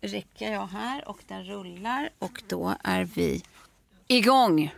Räcker 0.00 0.52
jag 0.52 0.66
här 0.66 1.08
och 1.08 1.18
den 1.28 1.44
rullar 1.44 2.10
och 2.18 2.42
då 2.46 2.74
är 2.84 3.04
vi 3.04 3.42
igång. 4.06 4.74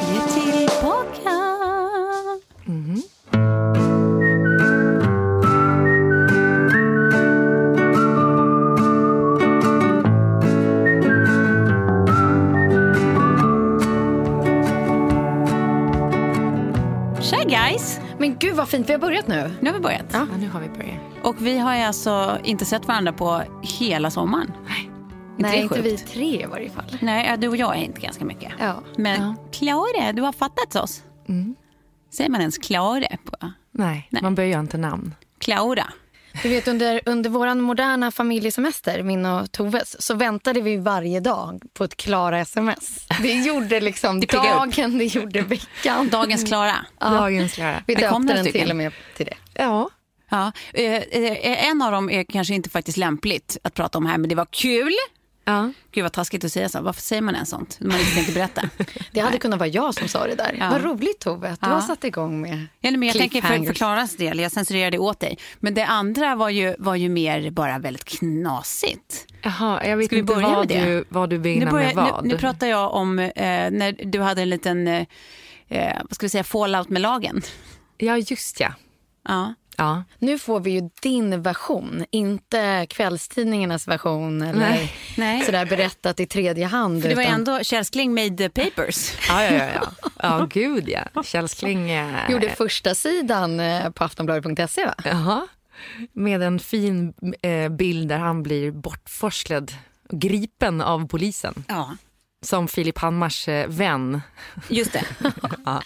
Vi 0.00 0.16
är 0.16 0.28
tillbaka. 0.28 1.58
Tja 3.30 3.77
Men 18.28 18.36
gud 18.38 18.56
vad 18.56 18.68
fint, 18.68 18.88
vi 18.88 18.92
har 18.92 19.00
börjat 19.00 19.28
nu. 19.28 19.50
Nu 19.60 19.70
har 19.70 19.74
vi 19.74 19.82
börjat. 19.82 20.06
Ja, 20.12 20.26
nu 20.38 20.48
har 20.48 20.60
vi 20.60 20.68
börjat. 20.68 20.98
Och 21.22 21.36
vi 21.46 21.58
har 21.58 21.76
ju 21.76 21.82
alltså 21.82 22.38
inte 22.44 22.64
sett 22.64 22.88
varandra 22.88 23.12
på 23.12 23.42
hela 23.62 24.10
sommaren. 24.10 24.52
Nej, 25.36 25.52
det 25.52 25.62
inte 25.62 25.74
sjukt? 25.74 25.86
vi 25.86 25.98
tre 25.98 26.42
i 26.42 26.46
varje 26.46 26.70
fall. 26.70 26.98
Nej, 27.00 27.26
ja, 27.30 27.36
du 27.36 27.48
och 27.48 27.56
jag 27.56 27.76
är 27.76 27.80
inte 27.82 28.00
ganska 28.00 28.24
mycket. 28.24 28.52
Ja. 28.58 28.82
Men 28.96 29.34
Ja. 29.60 30.12
Du 30.12 30.22
har 30.22 30.32
fattat 30.32 30.76
oss. 30.76 31.02
Säger 32.10 32.30
man 32.30 32.40
ens 32.40 32.58
Klara? 32.58 33.06
På? 33.24 33.52
Nej, 33.70 34.08
Nej. 34.10 34.22
man 34.22 34.34
börjar 34.34 34.50
ju 34.50 34.60
inte 34.60 34.78
namn. 34.78 35.14
Klara. 35.38 35.84
Du 36.42 36.48
vet 36.48 36.68
under, 36.68 37.00
under 37.06 37.30
vår 37.30 37.54
moderna 37.54 38.10
familjesemester, 38.10 39.02
min 39.02 39.26
och 39.26 39.52
Toves, 39.52 40.02
så 40.02 40.14
väntade 40.14 40.60
vi 40.60 40.76
varje 40.76 41.20
dag 41.20 41.62
på 41.72 41.84
ett 41.84 41.96
Klara-sms. 41.96 43.06
Det 43.22 43.32
gjorde 43.32 43.80
liksom 43.80 44.20
Det 44.20 44.26
piggar 44.26 44.66
upp. 44.66 44.76
dagen, 44.76 44.98
det 44.98 45.04
gjorde 45.04 45.42
veckan. 45.42 46.08
Dagens 46.08 46.44
Klara. 46.44 46.76
Ja. 47.00 47.06
Dagens 47.08 47.52
Klara. 47.54 47.82
Vi 47.86 47.94
döpte 47.94 48.18
den 48.34 48.44
stycken. 48.44 48.60
till 48.60 48.70
och 48.70 48.76
med 48.76 48.92
till 49.16 49.26
det. 49.26 49.36
Ja, 49.54 49.90
Ja, 50.30 50.52
eh, 50.74 50.92
eh, 50.94 51.68
en 51.68 51.82
av 51.82 51.92
dem 51.92 52.10
är 52.10 52.24
kanske 52.24 52.54
inte 52.54 52.70
faktiskt 52.70 52.98
lämpligt 52.98 53.58
att 53.62 53.74
prata 53.74 53.98
om 53.98 54.06
här, 54.06 54.18
men 54.18 54.28
det 54.28 54.34
var 54.34 54.46
kul. 54.50 54.92
Ja. 55.52 55.72
Gud 55.92 56.02
vad 56.04 56.12
taskigt 56.12 56.44
att 56.44 56.52
säga 56.52 56.68
så. 56.68 56.80
Varför 56.82 57.00
säger 57.02 57.22
man 57.22 57.34
ens 57.34 57.48
sånt? 57.50 57.78
Man 57.80 57.98
inte 58.00 58.14
tänkte 58.14 58.32
berätta. 58.32 58.62
Det 59.12 59.20
hade 59.20 59.38
kunnat 59.38 59.58
vara 59.58 59.68
jag 59.68 59.94
som 59.94 60.08
sa 60.08 60.26
det 60.26 60.34
där. 60.34 60.56
Ja. 60.60 60.68
Vad 60.70 60.84
roligt 60.84 61.20
Tove 61.20 61.48
att 61.50 61.60
du 61.60 61.66
Ja. 61.66 61.72
har 61.74 61.80
satt 61.80 62.04
igång 62.04 62.40
med 62.40 62.66
Ja, 62.80 62.90
men 62.90 63.02
jag 63.02 63.16
tänker 63.16 63.42
för, 63.42 63.64
för. 63.66 63.74
Klaras 63.74 64.16
del, 64.16 64.38
jag 64.38 64.52
censurerar 64.52 64.90
det 64.90 64.98
åt 64.98 65.20
dig. 65.20 65.38
Men 65.60 65.74
det 65.74 65.86
andra 65.86 66.34
var 66.34 66.48
ju, 66.50 66.74
var 66.78 66.94
ju 66.94 67.08
mer 67.08 67.50
bara 67.50 67.78
väldigt 67.78 68.04
knasigt. 68.04 69.26
Jaha, 69.42 69.86
jag 69.86 69.96
vet 69.96 70.06
Ska 70.06 70.16
vi 70.16 70.20
inte 70.20 70.34
börja 70.34 70.48
vad 70.48 70.58
med 70.58 70.68
det? 70.68 70.84
du, 70.84 71.04
vad 71.08 71.30
du 71.30 71.38
menar 71.38 71.64
Nu, 71.66 71.70
börjar- 71.70 71.86
med 71.86 71.96
vad. 71.96 72.24
nu, 72.24 72.32
nu 72.34 72.38
pratar 72.38 72.66
jag 72.66 72.94
om 72.94 73.18
eh, 73.18 73.30
när 73.70 74.04
du 74.04 74.20
hade 74.20 74.42
en 74.42 74.48
liten, 74.50 74.88
eh, 74.88 75.06
eh, 75.68 75.96
vad 76.04 76.14
ska 76.14 76.26
vi 76.26 76.30
säga, 76.30 76.44
fallout 76.44 76.88
med 76.88 77.02
lagen. 77.02 77.42
Ja, 77.98 78.16
just 78.16 78.60
ja. 78.60 78.72
Ja. 79.28 79.54
Ja. 79.78 80.04
Nu 80.18 80.38
får 80.38 80.60
vi 80.60 80.70
ju 80.70 80.90
din 81.02 81.42
version, 81.42 82.04
inte 82.10 82.86
kvällstidningarnas 82.90 83.88
version 83.88 84.42
eller 84.42 84.60
Nej. 84.60 84.92
Nej. 85.16 85.42
sådär 85.44 85.66
berättat 85.66 86.20
i 86.20 86.26
tredje 86.26 86.66
hand. 86.66 87.02
För 87.02 87.08
det 87.08 87.14
var 87.14 87.22
utan- 87.22 87.34
ändå 87.34 87.60
Kärrskling 87.62 88.14
made 88.14 88.36
the 88.36 88.48
papers. 88.48 89.12
Ja, 89.28 89.44
ja, 89.44 89.52
ja. 89.52 89.70
Ja, 89.74 89.90
ja 90.22 90.46
gud 90.50 90.88
ja. 90.88 91.22
Kjell 91.22 91.48
Kling. 91.48 91.90
eh, 91.90 92.30
Gjorde 92.30 92.50
första 92.50 92.94
sidan 92.94 93.60
eh, 93.60 93.90
på 93.90 94.04
aftonbladet.se 94.04 94.84
va? 94.86 94.94
Jaha. 95.04 95.46
Med 96.12 96.42
en 96.42 96.58
fin 96.58 97.14
eh, 97.42 97.68
bild 97.68 98.08
där 98.08 98.18
han 98.18 98.42
blir 98.42 98.70
bortforslad, 98.70 99.72
gripen 100.10 100.80
av 100.80 101.08
polisen. 101.08 101.64
Ja, 101.68 101.96
Som 102.42 102.68
Filip 102.68 102.98
Hammars 102.98 103.48
eh, 103.48 103.68
vän. 103.68 104.20
just 104.68 104.92
det. 104.92 105.04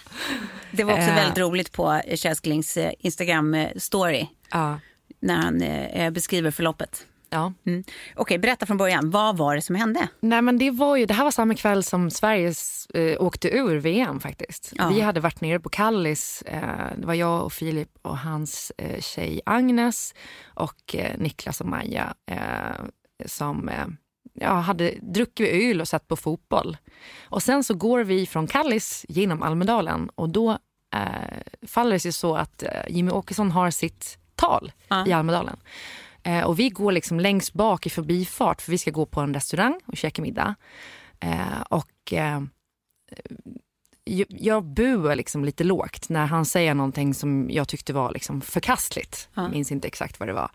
Det 0.70 0.84
var 0.84 0.92
också 0.92 1.02
Eh. 1.08 1.14
väldigt 1.14 1.38
roligt 1.38 1.72
på 1.72 2.00
Kärsklings 2.14 2.76
eh, 2.76 2.92
Instagram-story 3.00 4.26
Ja. 4.50 4.80
när 5.20 5.34
han 5.36 6.12
beskriver 6.12 6.50
förloppet. 6.50 7.06
ja. 7.30 7.52
Mm. 7.66 7.84
Okej, 8.16 8.38
berätta 8.38 8.66
från 8.66 8.76
början. 8.76 9.10
Vad 9.10 9.36
var 9.36 9.54
det 9.56 9.62
som 9.62 9.74
hände? 9.76 10.08
Nej, 10.20 10.42
men 10.42 10.58
det, 10.58 10.70
var 10.70 10.96
ju, 10.96 11.06
det 11.06 11.14
här 11.14 11.24
var 11.24 11.30
samma 11.30 11.54
kväll 11.54 11.84
som 11.84 12.10
Sverige 12.10 12.54
eh, 12.94 13.22
åkte 13.22 13.48
ur 13.56 13.76
VM 13.76 14.20
faktiskt. 14.20 14.72
Ja. 14.76 14.88
Vi 14.88 15.00
hade 15.00 15.20
varit 15.20 15.40
nere 15.40 15.60
på 15.60 15.68
Kallis. 15.68 16.42
Eh, 16.42 16.62
det 16.98 17.06
var 17.06 17.14
jag 17.14 17.44
och 17.44 17.52
Filip 17.52 17.88
och 18.02 18.18
hans 18.18 18.72
eh, 18.78 19.00
tjej 19.00 19.40
Agnes 19.46 20.14
och 20.54 20.94
eh, 20.94 21.18
Niklas 21.18 21.60
och 21.60 21.66
Maja 21.68 22.14
som 23.26 23.70
ja, 24.32 24.52
hade 24.52 24.94
druckit 25.02 25.48
öl 25.48 25.80
och 25.80 25.88
sett 25.88 26.08
på 26.08 26.16
fotboll. 26.16 26.76
Och 27.24 27.42
sen 27.42 27.64
så 27.64 27.74
går 27.74 28.04
vi 28.04 28.26
från 28.26 28.46
Kallis 28.46 29.06
genom 29.08 29.42
Almedalen 29.42 30.10
och 30.14 30.28
då 30.28 30.50
eh, 30.94 31.38
faller 31.66 31.90
det 31.92 32.00
sig 32.00 32.12
så 32.12 32.36
att 32.36 32.62
eh, 32.62 32.68
Jimmy 32.88 33.10
Åkesson 33.10 33.50
har 33.50 33.70
sitt 33.70 34.18
tal 34.34 34.72
Ja. 34.88 35.06
i 35.06 35.12
Almedalen. 35.12 35.56
Eh, 36.22 36.44
och 36.44 36.58
vi 36.58 36.68
går 36.68 36.92
liksom 36.92 37.20
längst 37.20 37.52
bak 37.52 37.86
i 37.86 37.90
förbifart 37.90 38.62
för 38.62 38.70
vi 38.70 38.78
ska 38.78 38.90
gå 38.90 39.06
på 39.06 39.20
en 39.20 39.34
restaurang 39.34 39.80
och 39.86 39.96
käka 39.96 40.22
middag. 40.22 40.54
Eh, 41.20 41.60
och 41.70 42.12
eh, 42.12 42.40
jag- 44.28 44.64
buar 44.64 45.16
liksom 45.16 45.44
lite 45.44 45.64
lågt 45.64 46.08
när 46.08 46.26
han 46.26 46.44
säger 46.44 46.74
någonting 46.74 47.14
som 47.14 47.50
jag 47.50 47.68
tyckte 47.68 47.92
var 47.92 48.12
liksom 48.12 48.40
förkastligt. 48.40 49.28
Ja. 49.34 49.42
Jag 49.42 49.50
minns 49.50 49.72
inte 49.72 49.88
exakt 49.88 50.20
vad 50.20 50.28
det 50.28 50.32
var. 50.32 50.50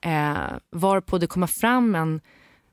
Eh, 0.00 0.56
varpå 0.70 1.18
det 1.18 1.26
kommer 1.26 1.46
fram 1.46 1.94
en 1.94 2.20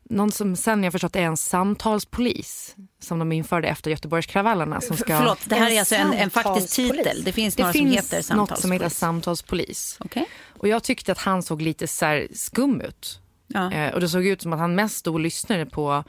någon 0.09 0.31
som 0.31 0.55
sen 0.55 0.83
jag 0.83 0.91
förstått 0.91 1.15
är 1.15 1.21
en 1.21 1.37
samtalspolis 1.37 2.75
som 2.99 3.19
de 3.19 3.31
införde 3.31 3.67
efter 3.67 3.91
Göteborgskravallerna. 3.91 4.81
Som 4.81 4.97
ska... 4.97 5.17
Förlåt, 5.17 5.39
det 5.45 5.55
här 5.55 5.71
är 5.71 5.79
alltså 5.79 5.95
en, 5.95 6.13
en 6.13 6.29
faktisk 6.29 6.75
titel. 6.75 7.23
Det 7.23 7.31
finns 7.31 7.55
Det 7.55 7.63
några 7.63 7.73
som 7.73 7.79
finns 7.79 7.95
heter 7.97 8.17
något 8.17 8.25
samtalspolis. 8.25 8.61
som 8.61 8.71
heter 8.71 8.89
samtalspolis. 8.89 9.97
Okej. 9.99 10.25
Och 10.47 10.67
jag 10.67 10.83
tyckte 10.83 11.11
att 11.11 11.17
han 11.17 11.43
såg 11.43 11.61
lite 11.61 11.87
så 11.87 12.05
här 12.05 12.27
skum 12.33 12.81
ut. 12.81 13.19
Ja. 13.47 13.71
Eh, 13.71 13.93
och 13.93 13.99
det 13.99 14.09
såg 14.09 14.25
ut 14.25 14.41
som 14.41 14.53
att 14.53 14.59
han 14.59 14.75
mest 14.75 14.97
stod 14.97 15.13
och 15.13 15.19
lyssnade 15.19 15.65
på, 15.65 16.03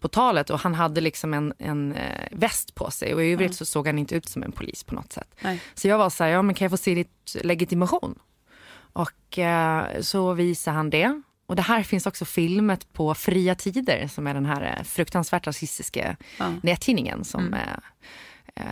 på 0.00 0.08
talet 0.08 0.50
och 0.50 0.60
han 0.60 0.74
hade 0.74 1.00
liksom 1.00 1.34
en, 1.34 1.52
en 1.58 1.94
eh, 1.94 2.28
väst 2.30 2.74
på 2.74 2.90
sig 2.90 3.14
och 3.14 3.24
i 3.24 3.32
övrigt 3.32 3.56
så 3.56 3.64
såg 3.64 3.86
han 3.86 3.98
inte 3.98 4.14
ut 4.14 4.28
som 4.28 4.42
en 4.42 4.52
polis 4.52 4.84
på 4.84 4.94
något 4.94 5.12
sätt. 5.12 5.28
Nej. 5.40 5.60
Så 5.74 5.88
jag 5.88 5.98
var 5.98 6.10
så 6.10 6.24
här, 6.24 6.30
ja 6.30 6.42
men 6.42 6.54
kan 6.54 6.64
jag 6.64 6.72
få 6.72 6.76
se 6.76 6.94
ditt 6.94 7.36
legitimation? 7.42 8.18
Och 8.92 9.38
eh, 9.38 10.00
så 10.00 10.32
visade 10.32 10.76
han 10.76 10.90
det. 10.90 11.22
Och 11.46 11.56
det 11.56 11.62
här 11.62 11.82
finns 11.82 12.06
också 12.06 12.24
filmet 12.24 12.92
på 12.92 13.14
Fria 13.14 13.54
Tider 13.54 14.08
som 14.08 14.26
är 14.26 14.34
den 14.34 14.46
här 14.46 14.76
eh, 14.78 14.84
fruktansvärt 14.84 15.46
rasistiska 15.46 16.16
Ja. 16.38 16.52
nättidningen 16.62 17.24
som 17.24 17.40
Mm. 17.46 17.54
eh, 18.56 18.64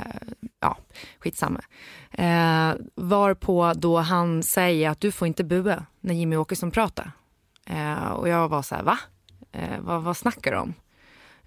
ja, 0.60 0.76
skitsamma. 1.18 1.60
Eh, 2.10 2.74
varpå 2.94 3.72
då 3.76 3.98
han 3.98 4.42
säger 4.42 4.90
att 4.90 5.00
du 5.00 5.12
får 5.12 5.28
inte 5.28 5.44
bua 5.44 5.86
när 6.00 6.14
Jimmy 6.14 6.36
Åkesson 6.36 6.70
pratar. 6.70 7.10
Eh, 7.66 8.04
och 8.08 8.28
jag 8.28 8.48
var 8.48 8.62
så 8.62 8.74
här, 8.74 8.82
va? 8.82 8.98
Eh, 9.52 9.80
vad, 9.80 10.02
vad 10.02 10.16
snackar 10.16 10.50
du 10.52 10.58
om? 10.58 10.74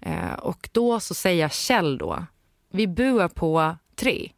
Eh, 0.00 0.32
och 0.32 0.68
då 0.72 1.00
så 1.00 1.14
säger 1.14 1.48
Kjell 1.48 1.98
då, 1.98 2.24
vi 2.70 2.86
buar 2.86 3.28
på 3.28 3.76
tre. 3.96 4.32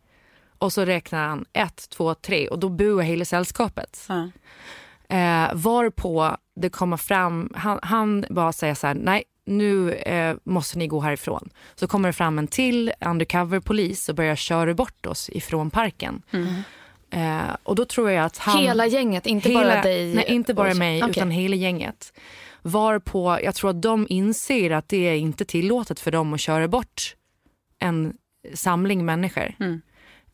Och 0.59 0.73
så 0.73 0.85
räknar 0.85 1.29
han 1.29 1.45
ett, 1.53 1.89
två, 1.91 2.15
tre 2.15 2.49
och 2.49 2.59
då 2.59 2.69
buar 2.69 3.03
hela 3.03 3.25
sällskapet. 3.25 4.05
Ja. 4.09 4.31
Eh, 5.11 5.55
varpå 5.55 6.37
det 6.57 6.71
kommer 6.71 6.97
fram, 6.97 7.53
han, 7.55 7.79
han 7.83 8.25
bara 8.31 8.53
säger 8.53 8.75
så 8.75 8.87
här, 8.87 8.95
nej 8.95 9.25
nu 9.45 9.93
eh, 9.93 10.37
måste 10.45 10.79
ni 10.79 10.87
gå 10.87 11.01
härifrån. 11.01 11.51
Så 11.75 11.87
kommer 11.87 12.09
det 12.09 12.13
fram 12.13 12.39
en 12.39 12.47
till 12.47 12.93
undercover-polis 13.01 14.09
och 14.09 14.15
börjar 14.15 14.37
köra 14.37 14.75
bort 14.75 15.07
oss 15.07 15.31
ifrån 15.33 15.71
parken. 15.71 16.23
Eh, 17.11 17.57
och 17.63 17.75
då 17.75 17.85
tror 17.85 18.11
jag 18.11 18.25
att 18.25 18.39
han... 18.39 18.59
Hela 18.59 18.87
gänget, 18.87 19.27
inte 19.27 19.51
bara 19.51 19.83
dig? 19.83 20.15
Nej, 20.15 20.25
inte 20.29 20.55
bara 20.55 20.75
mig, 20.75 21.03
Okej. 21.03 21.11
utan 21.11 21.31
hela 21.31 21.57
gänget. 21.57 22.13
Varpå 22.63 23.39
jag 23.43 23.55
tror 23.55 23.71
att 23.71 23.83
de 23.83 24.07
inser 24.09 24.71
att 24.71 24.89
det 24.89 25.09
är 25.09 25.17
inte 25.17 25.45
tillåtet 25.45 26.01
för 26.01 26.11
dem 26.11 26.35
att 26.35 26.41
köra 26.41 26.69
bort 26.69 27.17
en 27.79 28.15
samling 28.55 29.05
människor 29.05 29.55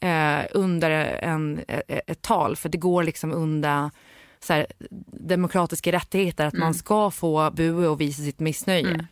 eh, 0.01 0.45
under 0.51 0.91
en, 0.91 1.61
ett, 1.69 2.01
ett 2.07 2.23
tal. 2.23 2.57
För 2.57 2.69
det 2.69 2.79
går 2.79 3.03
liksom 3.03 3.33
under 3.33 3.91
så 4.47 4.53
här, 4.53 4.67
demokratiska 5.29 5.93
rättigheter 5.93 6.47
att 6.47 6.55
man 6.55 6.75
ska 6.75 7.11
få 7.11 7.51
bua 7.51 7.91
och 7.91 8.01
visa 8.01 8.23
sitt 8.23 8.41
missnöje. 8.41 9.07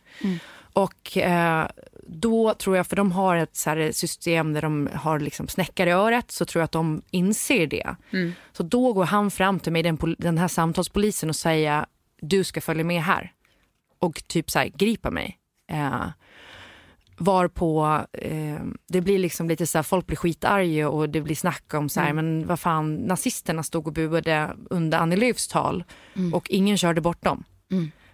Och 0.73 1.17
eh, 1.17 1.67
då 2.07 2.53
tror 2.53 2.77
jag, 2.77 2.87
för 2.87 2.95
de 2.95 3.11
har 3.11 3.35
ett 3.35 3.55
så 3.55 3.69
här, 3.69 3.91
system 3.91 4.53
där 4.53 4.61
de 4.61 4.89
har 4.93 5.19
liksom 5.19 5.47
snäckare 5.47 5.89
i 5.89 5.93
örat, 5.93 6.31
så 6.31 6.45
tror 6.45 6.59
jag 6.59 6.65
att 6.65 6.71
de 6.71 7.01
inser 7.11 7.67
det. 7.67 7.95
Så 8.53 8.63
då 8.63 8.93
går 8.93 9.05
han 9.05 9.31
fram 9.31 9.59
till 9.59 9.71
mig, 9.71 9.83
den, 9.83 9.97
den 10.17 10.37
här 10.37 10.47
samtalspolisen 10.47 11.29
och 11.29 11.35
säger 11.35 11.85
du 12.21 12.43
ska 12.43 12.61
följa 12.61 12.83
med 12.83 13.03
här. 13.03 13.31
Och 13.99 14.23
typ 14.27 14.51
så 14.51 14.59
här, 14.59 14.67
gripa 14.67 15.11
mig. 15.11 15.37
Eh, 15.71 16.05
varpå 17.17 18.01
eh, 18.13 18.59
det 18.87 19.01
blir 19.01 19.19
liksom 19.19 19.49
lite 19.49 19.67
så 19.67 19.77
här, 19.77 19.83
folk 19.83 20.07
blir 20.07 20.17
skitarga 20.17 20.89
och 20.89 21.09
det 21.09 21.21
blir 21.21 21.35
snack 21.35 21.73
om 21.73 21.89
så 21.89 21.99
här, 21.99 22.13
men 22.13 22.47
vad 22.47 22.59
fan, 22.59 22.95
nazisterna 22.95 23.63
stod 23.63 23.87
och 23.87 23.93
buade 23.93 24.49
under 24.69 24.97
Annie 24.97 25.15
Lööfs 25.15 25.47
tal 25.47 25.83
och 26.33 26.49
ingen 26.49 26.77
körde 26.77 27.01
bort 27.01 27.23
dem. 27.23 27.43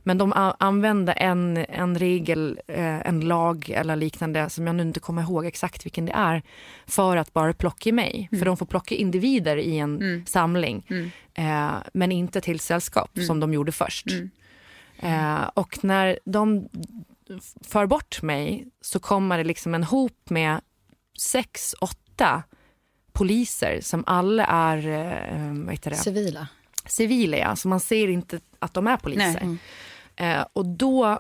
Men 0.04 0.18
de 0.18 0.54
använde 0.60 1.12
en, 1.12 1.58
en 1.58 2.00
regel, 2.00 2.60
eh, 2.68 3.08
en 3.08 3.20
lag 3.20 3.70
eller 3.70 3.96
liknande 3.96 4.50
som 4.50 4.68
jag 4.68 4.76
nu 4.76 4.84
inte 4.84 5.00
kommer 5.00 5.22
ihåg 5.22 5.46
exakt 5.46 5.86
vilken 5.86 6.06
det 6.06 6.12
är 6.12 6.42
för 6.86 7.18
att 7.18 7.34
bara 7.34 7.54
plocka 7.54 7.94
mig. 7.94 8.30
För 8.40 8.46
de 8.46 8.58
får 8.58 8.66
plocka 8.66 8.96
individer 8.96 9.58
i 9.58 9.78
en 9.78 10.24
samling 10.28 10.86
eh, 11.34 11.72
men 11.94 12.12
inte 12.12 12.42
till 12.42 12.60
sällskap 12.60 13.10
som 13.28 13.40
de 13.40 13.54
gjorde 13.54 13.72
först. 13.72 14.08
Eh, 15.00 15.42
och 15.54 15.84
när 15.84 16.20
de 16.26 16.70
för 17.68 17.86
bort 17.86 18.22
mig 18.22 18.68
så 18.82 19.00
kommer 19.00 19.38
det 19.38 19.44
liksom 19.44 19.74
en 19.76 19.84
hop 19.84 20.30
med 20.30 20.62
sex, 21.20 21.76
åtta 21.82 22.44
poliser 23.14 23.80
som 23.82 24.04
alla 24.08 24.46
är 24.46 24.78
eh, 24.88 25.54
vad 25.54 25.72
heter 25.72 25.90
det? 25.92 25.98
Civila. 25.98 26.48
civila, 26.86 27.38
ja. 27.38 27.56
så 27.56 27.68
man 27.68 27.80
ser 27.80 28.08
inte 28.08 28.40
att 28.60 28.74
de 28.74 28.88
är 28.88 28.98
poliser. 28.98 29.58
Eh, 30.16 30.46
och 30.54 30.66
då 30.66 31.20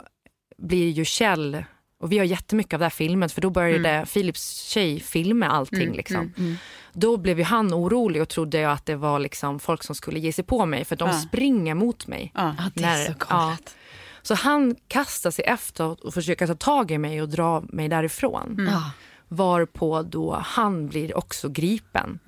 blir 0.57 0.89
ju 0.89 1.05
Kjell, 1.05 1.63
och 1.99 2.11
vi 2.11 2.17
har 2.17 2.25
jättemycket 2.25 2.73
av 2.73 2.79
det 2.79 2.85
här 2.85 2.89
filmet 2.89 3.31
för 3.31 3.41
då 3.41 3.49
började 3.49 4.05
Philips 4.13 4.61
tjej 4.61 4.99
filma 4.99 5.47
allting. 5.47 5.91
liksom. 5.93 6.57
Då 6.93 7.17
blev 7.17 7.37
ju 7.39 7.43
han 7.45 7.73
orolig 7.73 8.21
och 8.21 8.29
trodde 8.29 8.59
jag 8.59 8.71
att 8.71 8.85
det 8.85 8.95
var 8.95 9.19
liksom 9.19 9.59
folk 9.59 9.83
som 9.83 9.95
skulle 9.95 10.19
ge 10.19 10.33
sig 10.33 10.43
på 10.43 10.65
mig 10.65 10.85
för 10.85 10.95
de 10.95 11.09
Ja. 11.09 11.19
springer 11.19 11.73
mot 11.75 12.07
mig. 12.07 12.31
Ja. 12.35 12.55
Ja, 12.57 12.63
det 12.73 12.83
är 12.83 13.05
så 13.05 13.13
galet. 13.29 13.75
Så 14.21 14.35
han 14.35 14.75
kastar 14.87 15.31
sig 15.31 15.45
efter 15.45 16.05
och 16.05 16.13
försöker 16.13 16.47
ta 16.47 16.55
tag 16.55 16.91
i 16.91 16.97
mig 16.97 17.21
och 17.21 17.29
dra 17.29 17.63
mig 17.69 17.89
därifrån. 17.89 18.67
Ja. 18.71 18.91
Varpå 19.27 20.01
då 20.01 20.41
han 20.45 20.87
blir 20.87 21.17
också 21.17 21.49
gripen. 21.49 22.19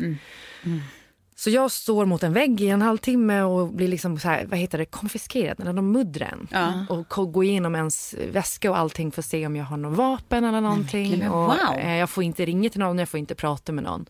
Så 1.35 1.49
jag 1.49 1.71
står 1.71 2.05
mot 2.05 2.23
en 2.23 2.33
vägg 2.33 2.61
i 2.61 2.69
en 2.69 2.81
halvtimme 2.81 3.41
och 3.41 3.73
blir 3.73 3.87
liksom 3.87 4.19
så 4.19 4.27
här, 4.27 4.45
vad 4.45 4.59
heter 4.59 4.77
det, 4.77 4.85
konfiskerad, 4.85 5.59
eller 5.59 5.73
de 5.73 5.91
muddrar 5.91 6.27
en. 6.27 6.47
Ja. 6.51 6.85
Och 6.89 7.33
går 7.33 7.43
igenom 7.43 7.75
ens 7.75 8.15
väska 8.31 8.71
och 8.71 8.77
allting 8.77 9.11
för 9.11 9.21
att 9.21 9.25
se 9.25 9.45
om 9.45 9.55
jag 9.55 9.65
har 9.65 9.77
något 9.77 9.97
vapen 9.97 10.43
eller 10.43 10.61
någonting. 10.61 11.19
men 11.19 11.31
och, 11.31 11.45
wow. 11.45 11.77
eh, 11.77 11.95
jag 11.95 12.09
får 12.09 12.23
inte 12.23 12.45
ringa 12.45 12.69
till 12.69 12.79
någon, 12.79 12.99
jag 12.99 13.09
får 13.09 13.19
inte 13.19 13.35
prata 13.35 13.71
med 13.71 13.83
någon. 13.83 14.05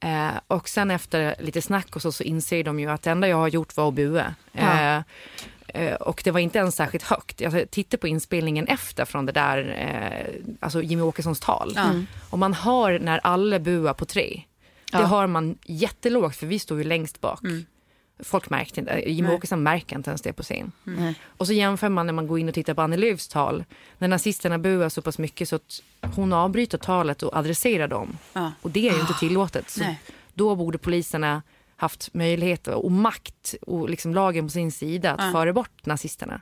Eh, 0.00 0.30
och 0.46 0.68
sen 0.68 0.90
efter 0.90 1.34
lite 1.38 1.62
snack 1.62 1.96
och 1.96 2.02
så, 2.02 2.12
så 2.12 2.22
inser 2.22 2.64
de 2.64 2.80
ju 2.80 2.90
att 2.90 3.02
det 3.02 3.10
enda 3.10 3.28
jag 3.28 3.36
har 3.36 3.48
gjort 3.48 3.76
var 3.76 3.88
att 3.88 3.94
bua. 3.94 4.34
Eh, 4.52 4.96
eh, 4.96 5.02
och 6.00 6.20
det 6.24 6.30
var 6.30 6.40
inte 6.40 6.58
ens 6.58 6.76
särskilt 6.76 7.04
högt. 7.04 7.40
Jag 7.40 7.70
tittade 7.70 8.00
på 8.00 8.08
inspelningen 8.08 8.66
efter 8.66 9.04
från 9.04 9.26
det 9.26 9.32
där, 9.32 9.58
eh, 9.78 10.54
alltså 10.60 10.82
Jimmy 10.82 11.02
Åkessons 11.02 11.40
tal. 11.40 11.78
Och 12.30 12.38
man 12.38 12.54
hör 12.54 12.98
när 12.98 13.18
alla 13.18 13.58
buar 13.58 13.94
på 13.94 14.04
tre. 14.04 14.42
Det 14.92 14.96
har 15.04 15.26
man 15.26 15.58
jättelågt 15.64 16.36
för 16.36 16.46
vi 16.46 16.58
står 16.58 16.78
ju 16.78 16.84
längst 16.84 17.20
bak. 17.20 17.40
Folk 18.22 18.50
märkte 18.50 18.80
inte, 18.80 19.02
Jimmie 19.06 19.34
Åkesson 19.34 19.62
märker 19.62 19.96
inte 19.96 20.10
ens 20.10 20.22
det 20.22 20.32
på 20.32 20.42
scen. 20.42 20.72
Och 21.26 21.46
så 21.46 21.52
jämför 21.52 21.88
man 21.88 22.06
när 22.06 22.12
man 22.12 22.26
går 22.26 22.38
in 22.38 22.48
och 22.48 22.54
tittar 22.54 22.74
på 22.74 22.82
Annie 22.82 22.96
Lööfs 22.96 23.28
tal. 23.28 23.64
När 23.98 24.08
nazisterna 24.08 24.58
buar 24.58 24.88
så 24.88 25.02
pass 25.02 25.18
mycket 25.18 25.48
så 25.48 25.56
att 25.56 25.82
hon 26.14 26.32
avbryter 26.32 26.78
talet 26.78 27.22
och 27.22 27.36
adresserar 27.36 27.88
dem. 27.88 28.18
Ja. 28.32 28.52
Och 28.62 28.70
det 28.70 28.88
är 28.88 28.94
ju 28.94 29.00
inte 29.00 29.14
tillåtet. 29.14 29.70
Så 29.70 29.80
Nej. 29.80 30.00
då 30.34 30.54
borde 30.54 30.78
poliserna 30.78 31.42
haft 31.80 32.14
möjlighet 32.14 32.68
och 32.68 32.92
makt 32.92 33.54
och 33.60 33.90
liksom 33.90 34.14
lagen 34.14 34.46
på 34.46 34.50
sin 34.50 34.72
sida 34.72 35.12
att 35.12 35.32
föra 35.32 35.52
bort 35.52 35.86
nazisterna. 35.86 36.40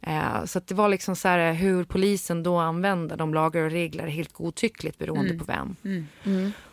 Eh, 0.00 0.44
så 0.44 0.58
att 0.58 0.66
det 0.66 0.74
var 0.74 0.88
liksom 0.88 1.16
så 1.16 1.28
här 1.28 1.52
hur 1.52 1.84
polisen 1.84 2.42
då 2.42 2.58
använder 2.58 3.16
de 3.16 3.34
lagar 3.34 3.62
och 3.62 3.70
regler 3.70 4.06
helt 4.06 4.32
godtyckligt 4.32 4.98
beroende 4.98 5.34
på 5.38 5.44
vem. 5.44 5.76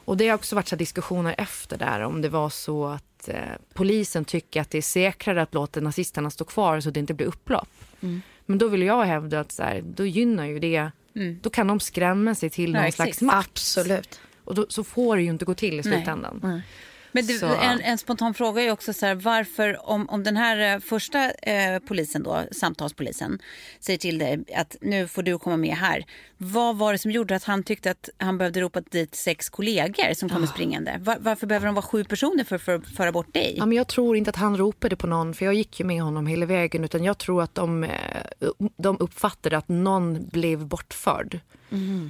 Och 0.05 0.17
det 0.17 0.27
har 0.27 0.35
också 0.35 0.55
varit 0.55 0.67
så 0.67 0.75
här 0.75 0.79
diskussioner 0.79 1.35
efter 1.37 1.77
där 1.77 2.01
om 2.01 2.21
det 2.21 2.29
var 2.29 2.49
så 2.49 2.85
att 2.85 3.27
eh, 3.29 3.35
polisen 3.73 4.25
tycker 4.25 4.61
att 4.61 4.69
det 4.69 4.77
är 4.77 4.81
säkrare 4.81 5.41
att 5.41 5.53
låta 5.53 5.79
nazisterna 5.79 6.29
stå 6.29 6.45
kvar 6.45 6.79
så 6.79 6.89
det 6.89 6.99
inte 6.99 7.13
blir 7.13 7.27
upplopp. 7.27 7.69
Men 8.45 8.57
då 8.57 8.67
vill 8.67 8.81
jag 8.83 9.03
hävda 9.03 9.39
att 9.39 9.51
så 9.51 9.63
här, 9.63 9.81
då 9.95 10.05
gynnar 10.05 10.45
ju 10.45 10.59
det, 10.59 10.91
då 11.41 11.49
kan 11.49 11.67
de 11.67 11.79
skrämma 11.79 12.35
sig 12.35 12.49
till 12.49 12.73
Ja, 12.73 12.79
någon 12.79 12.87
exakt. 12.87 13.15
slags 13.15 13.21
makt. 13.21 13.49
Absolut. 13.49 14.19
Och 14.43 14.55
då, 14.55 14.65
så 14.69 14.83
får 14.83 15.15
det 15.15 15.21
ju 15.23 15.29
inte 15.29 15.45
gå 15.45 15.53
till 15.53 15.79
i 15.79 15.83
slutändan. 15.83 16.61
Men 17.13 17.25
du, 17.25 17.45
en, 17.45 17.81
en 17.81 17.97
spontan 17.97 18.33
fråga 18.33 18.61
är 18.61 18.71
också 18.71 18.93
så 18.93 19.05
här, 19.05 19.15
varför 19.15 19.89
om, 19.89 20.09
om 20.09 20.23
den 20.23 20.37
här 20.37 20.75
eh, 20.75 20.79
första 20.79 21.31
eh, 21.31 21.79
polisen 21.79 22.23
då, 22.23 22.43
samtalspolisen, 22.51 23.39
säger 23.79 23.99
till 23.99 24.17
dig 24.17 24.43
att 24.55 24.75
nu 24.81 25.07
får 25.07 25.23
du 25.23 25.39
komma 25.39 25.57
med 25.57 25.75
här. 25.75 26.05
Vad 26.37 26.77
var 26.77 26.91
det 26.91 26.97
som 26.97 27.11
gjorde 27.11 27.35
att 27.35 27.43
han 27.43 27.63
tyckte 27.63 27.91
att 27.91 28.09
han 28.17 28.37
behövde 28.37 28.61
ropa 28.61 28.81
dit 28.81 29.15
sex 29.15 29.49
kollegor 29.49 30.13
som 30.13 30.29
kommer 30.29 30.47
springande? 30.47 30.99
Var, 31.01 31.17
varför 31.19 31.47
behöver 31.47 31.65
de 31.65 31.75
vara 31.75 31.85
sju 31.85 32.03
personer 32.03 32.43
för, 32.43 32.57
för 32.57 32.75
att 32.75 32.87
föra 32.87 33.11
bort 33.11 33.33
dig? 33.33 33.55
Ja, 33.57 33.65
men 33.65 33.77
jag 33.77 33.87
tror 33.87 34.17
inte 34.17 34.29
att 34.29 34.35
han 34.35 34.57
ropade 34.57 34.95
på 34.95 35.07
någon, 35.07 35.33
för 35.33 35.45
jag 35.45 35.53
gick 35.53 35.79
ju 35.79 35.85
med 35.85 36.01
honom 36.01 36.27
hela 36.27 36.45
vägen. 36.45 36.83
Utan 36.83 37.03
jag 37.03 37.17
tror 37.17 37.43
att 37.43 37.55
de, 37.55 37.83
eh, 37.83 37.89
de 38.77 38.97
uppfattade 38.99 39.57
att 39.57 39.67
någon 39.67 40.27
blev 40.27 40.65
bortförd. 40.65 41.39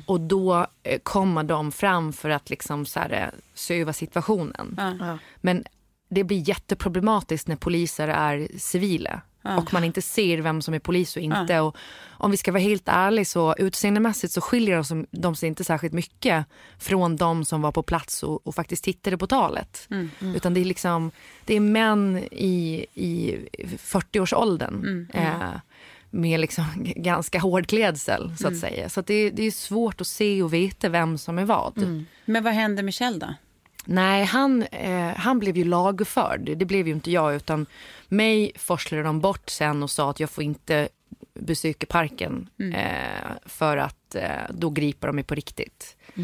Och 0.05 0.21
då 0.21 0.67
eh, 0.83 0.99
kommer 1.03 1.43
de 1.43 1.71
fram 1.71 2.13
för 2.13 2.29
att 2.29 2.49
liksom 2.49 2.85
så 2.85 2.99
här, 2.99 3.11
eh, 3.11 3.39
se 3.53 3.81
över 3.81 3.91
situationen. 3.93 4.75
Men 5.41 5.63
det 6.09 6.23
blir 6.23 6.49
jätteproblematiskt 6.49 7.47
när 7.47 7.55
poliser 7.55 8.07
är 8.07 8.47
civila. 8.57 9.21
Och 9.57 9.73
man 9.73 9.83
inte 9.83 10.01
ser 10.01 10.37
vem 10.37 10.61
som 10.61 10.73
är 10.73 10.79
polis 10.79 11.15
och 11.15 11.21
inte. 11.21 11.59
Och 11.59 11.75
om 12.09 12.31
vi 12.31 12.37
ska 12.37 12.51
vara 12.51 12.61
helt 12.61 12.83
ärliga 12.85 13.25
så 13.25 13.55
utseendemässigt 13.57 14.33
så 14.33 14.41
skiljer 14.41 14.75
de 14.75 14.83
sig- 14.85 15.05
de 15.11 15.35
sig 15.35 15.47
inte 15.49 15.63
särskilt 15.63 15.93
mycket 15.93 16.45
från 16.77 17.15
de 17.15 17.45
som 17.45 17.61
var 17.61 17.71
på 17.71 17.83
plats 17.83 18.23
och, 18.23 18.47
och 18.47 18.55
faktiskt 18.55 18.83
tittade 18.83 19.17
på 19.17 19.27
talet. 19.27 19.87
Utan 20.35 20.53
det 20.53 20.59
är 20.61 20.65
liksom, 20.65 21.11
det 21.45 21.55
är 21.55 21.59
män 21.59 22.17
i, 22.31 22.85
i 22.93 23.37
40-årsåldern. 23.77 25.07
Eh, 25.13 25.49
med 26.13 26.39
liksom 26.39 26.65
ganska 26.95 27.39
hård 27.39 27.67
klädsel 27.67 28.31
så 28.37 28.47
att 28.47 28.57
säga. 28.57 28.89
Så 28.89 28.99
att 28.99 29.07
det, 29.07 29.29
det 29.29 29.43
är 29.43 29.51
svårt 29.51 30.01
att 30.01 30.07
se 30.07 30.43
och 30.43 30.53
veta 30.53 30.89
vem 30.89 31.17
som 31.17 31.39
är 31.39 31.45
vad. 31.45 31.77
Men 32.25 32.43
vad 32.43 32.53
hände 32.53 32.83
med 32.83 32.93
Kjell 32.93 33.19
då? 33.19 33.33
Nej, 33.85 34.25
han, 34.25 34.63
eh, 34.63 35.15
han 35.15 35.39
blev 35.39 35.57
ju 35.57 35.63
lagförd. 35.63 36.57
Det 36.57 36.65
blev 36.65 36.87
ju 36.87 36.93
inte 36.93 37.11
jag. 37.11 37.35
utan 37.35 37.65
Mig 38.07 38.51
forslade 38.55 39.03
de 39.03 39.21
bort 39.21 39.49
sen 39.49 39.83
och 39.83 39.89
sa 39.89 40.09
att 40.09 40.19
jag 40.19 40.29
får 40.29 40.43
inte 40.43 40.87
besöka 41.39 41.85
parken. 41.85 42.49
Eh, 42.73 43.31
för 43.45 43.77
att 43.77 44.15
eh, 44.15 44.29
då 44.49 44.69
griper 44.69 45.07
de 45.07 45.15
mig 45.15 45.25
på 45.25 45.35
riktigt. 45.35 45.97
Eh, 46.15 46.23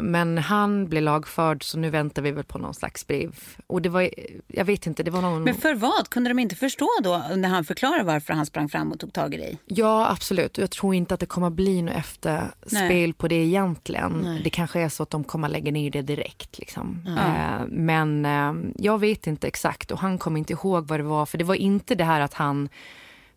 men 0.00 0.38
han 0.38 0.88
blev 0.88 1.02
lagförd 1.02 1.64
så 1.64 1.78
nu 1.78 1.90
väntar 1.90 2.22
vi 2.22 2.30
väl 2.30 2.44
på 2.44 2.58
någon 2.58 2.74
slags 2.74 3.06
brev. 3.06 3.38
Och 3.66 3.82
det 3.82 3.88
var, 3.88 4.10
jag 4.46 4.64
vet 4.64 4.86
inte, 4.86 5.02
det 5.02 5.10
var 5.10 5.22
någon... 5.22 5.42
Men 5.42 5.54
för 5.54 5.74
vad? 5.74 6.08
Kunde 6.08 6.30
de 6.30 6.38
inte 6.38 6.56
förstå 6.56 6.88
då 7.02 7.24
när 7.36 7.48
han 7.48 7.64
förklarade 7.64 8.04
varför 8.04 8.32
han 8.32 8.46
sprang 8.46 8.68
fram 8.68 8.92
och 8.92 9.00
tog 9.00 9.12
tag 9.12 9.34
i 9.34 9.36
dig? 9.36 9.58
Ja, 9.66 10.10
absolut. 10.10 10.58
Jag 10.58 10.70
tror 10.70 10.94
inte 10.94 11.14
att 11.14 11.20
det 11.20 11.26
kommer 11.26 11.50
bli 11.50 11.82
något 11.82 11.94
efterspel 11.94 13.14
på 13.14 13.28
det 13.28 13.34
egentligen. 13.34 14.20
Nej. 14.24 14.40
Det 14.44 14.50
kanske 14.50 14.80
är 14.80 14.88
så 14.88 15.02
att 15.02 15.10
de 15.10 15.24
kommer 15.24 15.48
lägga 15.48 15.72
ner 15.72 15.90
det 15.90 16.02
direkt. 16.02 16.58
Liksom. 16.58 17.00
Eh, 17.18 17.66
men 17.68 18.24
eh, 18.24 18.54
jag 18.76 18.98
vet 18.98 19.26
inte 19.26 19.46
exakt 19.46 19.90
och 19.90 19.98
han 19.98 20.18
kommer 20.18 20.38
inte 20.38 20.52
ihåg 20.52 20.88
vad 20.88 21.00
det 21.00 21.04
var. 21.04 21.26
För 21.26 21.38
det 21.38 21.44
var 21.44 21.54
inte 21.54 21.94
det 21.94 22.04
här 22.04 22.20
att 22.20 22.34
han 22.34 22.68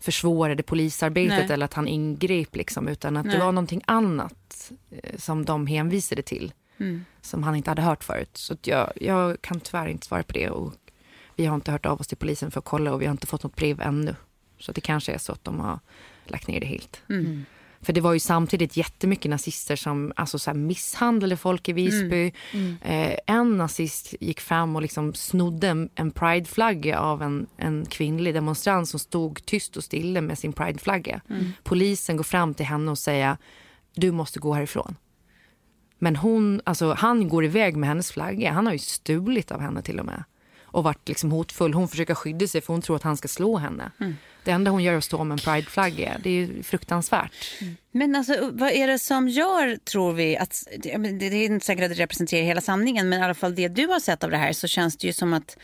försvårade 0.04 0.64
polisarbetet 0.64 1.38
Nej. 1.38 1.52
eller 1.52 1.66
att 1.66 1.74
han 1.74 1.88
ingrep 1.88 2.56
liksom, 2.56 2.88
utan 2.88 3.18
att 3.18 3.26
Nej. 3.26 3.36
det 3.36 3.44
var 3.46 3.52
någonting 3.52 3.82
annat 3.88 4.72
eh, 4.92 5.18
som 5.18 5.46
de 5.46 5.68
hänvisade 5.68 6.22
till 6.22 6.54
Mm. 6.78 7.06
som 7.22 7.44
han 7.44 7.56
inte 7.56 7.72
hade 7.72 7.82
hört 7.82 8.04
förut. 8.04 8.30
Så 8.34 8.54
att 8.54 8.68
jag, 8.68 8.92
jag 8.96 9.42
kan 9.42 9.60
tyvärr 9.60 9.88
inte 9.88 10.06
svara 10.06 10.24
på 10.24 10.34
det. 10.34 10.50
Och 10.50 10.74
vi 11.36 11.46
har 11.46 11.56
inte 11.56 11.72
hört 11.72 11.86
av 11.86 12.00
oss 12.00 12.08
till 12.08 12.18
polisen 12.18 12.52
för 12.52 12.60
att 12.60 12.66
kolla 12.66 12.94
och 12.94 13.02
vi 13.02 13.06
har 13.06 13.12
inte 13.12 13.28
fått 13.28 13.44
något 13.44 13.56
brev 13.56 13.82
ännu. 13.82 14.16
Så 14.60 14.72
det 14.72 14.82
kanske 14.82 15.12
är 15.14 15.18
så 15.18 15.32
att 15.32 15.44
de 15.44 15.60
har 15.60 15.80
lagt 16.26 16.48
ner 16.48 16.60
det 16.60 16.66
helt. 16.66 17.02
Mm. 17.10 17.46
För 17.84 17.94
det 17.94 18.02
var 18.02 18.14
ju 18.14 18.20
samtidigt 18.20 18.78
jättemycket 18.78 19.30
nazister 19.30 19.76
som 19.76 20.14
alltså 20.16 20.40
så 20.40 20.54
misshandlade 20.54 21.38
folk 21.38 21.70
i 21.70 21.74
Visby. 21.74 22.32
Eh, 22.82 23.16
en 23.28 23.58
nazist 23.58 24.14
gick 24.20 24.40
fram 24.40 24.76
och 24.76 24.82
liksom 24.82 25.14
snodde 25.14 25.68
en, 25.68 25.90
en 25.96 26.12
prideflagga 26.12 27.00
av 27.00 27.22
en, 27.22 27.48
en 27.58 27.86
kvinnlig 27.86 28.34
demonstrant 28.34 28.90
som 28.90 29.00
stod 29.00 29.46
tyst 29.46 29.78
och 29.78 29.84
stilla 29.84 30.22
med 30.22 30.38
sin 30.38 30.54
prideflagga. 30.54 31.22
Polisen 31.64 32.18
går 32.18 32.24
fram 32.24 32.54
till 32.54 32.66
henne 32.66 32.92
och 32.92 32.98
säger 32.98 33.38
du 33.96 34.12
måste 34.12 34.40
gå 34.40 34.54
härifrån. 34.54 34.96
Men 36.00 36.16
hon, 36.16 36.62
alltså, 36.64 36.94
han 36.94 37.30
går 37.30 37.46
iväg 37.46 37.76
med 37.78 37.90
hennes 37.90 38.12
flagga. 38.12 38.52
Han 38.52 38.66
har 38.66 38.74
ju 38.74 38.80
stulit 38.80 39.52
av 39.52 39.60
henne 39.62 39.82
till 39.82 40.00
och 40.00 40.06
med. 40.06 40.24
Och 40.62 40.84
varit 40.84 41.10
liksom 41.10 41.32
hotfull. 41.32 41.74
Hon 41.74 41.88
försöker 41.88 42.16
skydda 42.16 42.48
sig 42.48 42.62
för 42.62 42.74
hon 42.74 42.82
tror 42.82 42.96
att 42.96 43.04
han 43.04 43.18
ska 43.18 43.28
slå 43.28 43.58
henne. 43.58 43.92
Det 44.44 44.52
enda 44.52 44.72
hon 44.72 44.84
gör 44.84 44.94
är 44.94 44.98
att 44.98 45.04
stå 45.04 45.24
med 45.24 45.36
en 45.36 45.40
prideflagga. 45.54 46.18
Det 46.24 46.30
är 46.30 46.34
ju 46.34 46.64
fruktansvärt. 46.64 47.32
Men 47.92 48.16
alltså, 48.16 48.50
vad 48.54 48.72
är 48.72 48.88
det 48.88 49.00
som 49.00 49.30
gör, 49.30 49.76
tror 49.78 50.14
vi, 50.14 50.38
att... 50.38 50.64
Det 50.80 50.94
är 50.94 51.34
inte 51.34 51.66
säkert 51.66 51.84
att 51.84 51.90
det 51.98 52.04
representerar 52.04 52.44
hela 52.46 52.62
sanningen, 52.62 53.10
men 53.10 53.20
i 53.20 53.24
alla 53.24 53.34
fall 53.34 53.56
det 53.56 53.68
du 53.68 53.88
har 53.88 54.00
sett 54.00 54.24
av 54.24 54.32
det 54.32 54.38
här 54.38 54.54
så 54.54 54.68
känns 54.68 54.98
det 54.98 55.08
ju 55.08 55.14
som 55.14 55.34
att 55.34 55.58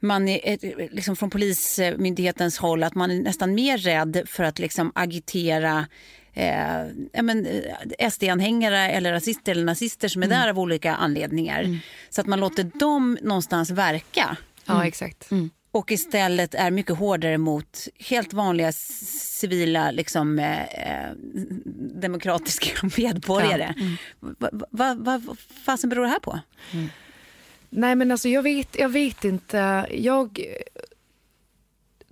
man 0.00 0.28
är 0.28 0.40
ett- 0.44 0.92
liksom 0.92 1.16
från 1.16 1.30
polismyndighetens 1.30 2.58
håll 2.58 2.82
att 2.82 2.94
man 2.94 3.10
är 3.10 3.22
nästan 3.22 3.54
mer 3.54 3.78
rädd 3.78 4.22
för 4.26 4.44
att 4.44 4.58
liksom 4.58 4.92
agitera 4.94 5.86
eh, 6.32 6.80
eh, 6.80 6.86
SD-anhängare 8.10 8.90
eller 8.90 9.12
rasister 9.12 9.52
eller 9.52 9.64
nazister 9.64 10.08
som 10.08 10.22
är 10.22 10.26
där 10.26 10.48
av 10.48 10.58
olika 10.58 10.94
anledningar. 10.94 11.78
Så 12.10 12.20
att 12.20 12.26
man 12.26 12.40
låter 12.40 12.64
dem 12.78 13.18
någonstans 13.22 13.70
verka 13.70 14.36
Ja, 14.68 14.86
exakt. 14.86 15.28
Och 15.76 15.92
istället 15.92 16.54
är 16.54 16.70
mycket 16.70 16.96
hårdare 16.96 17.38
mot 17.38 17.88
helt 17.98 18.32
vanliga 18.32 18.72
civila 18.72 19.90
liksom, 19.90 20.38
eh, 20.38 20.64
eh, 20.64 21.10
demokratiska 22.00 22.86
medborgare. 22.96 23.74
Vad 24.20 24.64
va, 24.70 24.94
va, 24.94 25.20
vad 25.24 25.38
fasen 25.64 25.90
beror 25.90 26.04
det 26.04 26.10
här 26.10 26.18
på? 26.18 26.40
Nej, 27.70 27.94
men 27.94 28.10
alltså 28.10 28.28
jag 28.28 28.42
vet, 28.42 28.78
jag 28.78 28.88
vet 28.88 29.24
inte. 29.24 29.86
Jag 29.90 30.40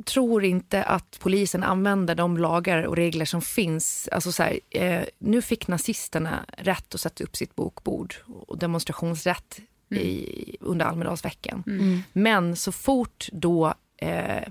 tror 0.04 0.44
inte 0.44 0.83
att 0.83 1.18
polisen 1.21 1.62
använder 1.62 2.14
de 2.14 2.38
lagar 2.38 2.83
och 2.83 2.97
regler 2.97 3.25
som 3.25 3.42
finns. 3.42 4.09
Alltså 4.12 4.33
så 4.33 4.42
här, 4.42 4.61
eh, 4.71 5.02
nu 5.18 5.42
fick 5.42 5.68
nazisterna 5.68 6.44
rätt 6.59 6.94
att 6.94 7.00
sätta 7.00 7.25
upp 7.25 7.37
sitt 7.37 7.54
bokbord 7.54 8.14
och 8.26 8.59
demonstrationsrätt 8.59 9.61
i, 9.91 10.57
under 10.61 10.87
Almedalsveckan. 10.87 12.05
Men 12.12 12.57
så 12.57 12.73
fort 12.73 13.29
då 13.33 13.75
eh, 13.97 14.43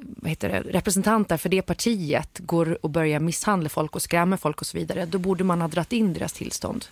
vad 0.00 0.30
heter 0.30 0.48
det, 0.48 0.60
representanter 0.60 1.36
för 1.36 1.48
det 1.48 1.62
partiet 1.62 2.38
går 2.38 2.78
och 2.84 2.90
börjar 2.90 3.20
misshandla 3.20 3.68
folk 3.68 3.94
och 3.96 4.02
skrämma 4.02 4.36
folk 4.36 4.60
och 4.60 4.66
så 4.66 4.78
vidare, 4.78 5.06
då 5.06 5.18
borde 5.18 5.44
man 5.44 5.60
ha 5.60 5.68
dragit 5.68 5.92
in 5.92 6.12
deras 6.14 6.32
tillstånd. 6.32 6.84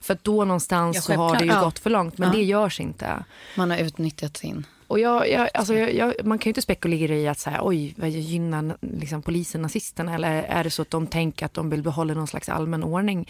För 0.00 0.14
att 0.14 0.24
då 0.24 0.44
någonstans 0.44 0.96
Ja, 0.96 1.02
så 1.02 1.12
har 1.14 1.36
det 1.36 1.44
ju. 1.44 1.50
Ja. 1.50 1.64
gått 1.64 1.78
för 1.78 1.90
långt, 1.90 2.18
men 2.18 2.28
Ja. 2.28 2.34
det 2.34 2.42
görs 2.42 2.80
inte. 2.80 3.24
Man 3.56 3.70
har 3.70 3.78
utnyttjat 3.78 4.36
sin... 4.36 4.66
Och 4.86 4.98
jag, 5.00 5.30
jag, 5.30 5.48
alltså 5.54 5.74
jag, 5.74 5.94
jag, 5.94 6.14
man 6.26 6.38
kan 6.38 6.44
ju 6.44 6.50
inte 6.50 6.62
spekulera 6.62 7.14
i 7.14 7.28
att 7.28 7.38
så 7.38 7.50
här, 7.50 7.58
oj, 7.62 7.94
vad 7.96 8.10
gynnar 8.10 8.76
liksom, 8.80 9.22
polisen 9.22 9.62
nazisterna? 9.62 10.14
Eller 10.14 10.42
är 10.42 10.64
det 10.64 10.70
så 10.70 10.82
att 10.82 10.90
de 10.90 11.06
tänker 11.06 11.46
att 11.46 11.54
de 11.54 11.70
vill 11.70 11.82
behålla 11.82 12.14
någon 12.14 12.26
slags 12.26 12.48
allmän 12.48 12.84
ordning? 12.84 13.28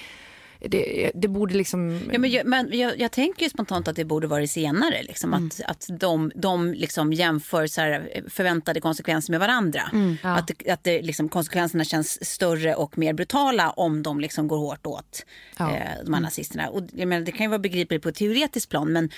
Det, 0.69 1.11
det 1.15 1.29
borde 1.29 1.55
liksom... 1.55 2.01
Ja, 2.13 2.19
men 2.19 2.31
jag, 2.31 2.47
men 2.47 2.69
jag, 2.79 3.01
jag 3.01 3.13
tänker 3.13 3.43
ju 3.43 3.51
spontant 3.51 3.89
att 3.89 3.97
det 3.97 4.05
borde 4.05 4.27
vara 4.27 4.47
senare. 4.47 5.03
Liksom, 5.03 5.35
Att, 5.35 5.61
att 5.67 5.87
de, 6.01 6.33
de 6.35 6.73
liksom 6.75 7.13
jämför 7.13 7.67
så 7.67 7.81
här, 7.81 8.23
förväntade 8.29 8.81
konsekvenser 8.81 9.31
med 9.31 9.41
varandra. 9.41 9.83
ja. 10.23 10.37
Att, 10.37 10.69
att 10.69 10.85
det, 10.85 11.03
liksom, 11.03 11.29
konsekvenserna 11.29 11.85
känns 11.85 12.25
större 12.27 12.75
och 12.75 12.99
mer 12.99 13.13
brutala 13.13 13.71
om 13.71 14.03
de 14.03 14.21
liksom 14.21 14.49
går 14.49 14.59
hårt 14.59 14.87
åt 14.87 15.27
Ja. 15.59 15.71
eh, 15.77 15.83
de 16.05 16.15
här 16.15 16.21
nazisterna. 16.21 16.69
Och, 16.69 16.83
jag 16.93 17.09
menar, 17.09 17.27
det 17.27 17.33
kan 17.33 17.45
ju 17.45 17.49
vara 17.51 17.59
begripligt 17.59 18.03
på 18.03 18.09
ett 18.09 18.15
teoretiskt 18.15 18.69
plan 18.71 18.93
men 18.93 19.11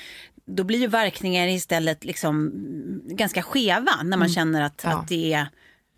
då 0.47 0.65
blir 0.65 0.79
ju 0.79 0.87
verkningar 0.87 1.49
istället 1.49 2.05
liksom, 2.05 2.47
mm, 2.47 3.17
ganska 3.17 3.43
skeva 3.43 4.03
när 4.05 4.17
man 4.17 4.29
känner 4.29 4.62
att, 4.62 4.81
Ja. 4.85 4.91
att 4.91 5.09
det 5.09 5.33
är 5.33 5.47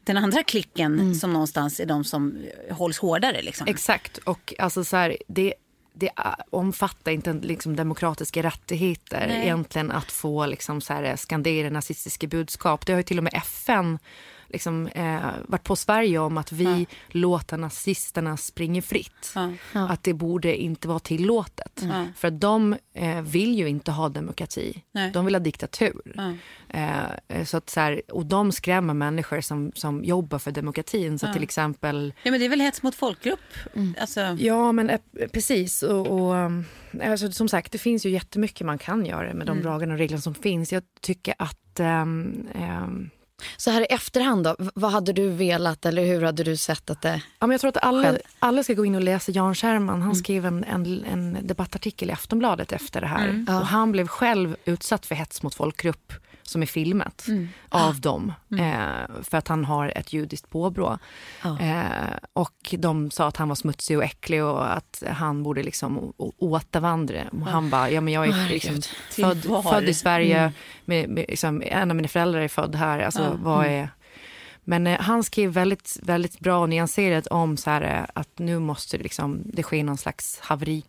den 0.08 0.16
andra 0.24 0.42
klicken 0.42 1.14
som 1.14 1.32
någonstans 1.32 1.80
är 1.80 1.86
de 1.86 2.04
som 2.04 2.38
hålls 2.70 2.98
hårdare. 2.98 3.42
Liksom. 3.42 3.66
Exakt. 3.66 4.18
Och 4.18 4.54
alltså 4.58 4.84
så 4.84 4.96
här, 4.96 5.16
det, 5.28 5.54
det 5.94 6.10
är- 6.16 6.34
omfattar 6.50 7.12
inte 7.12 7.32
liksom 7.32 7.76
demokratiska 7.76 8.42
rättigheter 8.42 9.24
Nej. 9.28 9.42
egentligen 9.42 9.90
att 9.90 10.12
få 10.12 10.46
liksom 10.46 10.80
så 10.80 10.92
här, 10.92 11.16
skandera 11.16 11.70
nazistiska 11.70 12.26
budskap. 12.26 12.86
Det 12.86 12.92
har 12.92 12.98
ju 12.98 13.02
till 13.02 13.18
och 13.18 13.24
med 13.24 13.34
FN 13.34 13.98
liksom, 14.48 14.86
eh, 14.86 15.20
varit 15.48 15.64
på 15.64 15.76
Sverige 15.76 16.18
om 16.18 16.38
att 16.38 16.52
vi 16.52 16.86
låter 17.08 17.56
nazisterna 17.56 18.36
springa 18.36 18.82
fritt. 18.82 19.32
Ja. 19.34 19.52
Att 19.72 20.02
det 20.02 20.14
borde 20.14 20.56
inte 20.56 20.88
vara 20.88 20.98
tillåtet. 20.98 21.82
För 22.16 22.28
att 22.28 22.40
de 22.40 22.76
eh, 22.94 23.22
vill 23.22 23.58
ju 23.58 23.68
inte 23.68 23.90
ha 23.90 24.08
demokrati. 24.08 24.82
Nej. 24.92 25.10
De 25.10 25.24
vill 25.24 25.34
ha 25.34 25.40
diktatur. 25.40 26.12
Ja. 26.14 26.32
Eh, 27.28 27.44
så 27.44 27.56
att, 27.56 27.70
så 27.70 27.80
här, 27.80 28.02
och 28.12 28.26
de 28.26 28.52
skrämmer 28.52 28.94
människor 28.94 29.40
som, 29.40 29.72
som 29.74 30.04
jobbar 30.04 30.38
för 30.38 30.50
demokratin. 30.50 31.18
Så 31.18 31.32
till 31.32 31.42
exempel 31.42 32.14
Ja, 32.22 32.30
men 32.30 32.40
det 32.40 32.46
är 32.46 32.50
väl 32.50 32.60
hets 32.60 32.82
mot 32.82 32.94
folkgrupp? 32.94 33.40
Alltså, 34.00 34.20
Ja, 34.20 34.72
men 34.72 34.90
eh, 34.90 35.00
precis. 35.32 35.82
Och, 35.82 36.06
och, 36.06 36.34
um, 36.34 36.64
alltså, 37.02 37.32
som 37.32 37.48
sagt, 37.48 37.72
det 37.72 37.78
finns 37.78 38.06
ju 38.06 38.10
jättemycket 38.10 38.66
man 38.66 38.78
kan 38.78 39.06
göra 39.06 39.34
med 39.34 39.46
de 39.46 39.62
lagarna 39.62 39.92
och 39.92 39.98
reglerna 39.98 40.20
som 40.20 40.34
finns. 40.34 40.72
Jag 40.72 40.82
tycker 41.00 41.34
att... 41.38 41.80
ehm, 41.80 42.48
ehm, 42.54 43.10
Så 43.56 43.70
här 43.70 43.80
i 43.80 43.84
efterhand 43.84 44.44
då, 44.44 44.56
vad 44.74 44.90
hade 44.90 45.12
du 45.12 45.28
velat 45.28 45.86
eller 45.86 46.04
hur 46.04 46.22
hade 46.22 46.44
du 46.44 46.56
sett 46.56 46.90
att 46.90 47.02
det... 47.02 47.22
ja, 47.38 47.46
men 47.46 47.50
jag 47.50 47.60
tror 47.60 47.68
att 47.68 47.82
alla, 47.82 48.18
alla 48.38 48.62
ska 48.62 48.74
gå 48.74 48.84
in 48.84 48.94
och 48.94 49.00
läsa 49.00 49.32
Jan 49.32 49.54
Scherman. 49.54 50.02
Han 50.02 50.14
skrev 50.14 50.46
en, 50.46 50.64
en, 50.64 51.04
en 51.04 51.46
debattartikel 51.46 52.10
i 52.10 52.12
Aftonbladet 52.12 52.72
efter 52.72 53.00
det 53.00 53.06
här. 53.06 53.44
Och 53.48 53.66
han 53.66 53.92
blev 53.92 54.06
själv 54.06 54.56
utsatt 54.64 55.06
för 55.06 55.14
hets 55.14 55.42
mot 55.42 55.54
folkgrupp 55.54 56.12
som 56.48 56.62
är 56.62 56.66
filmat 56.66 57.26
av 57.68 58.00
dem. 58.00 58.32
Eh, 58.58 59.22
för 59.22 59.38
att 59.38 59.48
han 59.48 59.64
har 59.64 59.92
ett 59.96 60.12
judiskt 60.12 60.50
påbrå. 60.50 60.98
Ja. 61.42 61.60
Eh, 61.60 62.16
och 62.32 62.74
de 62.78 63.10
sa 63.10 63.28
att 63.28 63.36
han 63.36 63.48
var 63.48 63.54
smutsig 63.54 63.96
och 63.96 64.04
äcklig 64.04 64.44
och 64.44 64.76
att 64.76 65.02
han 65.10 65.42
borde 65.42 65.62
liksom 65.62 66.12
återvandra. 66.38 67.28
Och 67.32 67.46
han 67.46 67.70
bara, 67.70 67.90
ja 67.90 68.00
men 68.00 68.14
jag 68.14 68.28
är 68.28 68.48
liksom 68.48 68.82
född, 69.10 69.62
född 69.62 69.88
i 69.88 69.94
Sverige, 69.94 70.52
med, 70.84 71.08
med, 71.08 71.24
liksom, 71.28 71.62
en 71.66 71.90
av 71.90 71.96
mina 71.96 72.08
föräldrar 72.08 72.40
är 72.40 72.48
född 72.48 72.74
här. 72.74 72.98
Alltså, 72.98 73.38
vad 73.42 73.66
är... 73.66 73.90
Men 74.64 74.86
eh, 74.86 75.00
han 75.00 75.24
skrev 75.24 75.50
väldigt, 75.50 75.98
väldigt 76.02 76.40
bra 76.40 76.58
och 76.58 76.68
nyanserat 76.68 77.26
om 77.26 77.56
så 77.56 77.70
här, 77.70 77.82
eh, 77.82 78.20
att 78.20 78.38
nu 78.38 78.58
måste 78.58 78.96
det, 78.96 79.02
liksom, 79.02 79.42
det 79.44 79.62
ske 79.62 79.82
någon 79.82 79.98
slags 79.98 80.40
haveri 80.40 80.84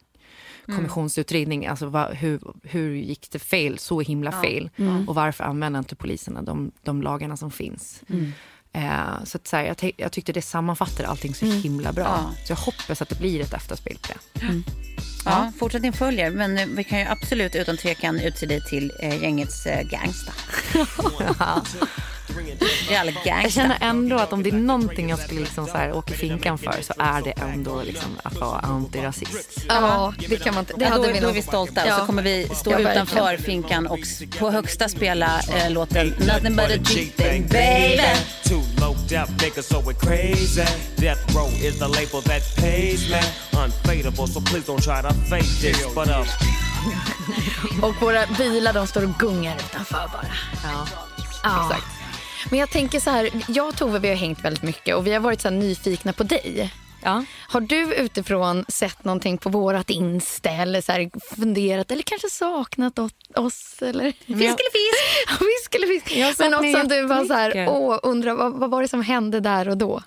kommissionsutredning, 0.76 1.68
alltså 1.68 1.86
vad, 1.86 2.16
hur, 2.16 2.40
hur 2.64 2.96
gick 2.96 3.32
det 3.32 3.40
fel, 3.40 3.80
så 3.80 4.02
himla 4.02 4.32
fel 4.32 4.70
och 5.08 5.16
varför 5.16 5.44
använder 5.44 5.80
inte 5.80 5.96
poliserna 5.96 6.42
de, 6.42 6.72
de 6.84 7.02
lagarna 7.02 7.38
som 7.38 7.52
finns. 7.52 8.04
Eh, 8.74 9.24
så 9.24 9.38
att, 9.38 9.48
så 9.48 9.56
här, 9.56 9.64
jag, 9.64 9.92
jag 9.98 10.12
tyckte 10.12 10.34
det 10.34 10.42
sammanfattar 10.42 11.04
allting 11.04 11.34
så 11.34 11.46
himla 11.46 11.94
bra. 11.94 12.04
Ja. 12.04 12.34
Så 12.46 12.52
jag 12.52 12.58
hoppas 12.58 13.02
att 13.02 13.10
det 13.10 13.20
blir 13.20 13.42
ett 13.42 13.54
efterspel 13.54 13.98
på 14.02 14.08
det. 14.08 14.64
ja, 15.26 15.52
fortsättning 15.60 15.94
följer. 15.94 16.32
Men 16.32 16.58
eh, 16.58 16.68
vi 16.68 16.84
kan 16.84 17.00
ju 17.00 17.06
absolut 17.06 17.56
utan 17.56 17.78
tvekan 17.78 18.20
utse 18.20 18.46
dig 18.46 18.62
till 18.62 18.92
eh, 19.00 19.22
gängets 19.22 19.66
eh, 19.66 19.88
gangsta. 19.88 20.34
Jag 23.26 23.52
känner 23.52 23.78
ändå 23.82 24.16
att 24.18 24.34
om 24.34 24.44
det 24.44 24.50
är 24.50 24.54
någonting 24.54 25.10
jag 25.10 25.20
skulle 25.20 25.40
liksom 25.40 25.68
så 25.68 25.78
här 25.78 25.94
åka 25.94 26.14
finkan 26.14 26.58
för 26.58 26.82
så 26.82 26.94
är 27.00 27.22
det 27.22 27.32
ändå 27.32 27.82
liksom 27.84 28.20
att 28.24 28.38
vara 28.40 28.60
antirasist. 28.60 29.62
Ja, 29.68 30.14
det 30.30 30.38
kan 30.38 30.54
man 30.54 30.62
inte. 30.62 30.74
Det 30.74 30.84
Ja, 30.86 30.90
hade 30.92 31.08
då, 31.08 31.14
vi 31.14 31.20
då 31.20 31.28
är 31.30 31.34
vi 31.34 31.42
stolta 31.42 31.82
och 31.82 31.88
Ja. 31.88 32.00
så 32.00 32.06
kommer 32.06 32.24
vi 32.24 32.50
stå 32.56 32.72
Ja, 32.72 32.78
verkligen. 32.78 32.92
utanför 33.08 33.38
finkan 33.38 33.88
och 33.88 34.00
på 34.40 34.52
högsta 34.52 34.90
spela 34.90 35.40
eh, 35.56 35.70
låten 35.72 36.08
Nothing 36.08 36.56
but 36.56 36.66
a 36.66 36.78
G-thing 36.78 37.48
baby. 37.48 38.02
Two 38.44 38.62
loped 38.82 39.20
out 39.20 39.30
niggas 39.42 39.68
so 39.68 39.82
we're 39.82 40.00
crazy. 40.08 40.64
Death 40.96 41.36
row 41.36 41.48
is 41.54 41.80
the 41.80 41.88
label 41.88 42.22
that 42.22 42.56
pays 42.56 43.10
me. 43.10 43.22
Unfadable, 43.64 44.28
so 44.28 44.42
please 44.42 44.66
don't 44.68 44.82
try 44.84 45.02
to 45.02 45.14
fake 45.30 45.62
this. 45.62 45.86
But 45.96 46.08
uh, 46.08 46.26
Och 47.84 47.96
våra 48.02 48.26
bilar 48.38 48.74
de 48.74 48.88
står 48.88 49.04
och 49.04 49.20
gungar 49.20 49.56
utanför 49.70 49.96
bara. 50.14 50.26
Ja. 50.64 50.88
Ja. 51.44 51.66
Exakt. 51.72 51.88
Men 52.50 52.60
jag 52.60 52.70
tänker 52.70 53.00
så 53.00 53.10
här, 53.10 53.30
jag 53.48 53.68
och 53.68 53.78
Tove 53.78 54.00
vi 54.00 54.08
har 54.08 54.16
hängt 54.16 54.46
väldigt 54.46 54.64
mycket 54.64 54.96
och 54.96 55.08
vi 55.08 55.14
har 55.14 55.20
varit 55.20 55.42
så 55.42 55.50
nyfikna 55.50 56.14
på 56.14 56.24
dig. 56.24 56.72
Ja. 57.04 57.26
Har 57.48 57.62
du 57.62 57.94
utifrån 57.96 58.66
sett 58.68 59.04
någonting 59.04 59.38
på 59.38 59.50
vårat 59.50 59.90
Insta 59.90 60.50
eller 60.50 60.82
så 60.82 60.92
här 60.92 61.36
funderat 61.36 61.92
eller 61.92 62.04
kanske 62.04 62.30
saknat 62.30 63.00
oss? 63.36 63.82
Eller? 63.82 64.12
Fisk 64.12 64.28
eller 64.28 64.72
fisk? 64.72 65.40
Fisk 65.40 65.76
eller 65.76 65.88
fisk. 65.88 66.40
Men 66.40 66.52
något 66.52 66.80
som 66.80 66.88
du 66.88 67.02
var 67.08 67.26
så 67.26 67.34
här, 67.34 67.68
åh, 67.70 68.00
undrar 68.04 68.34
vad, 68.34 68.54
vad 68.54 68.70
var 68.70 68.82
det 68.82 68.88
som 68.88 69.02
hände 69.02 69.40
där 69.40 69.70
och 69.70 69.78
då? 69.78 70.04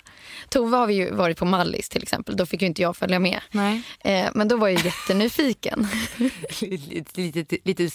Tove 0.49 0.77
har 0.77 0.87
vi 0.87 0.93
ju 0.93 1.11
varit 1.11 1.37
på 1.37 1.45
Mallis 1.45 1.89
till 1.89 2.03
exempel, 2.03 2.37
då 2.37 2.45
fick 2.45 2.61
ju 2.61 2.67
inte 2.67 2.81
jag 2.81 2.97
följa 2.97 3.19
med. 3.19 3.39
Nej. 3.51 3.81
Eh, 3.99 4.29
men 4.33 4.47
då 4.47 4.57
var 4.57 4.67
jag 4.67 4.85
jättenyfiken. 4.85 5.87
lite, 6.61 7.21
lite, 7.21 7.57
lite 7.63 7.89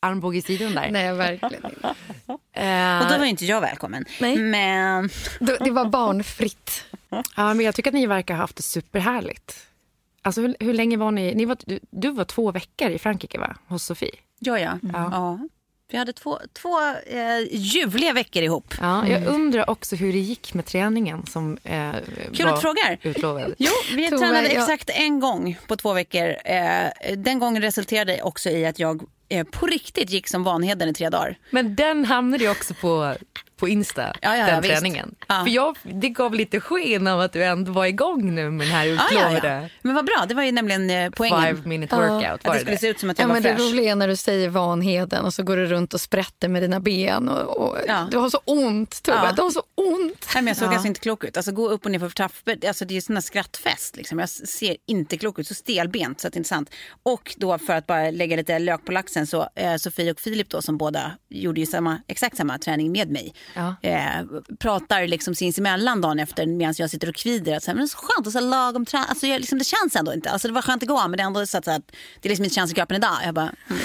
armbåge 0.00 0.38
i 0.38 0.42
sidan 0.42 0.74
där. 0.74 0.90
Nej, 0.90 1.12
verkligen 1.14 1.64
inte. 1.64 1.94
Eh, 2.52 3.02
Och 3.02 3.12
då 3.12 3.18
var 3.18 3.24
inte 3.24 3.44
jag 3.46 3.60
välkommen. 3.60 4.04
Nej. 4.20 4.36
Men 4.36 5.10
Då- 5.40 5.56
Det 5.64 5.70
var 5.70 5.84
barnfritt. 5.84 6.84
Ja, 7.36 7.54
men 7.54 7.60
jag 7.60 7.74
tycker 7.74 7.90
att 7.90 7.94
ni 7.94 8.06
verkar 8.06 8.34
ha 8.34 8.40
haft 8.40 8.56
det 8.56 8.62
superhärligt. 8.62 9.66
Alltså 10.22 10.40
hur, 10.40 10.56
hur 10.60 10.74
länge 10.74 10.96
var 10.96 11.10
ni? 11.10 11.34
ni 11.34 11.44
var, 11.44 11.56
du, 11.66 11.80
du 11.90 12.10
var 12.10 12.24
två 12.24 12.52
veckor 12.52 12.90
i 12.90 12.98
Frankrike 12.98 13.38
va? 13.38 13.56
Hos 13.68 13.84
Sofie? 13.84 14.10
ja, 14.38 14.58
ja. 14.58 14.78
ja. 14.92 15.38
Vi 15.92 15.98
hade 15.98 16.12
två, 16.12 16.38
två 16.52 16.80
eh, 17.06 17.40
ljuvliga 17.52 18.12
veckor 18.12 18.42
ihop. 18.42 18.74
Ja, 18.80 19.08
jag 19.08 19.26
undrar 19.26 19.70
också 19.70 19.96
hur 19.96 20.12
det 20.12 20.18
gick 20.18 20.54
med 20.54 20.66
träningen 20.66 21.26
som 21.26 21.58
eh, 21.64 21.92
Kul 22.32 22.46
var 22.46 22.52
att 22.52 22.60
frågar. 22.62 22.98
utlovad. 23.02 23.54
Jo, 23.58 23.70
vi 23.94 24.08
Tove, 24.10 24.18
tränade 24.20 24.52
jag- 24.52 24.62
exakt 24.62 24.90
en 24.90 25.20
gång 25.20 25.58
på 25.68 25.76
två 25.76 25.92
veckor. 25.92 26.34
Eh, 26.44 26.88
den 27.16 27.38
gången 27.38 27.62
resulterade 27.62 28.22
också 28.22 28.50
i 28.50 28.66
att 28.66 28.78
jag 28.78 29.02
eh, 29.30 29.46
på 29.46 29.66
riktigt 29.66 30.10
gick 30.10 30.28
som 30.28 30.44
Vanheden 30.44 30.88
i 30.88 30.94
tre 30.94 31.08
dagar. 31.10 31.38
Men 31.50 31.74
den 31.74 32.04
hamnade 32.04 32.44
ju 32.44 32.50
också 32.50 32.74
på, 32.74 33.14
på 33.60 33.68
Insta, 33.68 34.02
Ja, 34.22 34.36
ja, 34.36 34.36
ja, 34.36 34.46
den 34.46 34.62
träningen. 34.62 35.14
Ja. 35.28 35.42
För 35.44 35.50
jag, 35.50 35.76
det 35.82 36.08
gav 36.08 36.34
lite 36.34 36.60
sken 36.60 37.06
av 37.06 37.20
att 37.20 37.32
du 37.32 37.44
ändå 37.44 37.72
var 37.72 37.86
igång 37.86 38.34
nu 38.34 38.50
med 38.50 38.66
den 38.66 38.74
här 38.76 38.84
ja, 38.86 38.92
utlovade 39.06 39.60
ja. 39.62 39.68
Men 39.82 39.94
vad 39.94 40.04
bra, 40.04 40.24
det 40.28 40.34
var 40.34 40.42
ju 40.42 40.52
nämligen 40.52 40.90
eh, 40.90 41.10
poängen. 41.10 41.56
five 41.56 41.68
minute 41.68 41.96
workout. 41.96 42.24
Att 42.40 42.44
Var 42.46 42.52
det 42.54 42.58
det 42.58 42.60
skulle 42.64 42.78
se 42.78 42.88
ut 42.88 43.00
som 43.00 43.10
att 43.10 43.18
jag 43.18 43.24
Ja, 43.24 43.28
var 43.28 43.34
men 43.34 43.42
det 43.42 43.56
fräsch. 43.56 43.60
roliga 43.72 43.90
är 43.92 43.96
när 43.96 44.08
du 44.08 44.16
säger 44.16 44.48
Vanheden 44.48 45.24
och 45.24 45.34
så 45.34 45.42
går 45.42 45.56
du 45.56 45.66
runt 45.66 45.94
och 45.94 46.00
sprätter 46.00 46.48
med 46.48 46.62
dina 46.62 46.80
ben. 46.80 47.28
Och, 47.28 47.56
och 47.68 47.78
Ja. 47.86 48.08
Du 48.10 48.18
har 48.18 48.30
så 48.30 48.40
ont, 48.44 49.02
Tove. 49.02 49.18
Ja. 49.24 49.32
Du 49.36 49.42
har 49.42 49.50
så 49.50 49.62
ont. 49.74 50.26
Nej, 50.34 50.42
men 50.42 50.46
jag 50.46 50.56
såg 50.56 50.68
alltså 50.68 50.86
inte 50.86 51.00
klok 51.00 51.24
ut. 51.24 51.36
Alltså, 51.36 51.52
gå 51.52 51.68
upp 51.68 51.84
och 51.84 51.90
ner 51.90 51.98
för 51.98 52.08
trappor, 52.10 52.56
alltså, 52.68 52.84
det 52.84 52.92
är 52.92 52.94
ju 52.94 53.00
sån 53.00 53.22
skrattfest. 53.22 53.96
Liksom. 53.96 54.18
Jag 54.18 54.28
ser 54.28 54.76
inte 54.86 55.16
klok 55.18 55.38
ut, 55.38 55.46
så 55.46 55.54
stelbent 55.54 56.20
så 56.20 56.26
att 56.26 56.32
det 56.32 56.36
är 56.36 56.40
inte 56.40 56.48
sant. 56.48 56.70
Och 57.02 57.34
då 57.38 57.58
för 57.58 57.72
att 57.72 57.86
bara 57.86 58.10
lägga 58.10 58.36
lite 58.36 58.58
lök 58.58 58.84
på 58.84 58.92
laxen 58.92 59.26
så 59.26 59.48
eh, 59.56 59.76
Sofie 59.76 60.10
och 60.12 60.20
Filip 60.20 60.50
då 60.50 60.62
som 60.62 60.78
båda 60.78 61.12
gjorde 61.28 61.60
ju 61.60 61.66
samma, 61.66 61.98
exakt 62.08 62.36
samma 62.36 62.58
träning 62.58 62.92
med 62.92 63.10
mig. 63.10 63.34
Ja. 63.54 63.74
Eh, 63.82 64.24
pratar 64.58 65.06
liksom 65.06 65.34
sinsemellan 65.34 66.00
dagen 66.00 66.18
efter 66.18 66.46
medan 66.46 66.74
jag 66.78 66.90
sitter 66.90 67.08
och 67.08 67.14
kvider. 67.14 67.56
Att, 67.56 67.62
så 67.62 67.70
här, 67.70 67.74
men 67.74 67.84
det 67.84 67.86
är 67.86 67.88
så 67.88 67.98
skönt 67.98 68.26
att 68.26 68.32
så 68.32 68.38
här, 68.38 68.46
lagom 68.46 68.86
träna. 68.86 69.04
Alltså, 69.04 69.26
jag, 69.26 69.40
liksom, 69.40 69.58
det 69.58 69.64
känns 69.64 69.96
ändå 69.96 70.14
inte. 70.14 70.30
Alltså, 70.30 70.48
det 70.48 70.54
var 70.54 70.62
skönt 70.62 70.82
igår 70.82 71.08
men 71.08 71.12
det 71.12 71.22
är 71.22 71.26
ändå 71.26 71.46
så 71.46 71.58
att, 71.58 71.64
så 71.64 71.70
att 71.70 71.92
det 72.20 72.28
liksom 72.28 72.44
inte 72.44 72.54
känns 72.54 72.72
i 72.72 72.74
kroppen 72.74 72.96
idag. 72.96 73.16
Jag 73.24 73.34
bara, 73.34 73.52
mm. 73.70 73.80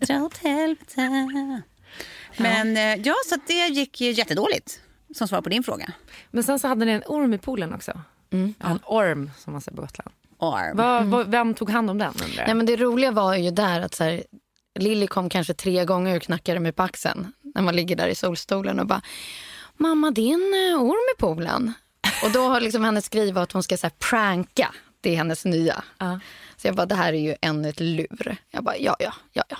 dra 0.00 0.24
åt 0.24 0.38
helvete. 0.38 1.32
Men 2.36 2.76
ja, 2.76 2.96
ja 2.96 3.14
så 3.28 3.34
att 3.34 3.46
det 3.46 3.66
gick 3.68 4.00
ju 4.00 4.10
jättedåligt. 4.10 4.80
Som 5.14 5.28
svar 5.28 5.42
på 5.42 5.48
din 5.48 5.62
fråga. 5.62 5.92
Men 6.30 6.42
sen 6.44 6.58
så 6.58 6.68
hade 6.68 6.84
ni 6.84 6.92
en 6.92 7.02
orm 7.06 7.34
i 7.34 7.38
poolen 7.38 7.74
också. 7.74 8.00
Mm. 8.32 8.54
Ja, 8.58 8.70
en 8.70 8.80
orm 8.84 9.30
som 9.38 9.52
man 9.52 9.62
säger 9.62 9.76
på 9.76 9.82
Gotland. 9.82 10.10
Arm. 10.38 10.76
Vad- 10.76 11.04
vad- 11.04 11.30
vem 11.30 11.54
tog 11.54 11.70
hand 11.70 11.90
om 11.90 11.98
den 11.98 12.14
undrar? 12.24 12.46
Nej, 12.46 12.54
men 12.54 12.66
det 12.66 12.76
roliga 12.76 13.10
var 13.10 13.34
ju 13.34 13.50
där 13.50 13.80
att 13.80 13.94
så 13.94 14.04
här, 14.04 14.24
Lilly 14.78 15.06
kom 15.06 15.28
kanske 15.28 15.54
tre 15.54 15.84
gånger 15.84 16.16
och 16.16 16.22
knackade 16.22 16.60
mig 16.60 16.72
på 16.72 16.82
axeln 16.82 17.32
när 17.56 17.62
man 17.62 17.76
ligger 17.76 17.96
där 17.96 18.08
i 18.08 18.14
solstolen 18.14 18.80
och 18.80 18.86
bara 18.86 19.02
Mamma, 19.76 20.10
det 20.10 20.30
är 20.30 20.34
en 20.34 20.72
eh, 20.74 20.82
orm 20.82 21.14
i 21.16 21.20
poolen. 21.20 21.72
Och 22.24 22.30
då 22.30 22.48
har 22.48 22.60
liksom 22.60 22.84
hennes 22.84 23.04
skriva 23.04 23.42
att 23.42 23.52
hon 23.52 23.62
ska 23.62 23.76
så 23.76 23.86
här, 23.86 23.94
pranka. 23.98 24.74
Det 25.00 25.10
är 25.12 25.16
hennes 25.16 25.44
nya. 25.44 25.84
Ja. 25.98 26.20
Så 26.56 26.66
jag 26.66 26.74
bara, 26.74 26.86
det 26.86 26.94
här 26.94 27.12
är 27.12 27.18
ju 27.18 27.36
ännu 27.40 27.68
ett 27.68 27.80
lur. 27.80 28.36
Jag 28.50 28.64
bara, 28.64 28.76
ja, 28.76 28.96
ja, 28.98 29.14
ja, 29.32 29.44
ja. 29.48 29.56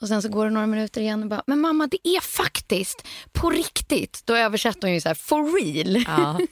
Och 0.00 0.08
sen 0.08 0.22
så 0.22 0.28
går 0.28 0.44
det 0.44 0.50
några 0.50 0.66
minuter 0.66 1.00
igen 1.00 1.22
och 1.22 1.28
bara, 1.28 1.42
men 1.46 1.60
mamma 1.60 1.86
det 1.86 2.08
är 2.08 2.20
faktiskt 2.20 3.06
på 3.32 3.50
riktigt. 3.50 4.22
Då 4.24 4.36
översätter 4.36 4.88
hon 4.88 4.94
ju 4.94 5.00
så 5.00 5.08
här, 5.08 5.14
for 5.14 5.60
real. 5.60 6.04
Ja. 6.06 6.40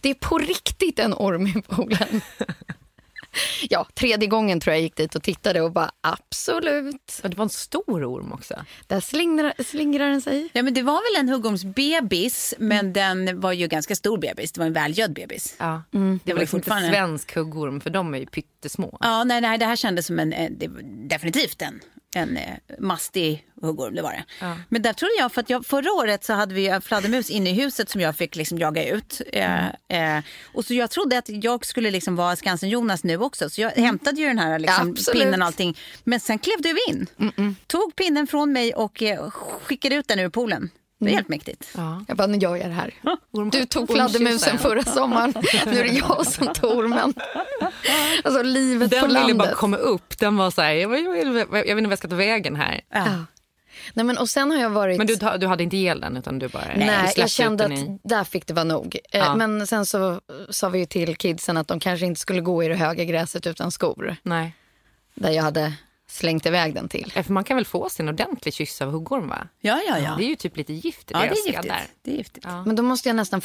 Det 0.00 0.10
är 0.10 0.14
på 0.14 0.38
riktigt 0.38 0.98
en 0.98 1.14
orm 1.14 1.46
i 1.46 1.62
poolen. 1.62 2.20
ja, 3.70 3.86
tredje 3.94 4.28
gången 4.28 4.60
tror 4.60 4.74
jag 4.74 4.82
gick 4.82 4.96
dit 4.96 5.14
och 5.14 5.22
tittade 5.22 5.60
och 5.60 5.72
bara 5.72 5.90
absolut. 6.00 7.20
Och 7.22 7.30
det 7.30 7.36
var 7.36 7.44
en 7.44 7.48
stor 7.50 8.04
orm 8.04 8.32
också. 8.32 8.54
Där 8.86 9.00
slingrar, 9.00 9.62
slingrar 9.64 10.10
den 10.10 10.20
sig. 10.22 10.48
Ja, 10.52 10.62
men 10.62 10.74
det 10.74 10.82
var 10.82 11.14
väl 11.14 11.20
en 11.20 11.28
huggormsbebis, 11.28 12.54
men 12.58 12.92
den 12.92 13.40
var 13.40 13.52
ju 13.52 13.66
ganska 13.68 13.96
stor 13.96 14.18
bebis. 14.18 14.52
Det 14.52 14.58
var 14.60 14.66
en 14.66 14.72
välgödd 14.72 15.12
bebis. 15.12 15.54
Ja. 15.58 15.82
Det 15.90 15.98
Det 15.98 15.98
var 15.98 16.08
var 16.08 16.18
ju 16.26 16.34
liksom 16.40 16.40
inte 16.40 16.48
fortfarande- 16.48 16.88
svensk 16.90 17.34
huggorm 17.34 17.80
för 17.80 17.90
de 17.90 18.14
är 18.14 18.18
ju 18.18 18.26
pyttesmå. 18.26 18.98
Ja, 19.00 19.24
nej, 19.24 19.40
nej, 19.40 19.58
det 19.58 19.64
här 19.66 19.76
kändes 19.76 20.06
som 20.06 20.18
en, 20.18 20.32
eh, 20.32 20.50
det 20.50 20.68
var 20.68 20.80
definitivt 21.08 21.62
en, 21.62 21.80
en 22.14 22.36
eh, 22.36 22.54
mastig 22.78 23.46
huggorm. 23.62 23.94
Det 23.94 24.02
var 24.02 24.12
det. 24.12 24.24
Men 24.68 24.82
där 24.82 24.92
trodde 24.92 25.14
jag, 25.18 25.32
för 25.32 25.40
att 25.40 25.50
jag, 25.50 25.66
förra 25.66 25.92
året 25.92 26.24
så 26.24 26.32
hade 26.32 26.54
vi 26.54 26.72
ju 26.72 26.80
fladdermus 26.80 27.30
inne 27.30 27.50
i 27.50 27.52
huset 27.52 27.90
som 27.90 28.00
jag 28.00 28.16
fick 28.16 28.36
liksom 28.36 28.58
jaga 28.58 28.88
ut. 28.88 29.20
Eh, 29.32 29.66
eh, 29.66 30.22
och 30.54 30.64
så 30.64 30.74
jag 30.74 30.90
trodde 30.90 31.18
att 31.18 31.28
jag 31.28 31.66
skulle 31.66 31.90
liksom 31.90 32.16
vara 32.16 32.36
Skansen-Jonas 32.36 33.04
nu 33.04 33.16
också. 33.16 33.50
Så 33.50 33.60
jag 33.60 33.70
hämtade 33.70 34.20
ju 34.20 34.26
den 34.26 34.38
här 34.38 34.58
liksom, 34.58 34.90
Absolut. 34.90 35.20
pinnen 35.22 35.42
och 35.42 35.46
allting. 35.46 35.76
Men 36.04 36.20
sen 36.20 36.38
klev 36.38 36.62
du 36.62 36.76
in. 36.88 37.06
Tog 37.66 37.96
pinnen 37.96 38.26
från 38.26 38.52
mig 38.52 38.74
och 38.74 39.02
eh, 39.02 39.30
skickade 39.30 39.94
ut 39.94 40.08
den 40.08 40.18
ur 40.18 40.28
poolen. 40.28 40.70
Det 41.00 41.06
var 41.06 41.12
helt 41.12 41.28
mäktigt. 41.28 41.68
Ja. 41.76 42.04
Jag 42.08 42.16
bara, 42.16 42.26
nu 42.26 42.38
gör 42.38 42.56
jag 42.56 42.66
det 42.68 42.74
här. 42.74 42.94
Du 43.52 43.64
tog 43.66 43.88
fladdermusen 43.92 44.58
förra 44.58 44.82
sommaren. 44.82 45.34
Nu 45.66 45.80
är 45.80 45.84
det 45.84 45.90
jag 45.92 46.26
som 46.26 46.46
tog 46.52 46.70
ormen. 46.78 47.14
Alltså 48.24 48.42
livet 48.42 48.90
Den 48.90 49.00
på 49.00 49.06
ville 49.06 49.20
landet. 49.20 49.38
bara 49.38 49.52
komma 49.54 49.76
upp. 49.76 50.18
Den 50.18 50.36
var 50.36 50.50
så 50.50 50.62
här, 50.62 50.72
jag, 50.72 51.00
jag, 51.00 51.16
jag, 51.16 51.36
jag 51.36 51.50
vet 51.50 51.68
inte 51.68 51.82
vad 51.82 51.90
jag 51.92 51.98
ska 51.98 52.08
ta 52.08 52.14
vägen 52.16 52.56
här. 52.56 52.80
Ja. 52.92 53.06
Nej, 53.94 54.04
men, 54.04 54.18
och 54.18 54.28
sen 54.30 54.50
har 54.50 54.58
jag 54.58 54.70
varit... 54.70 54.98
Men 54.98 55.06
du, 55.06 55.16
du 55.38 55.46
hade 55.46 55.62
inte 55.62 55.76
ihjäl 55.76 56.00
den 56.00 56.16
utan 56.16 56.38
du 56.38 56.48
bara 56.48 56.64
du 56.74 56.80
Nej, 56.80 56.98
släppte 56.98 57.20
jag 57.20 57.30
kände 57.30 57.64
att 57.64 57.70
den 57.70 57.78
i- 57.78 57.98
där 58.02 58.24
fick 58.24 58.46
det 58.46 58.54
vara 58.54 58.64
nog. 58.64 58.98
Eh, 59.12 59.18
Ja. 59.20 59.34
Men 59.36 59.66
sen 59.66 59.86
så 59.86 60.20
sa 60.50 60.68
vi 60.68 60.78
ju 60.78 60.86
till 60.86 61.16
kidsen 61.16 61.56
att 61.56 61.68
de 61.68 61.80
kanske 61.80 62.06
inte 62.06 62.20
skulle 62.20 62.40
gå 62.40 62.64
i 62.64 62.68
det 62.68 62.74
höga 62.74 63.04
gräset 63.04 63.46
utan 63.46 63.70
skor. 63.72 64.16
Nej. 64.22 64.54
Där 65.14 65.30
jag 65.30 65.42
hade 65.42 65.72
slängt 66.10 66.46
iväg 66.46 66.74
den 66.74 66.88
till. 66.88 67.12
Eh, 67.14 67.24
För 67.24 67.32
man 67.32 67.44
kan 67.44 67.56
väl 67.56 67.64
få 67.66 67.88
sig 67.90 68.02
en 68.02 68.08
ordentlig 68.08 68.54
kyss 68.54 68.80
av 68.82 68.90
huggorm 68.90 69.28
va? 69.28 69.48
Ja, 69.60 69.80
ja, 69.88 69.98
ja. 69.98 70.14
Det 70.18 70.24
är 70.24 70.28
ju 70.28 70.36
typ 70.36 70.56
lite 70.56 70.72
gift 70.72 71.10
i 71.10 71.14
Ja, 71.14 71.20
det 71.20 71.26
deras 71.26 71.44
skedar. 71.62 71.82
Det 72.02 72.12
är 72.12 72.16
giftigt. 72.16 72.46
Ja. 72.48 72.64
Men 72.64 72.76
då 72.76 72.82
måste 72.82 73.08
jag 73.08 73.16
nästan 73.16 73.42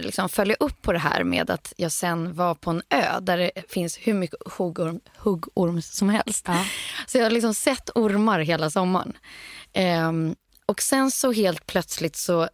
liksom 0.00 0.28
följa 0.28 0.56
upp 0.60 0.82
på 0.82 0.92
det 0.92 0.98
här 0.98 1.24
med 1.24 1.50
att 1.50 1.72
jag 1.76 1.92
sen 1.92 2.34
var 2.34 2.54
på 2.54 2.70
en 2.70 2.82
ö 2.90 3.20
där 3.20 3.38
det 3.38 3.50
finns 3.68 3.96
hur 3.98 4.14
mycket 4.14 4.38
huggorm, 4.56 5.00
huggorm 5.16 5.82
som 5.82 6.08
helst. 6.08 6.44
Ja. 6.48 6.64
Så 7.06 7.18
jag 7.18 7.24
har 7.24 7.30
liksom 7.30 7.54
sett 7.54 7.90
ormar 7.94 8.40
hela 8.40 8.70
sommaren. 8.70 9.12
Ehm, 9.72 10.34
och 10.66 10.82
sen 10.82 11.10
så 11.10 11.32
helt 11.32 11.66
plötsligt 11.66 12.16
så 12.16 12.48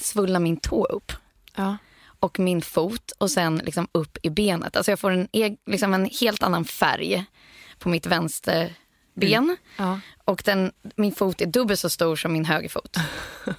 svullnar 0.00 0.40
min 0.40 0.56
tå 0.56 0.84
upp. 0.84 1.12
Ja. 1.58 1.76
och 2.20 2.38
min 2.38 2.62
fot 2.62 3.10
och 3.18 3.30
sen 3.30 3.58
liksom 3.64 3.88
upp 3.92 4.18
i 4.22 4.30
benet. 4.30 4.76
Alltså 4.76 4.92
jag 4.92 4.98
får 4.98 5.10
en, 5.10 5.28
liksom 5.66 5.94
en 5.94 6.10
helt 6.20 6.42
annan 6.42 6.64
färg 6.64 7.24
på 7.78 7.88
mitt 7.88 8.06
vänsterben. 8.06 8.74
Mm. 9.44 9.56
Ja. 9.76 10.00
Och 10.24 10.42
den, 10.44 10.72
min 10.96 11.12
fot 11.12 11.40
är 11.40 11.46
dubbelt 11.46 11.80
så 11.80 11.90
stor 11.90 12.16
som 12.16 12.32
min 12.32 12.44
högerfot. 12.44 12.96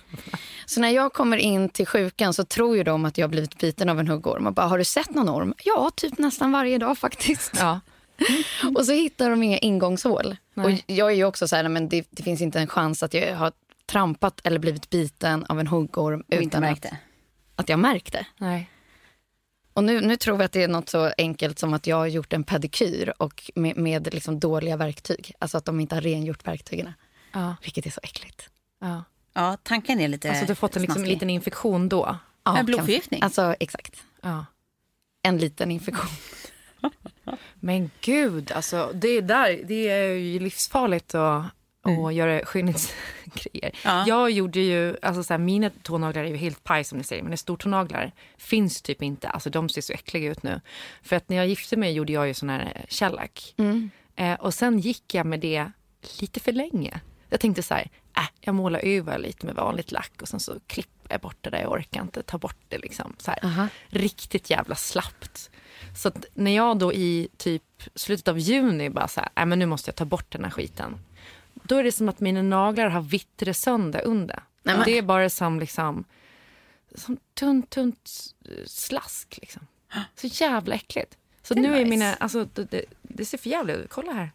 så 0.66 0.80
när 0.82 0.90
jag 0.90 1.14
kommer 1.14 1.38
in 1.38 1.70
till 1.70 1.88
sjukan 1.88 2.34
så 2.34 2.44
tror 2.44 2.78
ju 2.78 2.84
de 2.84 3.06
att 3.06 3.18
jag 3.18 3.24
har 3.24 3.30
blivit 3.30 3.58
biten 3.58 3.90
av 3.90 4.00
en 4.00 4.08
huggorm. 4.08 4.48
Och 4.48 4.54
bara, 4.54 4.68
har 4.68 4.78
du 4.78 4.84
sett 4.84 5.10
någon 5.10 5.30
orm? 5.30 5.54
Ja, 5.64 5.92
typ 5.96 6.18
nästan 6.18 6.52
varje 6.52 6.78
dag 6.78 6.98
faktiskt. 6.98 7.52
Ja. 7.56 7.80
Och 8.76 8.86
så 8.86 8.92
hittar 8.92 9.30
de 9.30 9.44
inga 9.44 9.58
ingångshål. 9.58 10.36
Nej. 10.54 10.66
Och 10.66 10.92
jag 10.92 11.12
är 11.12 11.16
ju 11.16 11.26
också 11.26 11.48
så 11.48 11.56
här, 11.56 11.70
men 11.70 11.90
det, 11.90 12.08
det 12.10 12.24
finns 12.24 12.42
inte 12.42 12.60
en 12.60 12.68
chans 12.68 13.04
att 13.04 13.14
jag 13.14 13.36
har 13.36 13.52
trampat 13.86 14.42
eller 14.44 14.60
blivit 14.60 14.90
biten 14.90 15.46
av 15.50 15.60
en 15.60 15.68
huggorm 15.68 16.24
utan 16.28 16.64
att, 16.64 16.86
att 17.56 17.70
jag 17.70 17.80
märkte. 17.80 18.26
Nej. 18.38 18.70
Och 19.78 19.84
nu, 19.84 20.02
nu 20.02 20.18
tror 20.18 20.38
vi 20.38 20.44
att 20.44 20.52
det 20.52 20.63
är 20.63 20.68
något 20.68 20.90
så 20.90 21.12
enkelt 21.18 21.60
som 21.60 21.74
att 21.74 21.88
jag 21.88 21.96
har 21.96 22.08
gjort 22.08 22.34
en 22.34 22.44
pedikyr 22.44 23.13
och 23.18 23.52
med, 23.56 23.78
med 23.78 24.13
liksom 24.13 24.40
dåliga 24.40 24.78
verktyg. 24.78 25.34
Alltså 25.40 25.58
att 25.58 25.66
de 25.66 25.80
inte 25.80 25.96
har 25.96 26.02
rengjort 26.02 26.48
verktygen. 26.48 26.94
Ja. 27.32 27.56
Vilket 27.63 27.86
är 27.86 27.90
så 27.90 28.00
äckligt. 28.04 28.50
Ja. 28.80 29.04
Ja, 29.34 29.58
tanken 29.63 30.00
är 30.00 30.08
lite 30.08 30.30
Alltså 30.30 30.46
du 30.46 30.50
har 30.50 30.56
fått 30.56 30.76
en 30.76 30.82
liksom, 30.82 31.04
liten 31.04 31.30
infektion 31.30 31.90
då. 31.90 32.18
Ja, 32.44 32.58
En 32.58 32.66
blodförgiftning. 32.66 33.22
Alltså 33.22 33.56
exakt. 33.60 34.04
Ja. 34.22 34.46
En 35.22 35.38
liten 35.38 35.72
infektion. 35.72 36.10
Men 37.60 37.92
gud, 38.02 38.52
alltså 38.52 38.92
det, 38.94 39.22
där, 39.22 39.62
det 39.68 39.90
är 39.90 40.08
ju 40.08 40.40
livsfarligt 40.40 41.16
att, 41.16 41.46
att 41.82 42.13
göra 42.13 42.46
skönhetsgrejer. 43.38 43.71
Ja. 43.84 44.04
Jag 44.08 44.32
gjorde 44.32 44.60
ju, 44.60 44.95
alltså 45.02 45.23
så 45.23 45.34
här, 45.34 45.38
mina 45.39 45.69
tånaglar 45.84 46.23
är 46.23 46.28
ju 46.28 46.36
helt 46.36 46.63
paj 46.63 46.84
som 46.84 46.97
ni 46.97 47.04
säger, 47.04 47.23
men 47.23 47.38
stortånaglar 47.38 48.12
finns 48.38 48.82
typ 48.82 49.04
inte. 49.04 49.30
Alltså 49.30 49.50
de 49.50 49.69
ser 49.69 49.82
så 49.82 49.93
äckliga 49.93 50.32
ut 50.32 50.43
nu. 50.43 50.62
För 51.04 51.15
att 51.15 51.30
när 51.30 51.38
jag 51.38 51.47
gifte 51.47 51.78
mig 51.78 51.93
gjorde 51.93 52.13
jag 52.13 52.28
ju 52.28 52.34
sån 52.34 52.50
här 52.50 52.86
shellac. 52.89 53.54
Eh, 54.15 54.34
och 54.34 54.54
sen 54.54 54.80
gick 54.80 55.13
jag 55.13 55.26
med 55.26 55.39
det 55.39 55.71
lite 56.19 56.39
för 56.39 56.52
länge. 56.52 57.00
Jag 57.30 57.39
tänkte 57.39 57.63
så 57.63 57.73
här, 57.73 57.89
äh, 58.17 58.23
jag 58.41 58.56
målar 58.56 58.80
över 58.80 59.17
lite 59.17 59.45
med 59.45 59.56
vanligt 59.56 59.91
lack 59.91 60.21
och 60.21 60.28
sen 60.28 60.39
så 60.39 60.54
klipper 60.67 61.12
jag 61.13 61.21
bort 61.21 61.38
det 61.41 61.50
där. 61.50 61.62
Jag 61.62 61.71
orkar 61.71 62.02
inte 62.02 62.23
ta 62.23 62.38
bort 62.38 62.58
det 62.67 62.78
liksom. 62.78 63.15
Så 63.17 63.32
här, 63.32 63.39
Riktigt 63.88 64.50
jävla 64.50 64.76
slappt. 64.76 65.50
Så 65.95 66.12
när 66.34 66.56
jag 66.56 66.78
då 66.80 66.93
i 66.93 67.28
typ 67.38 67.63
slutet 67.95 68.28
av 68.28 68.39
juni 68.39 68.89
bara 68.89 69.08
så 69.08 69.19
här, 69.19 69.30
äh, 69.36 69.45
men 69.45 69.60
nu 69.60 69.65
måste 69.65 69.89
jag 69.89 69.95
ta 69.95 70.06
bort 70.06 70.32
den 70.32 70.43
här 70.43 70.52
skiten. 70.52 71.00
Då 71.68 71.76
är 71.76 71.84
det 71.84 71.92
som 71.92 72.10
att 72.10 72.20
mina 72.20 72.42
naglar 72.42 72.90
har 72.90 73.02
vittrat 73.02 73.58
sönder 73.58 74.02
under. 74.06 74.44
Nej, 74.64 74.78
Det 74.86 74.98
är 74.98 75.02
bara 75.02 75.30
som 75.30 75.60
liksom 75.60 76.06
som 76.96 77.18
tunt, 77.34 77.70
tunt 77.70 78.10
slask 78.66 79.38
liksom. 79.42 79.68
Så 80.16 80.28
jävla 80.28 80.76
äckligt. 80.76 81.18
Så 81.42 81.56
nu 81.56 81.68
är 81.68 81.78
nice. 81.78 81.90
mina, 81.90 82.14
alltså 82.14 82.48
det, 82.54 82.86
det, 83.02 83.26
ser 83.26 83.38
för 83.38 83.50
jävligt 83.50 83.78
ut. 83.78 83.90
Kolla 83.90 84.12
här. 84.12 84.32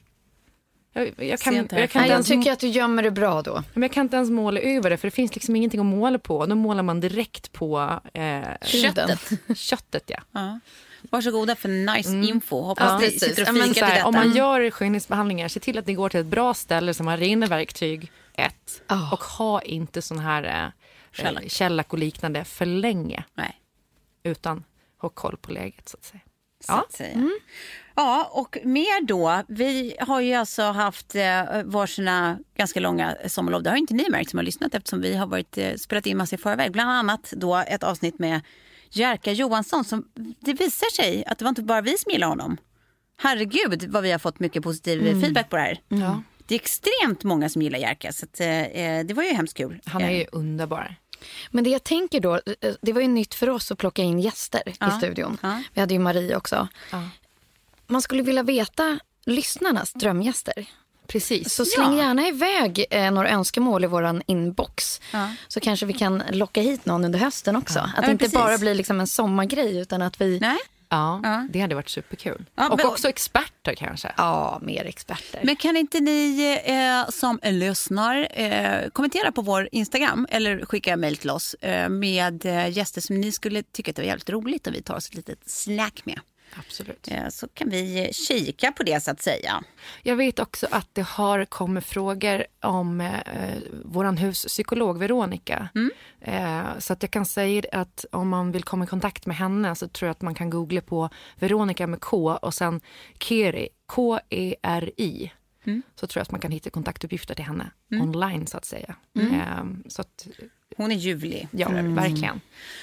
Jag, 0.93 1.05
jag, 1.05 1.41
kan, 1.41 1.55
jag, 1.55 1.69
kan 1.69 1.79
Nej, 1.79 1.89
jag 1.95 2.07
ens, 2.07 2.27
tycker 2.27 2.53
att 2.53 2.59
du 2.59 2.69
gömmer 2.69 3.03
det 3.03 3.11
bra 3.11 3.43
då. 3.43 3.63
men 3.75 3.83
jag 3.83 3.93
kan 3.93 4.07
inte 4.07 4.17
ens 4.17 4.31
måla 4.31 4.61
över 4.61 4.91
det 4.91 4.97
för 4.97 5.07
det 5.09 5.13
finns 5.13 5.35
liksom 5.35 5.57
ingenting 5.57 5.81
att 5.81 5.87
måla 5.87 6.19
på. 6.19 6.47
Då 6.47 6.55
målar 6.55 6.83
man 6.83 7.01
direkt 7.01 7.53
på 7.53 8.01
eh, 8.13 8.43
Köttet. 8.63 9.33
köttet. 9.57 10.11
Ja. 10.11 10.21
Ja. 10.33 10.61
Varsågoda 11.11 11.57
för 11.57 11.69
nice 11.69 12.11
info. 12.17 12.61
Hoppas 12.63 12.85
Ja, 12.91 12.99
ni 12.99 13.05
precis. 13.05 13.21
sitter 13.23 13.43
Ja, 13.43 13.51
och 13.51 13.55
fikar 13.57 13.67
Så 13.69 13.75
till 13.75 13.83
detta. 13.95 14.07
om 14.07 14.15
man 14.15 14.33
gör 14.33 14.71
skönhetsbehandlingar, 14.71 15.49
se 15.49 15.61
till 15.61 15.79
att 15.79 15.87
det 15.87 15.95
går 15.95 16.09
till 16.09 16.21
ett 16.21 16.27
bra 16.27 16.55
ställe 16.55 16.95
som 16.95 17.07
har 17.07 17.17
rena 17.17 17.47
verktyg. 17.47 18.13
Ett. 18.35 18.83
Ah. 18.87 19.13
Och 19.13 19.21
ha 19.25 19.63
inte 19.63 20.03
sån 20.03 20.19
här 20.19 20.43
eh, 20.45 21.27
eh, 21.27 21.41
shellac 21.49 21.87
och 21.89 21.99
liknande 21.99 22.45
för 22.45 22.67
länge. 22.67 23.25
Nej. 23.35 23.61
Utan 24.23 24.65
ha 24.99 25.09
koll 25.09 25.37
på 25.37 25.53
läget 25.53 25.89
så 25.89 25.97
att 25.97 26.05
säga. 26.05 26.21
Ja. 26.69 26.87
säga. 26.91 27.31
Ja, 27.95 28.29
och 28.33 28.59
mer 28.65 29.07
då. 29.07 29.43
Vi 29.49 29.97
har 30.01 30.21
ju 30.21 30.35
alltså 30.35 30.63
haft 30.63 31.15
eh, 31.15 31.63
varsina 31.65 32.39
ganska 32.57 32.81
långa 32.81 33.17
sommarlov. 33.27 33.63
Det 33.63 33.71
har 33.71 33.77
inte 33.77 33.95
ni 33.95 34.11
märkt 34.11 34.31
som 34.31 34.39
har 34.39 34.45
lyssnat 34.45 34.75
eftersom 34.75 35.01
vi 35.01 35.17
har 35.17 35.27
varit, 35.27 35.59
eh, 35.59 35.75
spelat 35.75 36.07
in 36.07 36.17
massa 36.17 36.35
i 36.35 36.39
förväg. 36.39 36.73
Bland 36.73 36.91
annat 36.91 37.33
då 37.37 37.57
ett 37.57 37.83
avsnitt 37.83 38.19
med 38.19 38.41
Jerka 38.93 39.33
Johansson. 39.33 39.85
Som, 39.85 40.09
det 40.41 40.53
visar 40.53 40.91
sig 40.97 41.25
att 41.27 41.39
det 41.39 41.45
var 41.45 41.49
inte 41.49 41.63
bara 41.63 41.81
vi 41.81 41.99
som 41.99 42.13
gillade 42.13 42.31
honom. 42.31 42.57
Herregud 43.17 43.85
vad 43.89 44.03
vi 44.03 44.13
har 44.13 44.19
fått 44.19 44.41
mycket 44.41 44.63
positiv 44.63 45.01
Mm. 45.07 45.21
feedback 45.21 45.51
på 45.51 45.57
det 45.57 45.63
här. 45.63 45.81
Ja. 45.89 46.23
Det 46.47 46.55
är 46.55 46.59
extremt 46.61 47.25
många 47.25 47.49
som 47.49 47.63
gillar 47.63 47.79
Jerka 47.79 48.13
så 48.13 48.25
att, 48.27 48.41
eh, 48.41 48.47
det 49.07 49.15
var 49.15 49.23
ju 49.23 49.33
hemskt 49.33 49.57
kul. 49.57 49.81
Han 49.87 50.03
är 50.03 50.11
Eh, 50.11 50.19
ju 50.19 50.27
underbar. 50.33 50.97
Men 51.51 51.65
det 51.65 51.71
jag 51.71 51.85
tänker 51.85 52.21
då, 52.21 52.35
eh, 52.35 52.75
det 52.83 52.93
var 52.93 53.01
ju 53.01 53.09
nytt 53.09 53.35
för 53.35 53.51
oss 53.51 53.73
att 53.73 53.79
plocka 53.79 54.03
in 54.03 54.19
gäster 54.21 54.63
i 54.69 54.73
Ja. 54.81 54.91
studion. 54.91 55.39
Ja. 55.43 55.63
Vi 55.75 55.81
hade 55.81 55.95
ju 55.95 56.01
Marie 56.01 56.37
också. 56.37 56.69
Man 57.87 58.03
skulle 58.03 58.23
vilja 58.23 58.43
veta 58.43 58.99
lyssnarnas 59.27 59.93
drömgäster. 59.93 60.67
Precis. 61.07 61.55
Så 61.55 61.65
släng 61.65 61.93
Ja. 61.97 62.03
gärna 62.05 62.29
iväg 62.29 62.85
eh, 62.91 63.11
några 63.11 63.29
önskemål 63.31 63.85
i 63.85 63.87
vår 63.87 64.23
inbox. 64.27 65.01
Ja. 65.13 65.29
Så 65.49 65.61
kanske 65.61 65.87
vi 65.87 65.93
kan 65.93 66.23
locka 66.31 66.61
hit 66.61 66.87
någon 66.87 67.05
under 67.05 67.19
hösten 67.19 67.57
också. 67.57 67.79
Att 67.79 67.91
Ja, 67.97 68.03
det 68.03 68.11
inte 68.11 68.25
precis. 68.25 68.35
bara 68.39 68.59
blir 68.59 68.75
liksom 68.75 69.01
en 69.01 69.07
sommargrej 69.07 69.79
utan 69.79 70.03
att 70.03 70.21
vi... 70.21 70.39
Nej, 70.41 70.57
Ja, 70.89 71.21
Ja. 71.23 71.47
det 71.51 71.61
hade 71.61 71.75
varit 71.75 71.89
superkul. 71.89 72.45
Ja, 72.55 72.69
och 72.69 72.77
men- 72.77 72.87
också 72.87 73.09
experter 73.09 73.75
kanske. 73.75 74.13
Ja, 74.17 74.59
mer 74.63 74.85
experter. 74.85 75.41
Men 75.45 75.57
kan 75.57 75.77
inte 75.77 76.01
ni 76.01 76.59
eh, 76.65 77.11
som 77.11 77.41
lyssnar 77.43 78.29
eh, 78.41 78.89
kommentera 78.93 79.33
på 79.33 79.43
vår 79.43 79.69
Instagram 79.73 80.27
eller 80.31 80.65
skicka 80.67 80.97
mejl 80.97 81.17
till 81.17 81.31
oss 81.31 81.55
eh, 81.55 81.89
med 81.89 82.47
eh, 82.47 82.69
gäster 82.69 83.01
som 83.01 83.21
ni 83.21 83.33
skulle 83.33 83.63
tycka 83.63 83.91
att 83.91 83.97
det 83.97 84.03
var 84.03 84.07
jävligt 84.07 84.31
roligt 84.31 84.67
och 84.67 84.75
vi 84.75 84.83
tar 84.83 84.95
oss 84.97 85.09
ett 85.09 85.15
litet 85.15 85.51
snack 85.51 86.03
med. 86.05 86.21
Absolut. 86.57 87.09
Eh, 87.11 87.29
så 87.29 87.49
kan 87.49 87.71
vi 87.71 88.11
kika 88.13 88.73
på 88.73 88.83
det 88.83 89.03
så 89.03 89.11
att 89.11 89.23
säga. 89.23 89.63
Jag 90.03 90.17
vet 90.17 90.39
också 90.39 90.67
att 90.71 90.89
det 90.93 91.03
har 91.03 91.45
kommit 91.45 91.85
frågor 91.85 92.45
om 92.61 93.01
eh, 93.01 93.59
vår 93.85 94.05
huspsykolog 94.17 94.99
Veronica. 94.99 95.69
Eh, 96.21 96.79
så 96.79 96.93
att 96.93 97.03
jag 97.03 97.11
kan 97.11 97.27
säga 97.27 97.63
att 97.73 98.05
om 98.13 98.29
man 98.29 98.53
vill 98.53 98.65
komma 98.65 98.85
i 98.85 98.89
kontakt 98.89 99.27
med 99.27 99.37
henne 99.37 99.75
så 99.75 99.89
tror 99.89 100.07
jag 100.07 100.11
att 100.13 100.23
man 100.23 100.35
kan 100.35 100.51
googla 100.51 100.81
på 100.81 101.09
Veronica 101.39 101.87
med 101.87 102.01
K 102.01 102.39
och 102.43 102.55
sen 102.55 102.81
Keri, 103.19 103.69
K-E-R-I. 103.87 105.33
Så 105.95 106.07
tror 106.07 106.21
jag 106.21 106.23
att 106.23 106.31
man 106.31 106.41
kan 106.41 106.51
hitta 106.51 106.71
kontaktuppgifter 106.71 107.35
till 107.35 107.45
henne 107.45 107.71
online 108.03 108.47
så 108.47 108.57
att 108.57 108.65
säga. 108.65 108.95
Eh, 109.33 109.65
så 109.89 110.01
att, 110.03 110.27
Hon 110.77 110.93
är 110.93 110.97
ljuvlig. 110.97 111.49
ja, 111.51 111.69
verkligen. 111.69 112.41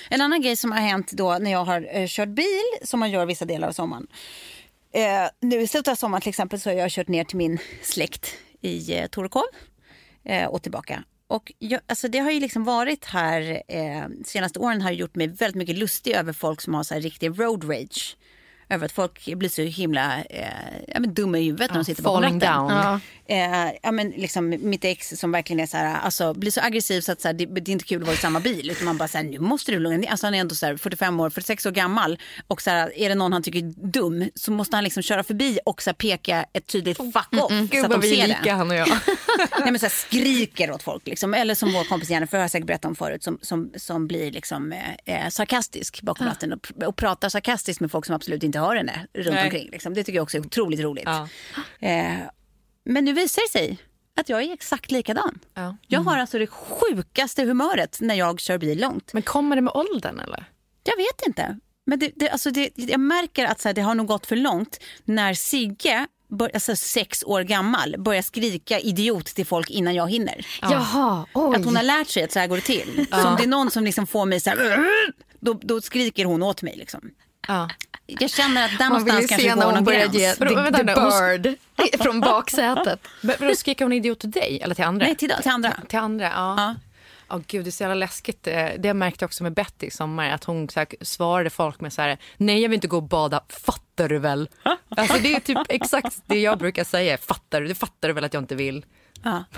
En 0.10 0.22
annan 0.22 0.42
grej 0.42 0.56
som 0.56 0.72
har 0.72 0.80
hänt 0.80 1.12
då 1.12 1.38
när 1.38 1.52
jag 1.52 1.66
har 1.66 1.88
eh, 1.92 2.08
kört 2.08 2.30
bil, 2.30 2.64
som 2.84 3.00
man 3.00 3.12
gör 3.12 3.26
vissa 3.26 3.46
delar 3.46 3.68
av 3.68 3.72
sommaren. 3.72 4.08
Eh, 4.94 5.30
nu 5.40 5.62
i 5.62 5.68
slutet 5.68 5.92
av 5.92 5.96
sommaren 5.96 6.22
till 6.22 6.30
exempel 6.30 6.60
så 6.60 6.70
har 6.70 6.76
jag 6.76 6.92
kört 6.92 7.08
ner 7.08 7.24
till 7.24 7.38
min 7.38 7.58
släkt 7.82 8.36
i 8.62 8.98
eh, 8.98 9.08
Torekov 9.08 9.44
eh, 10.24 10.48
och 10.48 10.62
tillbaka. 10.62 11.04
Och 11.28 11.52
jag, 11.60 11.82
alltså 11.88 12.08
det 12.08 12.20
har 12.20 12.32
ju 12.32 12.40
liksom 12.40 12.64
varit 12.64 13.06
här, 13.06 13.64
eh, 13.68 14.04
senaste 14.26 14.60
åren 14.60 14.82
har 14.82 14.92
gjort 14.92 15.16
mig 15.16 15.28
väldigt 15.28 15.56
mycket 15.56 15.78
lustig 15.78 16.12
över 16.12 16.34
folk 16.34 16.62
som 16.62 16.74
har 16.74 16.84
så 16.84 16.94
här 16.94 17.02
riktig 17.02 17.40
road 17.40 17.70
rage. 17.70 18.18
Över 18.70 18.86
att 18.86 18.92
folk 18.92 19.26
blir 19.36 19.50
så 19.50 19.62
himla 19.62 20.24
eh, 20.24 20.48
ja, 20.88 21.00
men 21.00 21.14
dumma 21.14 21.38
i 21.40 21.46
huvudet 21.46 21.72
när 21.72 21.78
de 21.78 21.86
sitter 21.86 22.04
bakom 22.04 22.24
ratten. 22.24 22.40
down. 22.40 23.00
Eh, 23.30 23.72
ja, 23.84 23.92
men 23.92 24.10
liksom, 24.10 24.50
mitt 24.50 24.86
ex 24.86 25.10
som 25.10 25.32
verkligen 25.32 25.60
är 25.60 25.66
så 25.66 25.78
här, 25.78 26.00
alltså, 26.00 26.34
blir 26.34 26.52
så 26.52 26.62
aggressiv 26.62 27.02
så 27.02 27.12
att 27.12 27.22
så 27.22 27.28
här, 27.28 27.34
det, 27.34 27.46
det 27.46 27.72
är 27.72 27.74
inte 27.74 27.86
kul 27.86 28.02
att 28.02 28.08
vara 28.08 28.16
i 28.16 28.18
samma 28.18 28.40
bil. 28.40 28.72
Utan 28.72 28.86
man 28.86 28.98
bara 28.98 29.08
så 29.08 29.18
här, 29.18 29.26
nu 29.26 29.40
måste 29.40 29.72
du 29.72 29.80
lugna 29.80 29.98
ner 29.98 30.10
Alltså 30.10 30.28
Han 30.28 30.36
är 30.36 30.40
ändå 30.40 30.56
så 30.56 30.66
här, 30.66 30.78
45 30.78 31.20
år, 31.20 31.30
46 31.30 31.66
år 31.66 31.72
gammal. 31.72 32.20
Och 32.48 32.62
så 32.62 32.70
här, 32.70 32.98
är 32.98 33.10
det 33.10 33.16
någon 33.16 33.34
han 33.34 33.44
tycker 33.44 33.60
är 33.60 33.74
dum 33.88 34.30
så 34.36 34.52
måste 34.52 34.78
han 34.78 34.84
liksom 34.84 35.04
köra 35.04 35.24
förbi 35.24 35.60
och 35.66 35.82
så 35.82 35.90
här, 35.90 35.96
peka 35.96 36.46
ett 36.54 36.68
tydligt 36.68 36.98
fuck 36.98 37.44
off. 37.44 37.52
så 37.52 37.68
Gud 37.72 37.86
att 37.86 37.90
vad 37.90 38.02
de 38.02 38.08
vi 38.08 38.20
är 38.20 38.28
lika 38.28 38.40
det. 38.44 38.50
han 38.50 38.70
och 38.72 38.76
jag. 38.76 38.88
Nej, 39.60 39.72
men 39.72 39.80
så 39.80 39.86
här, 39.86 39.92
skriker 39.92 40.72
åt 40.72 40.84
folk. 40.84 41.08
Liksom. 41.08 41.34
Eller 41.34 41.56
som 41.56 41.74
vår 41.74 41.84
kompis 41.84 42.10
Jennifer, 42.10 42.38
har 42.38 42.44
jag 42.44 42.52
säkert 42.52 42.68
berättat 42.68 42.90
om 42.90 42.96
förut, 42.96 43.24
som, 43.24 43.40
som, 43.42 43.72
som 43.76 44.08
blir 44.08 44.32
liksom, 44.32 44.72
eh, 44.72 45.16
eh, 45.16 45.30
sarkastisk 45.30 46.02
bakom 46.02 46.28
ratten 46.28 46.54
och, 46.54 46.84
och 46.86 46.96
pratar 46.96 47.30
sarkastiskt 47.30 47.82
med 47.82 47.92
folk 47.92 48.06
som 48.06 48.16
absolut 48.16 48.44
inte 48.44 48.59
hör 48.60 48.76
henne 48.76 49.08
runt 49.14 49.36
Nej. 49.36 49.44
omkring. 49.44 49.70
Liksom. 49.72 49.94
Det 49.94 50.04
tycker 50.04 50.18
jag 50.18 50.24
också 50.24 50.38
är 50.38 50.42
otroligt 50.42 50.80
roligt. 50.80 51.06
Ja. 51.08 51.28
Eh, 51.88 52.18
men 52.86 53.06
nu 53.06 53.14
visar 53.14 53.42
det 53.42 53.60
sig 53.60 53.78
att 54.20 54.30
jag 54.30 54.44
är 54.44 54.54
exakt 54.54 54.92
likadan. 54.92 55.40
Ja. 55.54 55.78
Jag 55.88 56.00
har 56.00 56.18
alltså 56.18 56.40
det 56.40 56.48
sjukaste 56.48 57.44
humöret 57.44 57.98
när 58.02 58.16
jag 58.16 58.40
kör 58.40 58.58
bil 58.58 58.80
långt. 58.80 59.14
Men 59.14 59.22
kommer 59.22 59.56
det 59.56 59.62
med 59.62 59.74
åldern 59.74 60.20
eller? 60.20 60.46
Jag 60.84 60.98
vet 60.98 61.28
inte. 61.28 61.60
Men 61.86 62.00
det, 62.00 62.12
det, 62.16 62.30
alltså 62.30 62.52
det, 62.52 62.72
jag 62.76 63.00
märker 63.00 63.46
att 63.46 63.62
så 63.62 63.70
här, 63.70 63.74
det 63.74 63.82
har 63.82 63.96
nog 63.96 64.08
gått 64.08 64.26
för 64.26 64.36
långt 64.36 64.80
när 65.06 65.34
Sigge, 65.34 66.08
bör, 66.28 66.52
alltså 66.54 66.76
sex 66.76 67.24
år 67.24 67.42
gammal, 67.42 67.96
börjar 67.98 68.22
skrika 68.22 68.80
idiot 68.80 69.26
till 69.26 69.46
folk 69.46 69.70
innan 69.70 69.96
jag 69.96 70.10
hinner. 70.12 70.46
Jaha, 70.62 71.26
oj. 71.34 71.56
Att 71.56 71.66
hon 71.66 71.76
har 71.76 71.84
lärt 71.84 72.08
sig 72.08 72.24
att 72.24 72.32
så 72.32 72.40
här 72.40 72.48
går 72.48 72.56
det 72.56 72.62
till. 72.62 73.06
Så 73.12 73.28
om 73.28 73.36
det 73.36 73.44
är 73.44 73.48
någon 73.48 73.72
som 73.72 73.84
liksom 73.84 74.08
får 74.08 74.26
mig 74.26 74.40
så 74.40 74.50
här, 74.50 74.88
då, 75.40 75.54
då 75.54 75.82
skriker 75.82 76.26
hon 76.26 76.44
åt 76.44 76.62
mig. 76.62 76.76
Liksom. 76.78 77.12
Ja. 77.48 77.70
Jag 78.06 78.30
känner 78.30 78.66
att 78.66 78.72
där 78.78 78.90
Man 78.90 79.00
någonstans 79.02 79.28
kanske 79.28 79.50
går 79.50 79.56
någon 79.72 79.84
börjar 79.84 80.00
gräns. 80.00 80.16
ge 80.16 80.34
the, 80.36 80.78
the 80.78 80.84
bird 80.84 81.56
från 82.04 82.20
baksätet. 82.20 83.00
Men 83.22 83.36
vadå, 83.40 83.56
skriker 83.56 83.86
hon 83.86 83.94
idiot 83.94 84.20
till 84.20 84.32
dig 84.32 84.60
eller 84.64 84.76
till 84.76 84.84
andra? 84.86 85.06
Nej, 85.06 85.16
till, 85.16 85.34
till 85.42 85.52
andra. 85.52 85.74
Till 85.88 86.00
andra, 86.00 86.26
ja. 86.26 86.56
Ja. 86.58 86.76
Ja, 87.32 87.42
gud, 87.48 87.66
det 87.66 87.70
är 87.70 87.72
så 87.72 87.84
jävla 87.84 87.96
läskigt. 87.96 88.48
Eh, 88.48 88.66
Det 88.80 88.94
märkte 88.94 89.24
jag 89.24 89.28
också 89.28 89.44
med 89.44 89.54
Betty 89.54 89.86
i 89.86 89.92
sommar. 89.92 90.30
Att 90.30 90.44
hon 90.44 90.70
så 90.70 90.80
här, 90.80 90.88
svarade 91.02 91.50
folk 91.50 91.80
med 91.82 91.94
så 91.94 92.02
här, 92.02 92.18
nej 92.38 92.62
jag 92.62 92.70
vill 92.70 92.76
inte 92.76 92.88
gå 92.88 92.98
och 92.98 93.04
bada, 93.04 93.44
fattar 93.50 94.10
du 94.10 94.20
väl? 94.20 94.50
Alltså 94.90 95.18
det 95.22 95.36
är 95.36 95.40
typ 95.40 95.58
exakt 95.70 96.18
det 96.26 96.40
jag 96.40 96.58
brukar 96.58 96.84
säga, 96.84 97.18
fattar 97.18 97.62
du? 97.62 97.68
Det 97.68 97.76
fattar 97.76 98.08
du 98.08 98.14
väl 98.14 98.24
att 98.24 98.34
jag 98.34 98.44
inte 98.44 98.56
vill? 98.56 98.86
Ja. 99.24 99.44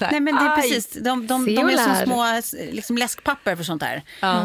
Här, 0.00 0.10
Nej 0.10 0.20
men 0.20 0.34
det 0.34 0.40
är 0.40 0.56
aj. 0.56 0.62
precis, 0.62 0.92
de, 0.92 1.26
de, 1.26 1.44
de 1.54 1.68
är 1.68 1.76
som 1.76 2.06
små 2.06 2.40
liksom 2.72 2.98
läskpapper 2.98 3.56
för 3.56 3.64
sånt 3.64 3.80
där. 3.80 4.02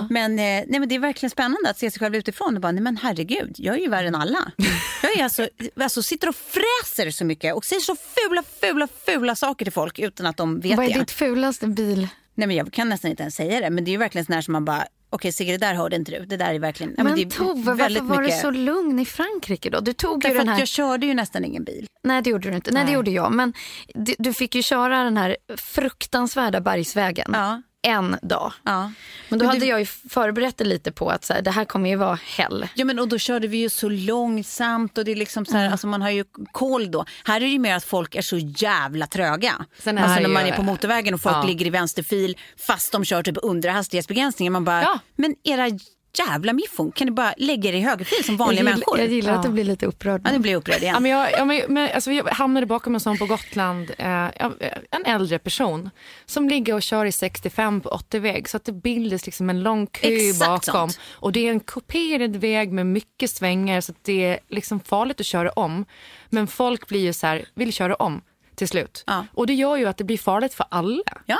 Men, 0.09 0.31
eh, 0.31 0.63
nej, 0.67 0.79
men 0.79 0.89
det 0.89 0.95
är 0.95 0.99
verkligen 0.99 1.29
spännande 1.29 1.69
att 1.69 1.77
se 1.79 1.91
sig 1.91 1.99
själv 1.99 2.15
utifrån 2.15 2.55
och 2.55 2.61
bara, 2.61 2.71
nej 2.71 2.81
men 2.81 2.97
herregud, 2.97 3.55
jag 3.57 3.75
är 3.75 3.79
ju 3.79 3.89
värre 3.89 4.07
än 4.07 4.15
alla. 4.15 4.51
Jag 5.01 5.17
är 5.19 5.23
alltså, 5.23 5.49
alltså 5.79 6.03
sitter 6.03 6.29
och 6.29 6.35
fräser 6.35 7.11
så 7.11 7.25
mycket 7.25 7.55
och 7.55 7.65
säger 7.65 7.79
så 7.81 7.95
fula, 7.95 8.43
fula, 8.61 8.87
fula 9.05 9.35
saker 9.35 9.65
till 9.65 9.73
folk 9.73 9.99
utan 9.99 10.25
att 10.25 10.37
de 10.37 10.59
vet 10.59 10.77
Vad 10.77 10.85
är 10.85 10.93
det. 10.93 10.99
ditt 10.99 11.11
fulaste 11.11 11.67
bil? 11.67 12.07
Nej 12.35 12.47
men 12.47 12.55
jag 12.55 12.73
kan 12.73 12.89
nästan 12.89 13.11
inte 13.11 13.23
ens 13.23 13.35
säga 13.35 13.59
det, 13.61 13.69
men 13.69 13.83
det 13.85 13.93
är 13.93 13.97
verkligen 13.97 14.25
sån 14.25 14.33
här 14.35 14.41
som 14.41 14.51
man 14.51 14.65
bara, 14.65 14.85
okej 15.09 15.31
Sigge 15.31 15.51
det 15.51 15.57
där 15.57 15.73
hörde 15.73 15.95
inte 15.95 16.11
du. 16.11 16.25
Det 16.25 16.37
där 16.37 16.53
är 16.53 16.59
verkligen... 16.59 16.93
Men, 16.97 17.19
är 17.19 17.25
Tove, 17.25 17.73
varför 17.73 18.01
var 18.01 18.17
du 18.17 18.21
mycket- 18.21 18.41
så 18.41 18.51
lugn 18.51 18.99
i 18.99 19.05
Frankrike 19.05 19.69
då? 19.69 19.79
Du 19.79 19.93
tog 19.93 20.25
ju 20.25 20.33
den 20.33 20.49
här... 20.49 20.59
jag 20.59 20.67
körde 20.67 21.05
ju 21.05 21.13
nästan 21.13 21.45
ingen 21.45 21.63
bil. 21.63 21.87
Nej 22.03 22.21
det 22.21 22.29
gjorde 22.29 22.49
du 22.49 22.55
inte. 22.55 22.71
Nej, 22.71 22.85
det 22.85 22.91
gjorde 22.91 23.11
jag. 23.11 23.31
Men 23.31 23.53
du, 23.93 24.15
du 24.17 24.33
fick 24.33 24.55
ju 24.55 24.61
köra 24.61 25.03
den 25.03 25.17
här 25.17 25.37
fruktansvärda 25.57 26.61
bergsvägen. 26.61 27.31
Ja. 27.33 27.61
En 27.81 28.17
dag. 28.21 28.53
Ja. 28.63 28.91
Men 29.29 29.39
då 29.39 29.45
Men 29.45 29.47
hade 29.47 29.59
du- 29.59 29.65
jag 29.65 29.79
ju 29.79 29.85
förberett 29.85 30.57
det 30.57 30.63
lite 30.65 30.91
på 30.91 31.09
att 31.09 31.25
så 31.25 31.33
här, 31.33 31.41
det 31.41 31.51
här 31.51 31.65
kommer 31.65 31.89
ju 31.89 31.95
vara 31.95 32.19
hell. 32.37 32.67
Ja 32.75 32.85
men 32.85 32.99
och 32.99 33.07
då 33.07 33.17
körde 33.17 33.47
vi 33.47 33.57
ju 33.57 33.69
så 33.69 33.89
långsamt 33.89 34.97
och 34.97 35.05
det 35.05 35.11
är 35.11 35.15
liksom 35.15 35.45
så 35.45 35.57
här, 35.57 35.69
alltså 35.71 35.87
man 35.87 36.01
har 36.01 36.09
ju 36.09 36.23
koll 36.51 36.91
då. 36.91 37.05
Här 37.25 37.35
är 37.35 37.39
det 37.39 37.47
ju 37.47 37.59
mer 37.59 37.75
att 37.75 37.83
folk 37.83 38.15
är 38.15 38.21
så 38.21 38.37
jävla 38.37 39.07
tröga. 39.07 39.65
Sen 39.79 39.97
alltså 39.97 40.19
när 40.21 40.29
man 40.29 40.45
ju- 40.45 40.51
är 40.51 40.55
på 40.55 40.63
motorvägen 40.63 41.13
och 41.13 41.21
folk 41.21 41.35
Ja. 41.35 41.43
ligger 41.43 41.65
i 41.65 41.69
vänsterfil 41.69 42.37
fast 42.67 42.91
de 42.91 43.05
kör 43.05 43.23
typ 43.23 43.37
under 43.41 43.69
hastighetsbegränsningen. 43.69 44.53
Man 44.53 44.63
bara, 44.65 44.81
Ja. 44.81 44.99
men 45.15 45.35
era 45.43 45.67
jävla 46.17 46.53
miffon 46.53 46.91
kan 46.91 47.05
ni 47.05 47.11
bara 47.11 47.33
lägga 47.37 47.69
er 47.69 47.73
i 47.73 47.79
högerfil 47.81 48.23
som 48.23 48.37
vanliga 48.37 48.59
jag 48.59 48.63
gillar, 48.65 48.71
människor? 48.73 48.99
Jag 48.99 49.07
gillar 49.09 49.33
att 49.33 49.37
Ja. 49.43 49.49
du 49.49 49.53
blir 49.53 49.63
lite 49.63 49.85
upprörd. 49.85 50.21
Ja, 50.25 50.31
nu 50.31 50.39
blir 50.39 50.51
jag 50.51 50.59
upprörd 50.59 50.81
igen. 50.81 50.93
Ja, 50.93 50.99
men 50.99 51.11
jag, 51.11 51.31
ja, 51.31 51.45
men, 51.45 51.61
men, 51.67 51.89
alltså, 51.95 52.11
jag 52.11 52.25
hamnade 52.25 52.65
bakom 52.65 52.93
en 52.95 52.99
sån 53.01 53.17
på 53.17 53.25
Gotland, 53.25 53.91
eh, 53.97 54.07
ja, 54.09 54.51
en 54.91 55.05
äldre 55.05 55.39
person 55.39 55.89
som 56.25 56.49
ligger 56.49 56.73
och 56.73 56.81
kör 56.81 57.05
i 57.05 57.11
65 57.11 57.81
på 57.81 57.89
80-väg 57.89 58.49
så 58.49 58.57
att 58.57 58.65
det 58.65 58.71
bildas 58.71 59.25
liksom 59.25 59.49
en 59.49 59.63
lång 59.63 59.87
kö 59.87 60.07
Exakt 60.07 60.39
bakom. 60.67 60.89
sånt. 60.89 60.99
Och 61.13 61.31
det 61.31 61.47
är 61.47 61.51
en 61.51 61.59
kuperad 61.59 62.35
väg 62.35 62.71
med 62.71 62.85
mycket 62.85 63.29
svängar 63.29 63.81
så 63.81 63.91
att 63.91 64.03
det 64.03 64.25
är 64.25 64.39
liksom 64.49 64.79
farligt 64.79 65.19
att 65.19 65.25
köra 65.25 65.49
om. 65.49 65.85
Men 66.29 66.47
folk 66.47 66.87
blir 66.87 66.99
ju 67.01 67.13
så 67.13 67.27
här, 67.27 67.45
vill 67.55 67.73
köra 67.73 67.95
om 67.95 68.21
till 68.55 68.67
slut. 68.67 69.03
Ja. 69.07 69.25
Och 69.33 69.47
det 69.47 69.53
gör 69.53 69.75
ju 69.75 69.85
att 69.85 69.97
det 69.97 70.03
blir 70.03 70.17
farligt 70.17 70.53
för 70.53 70.65
alla. 70.71 71.03
Ja. 71.25 71.39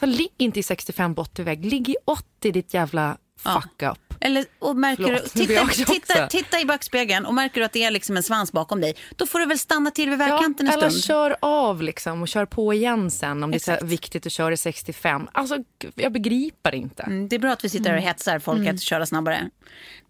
Så 0.00 0.06
ligg 0.06 0.32
inte 0.38 0.60
i 0.60 0.62
65 0.62 1.14
på 1.14 1.22
80-väg, 1.24 1.64
ligg 1.64 1.88
i 1.88 1.96
80 2.04 2.52
ditt 2.52 2.74
jävla 2.74 3.16
fuck 3.38 3.82
up. 3.82 3.98
Eller, 4.24 4.44
och 4.58 4.76
märker 4.76 5.04
Förlåt, 5.04 5.34
du, 5.34 5.46
titta, 5.46 5.66
titta, 5.66 6.26
titta 6.26 6.60
i 6.60 6.64
backspegeln 6.64 7.26
och 7.26 7.34
märker 7.34 7.60
du 7.60 7.64
att 7.64 7.72
det 7.72 7.84
är 7.84 7.90
liksom 7.90 8.16
en 8.16 8.22
svans 8.22 8.52
bakom 8.52 8.80
dig. 8.80 8.94
Då 9.16 9.26
får 9.26 9.38
du 9.38 9.46
väl 9.46 9.58
stanna 9.58 9.90
till 9.90 10.10
vid 10.10 10.18
vägkanten 10.18 10.66
en 10.68 10.72
eller 10.72 10.88
stund. 10.90 11.04
kör 11.04 11.36
av 11.40 11.82
liksom 11.82 12.22
och 12.22 12.28
kör 12.28 12.46
på 12.46 12.74
igen 12.74 13.10
sen 13.10 13.42
om 13.42 13.50
det 13.50 13.56
är 13.56 13.58
så 13.58 13.72
Exakt. 13.72 13.90
viktigt 13.92 14.26
att 14.26 14.32
köra 14.32 14.52
i 14.54 14.56
65. 14.56 15.28
Alltså, 15.32 15.58
jag 15.94 16.12
begriper 16.12 16.74
inte. 16.74 17.02
Mm, 17.02 17.28
Det 17.28 17.36
är 17.36 17.40
bra 17.40 17.52
att 17.52 17.64
vi 17.64 17.68
sitter 17.68 17.90
här 17.90 17.96
och 17.96 18.02
hetsar 18.02 18.38
folk 18.38 18.68
att 18.68 18.80
köra 18.80 19.06
snabbare. 19.06 19.50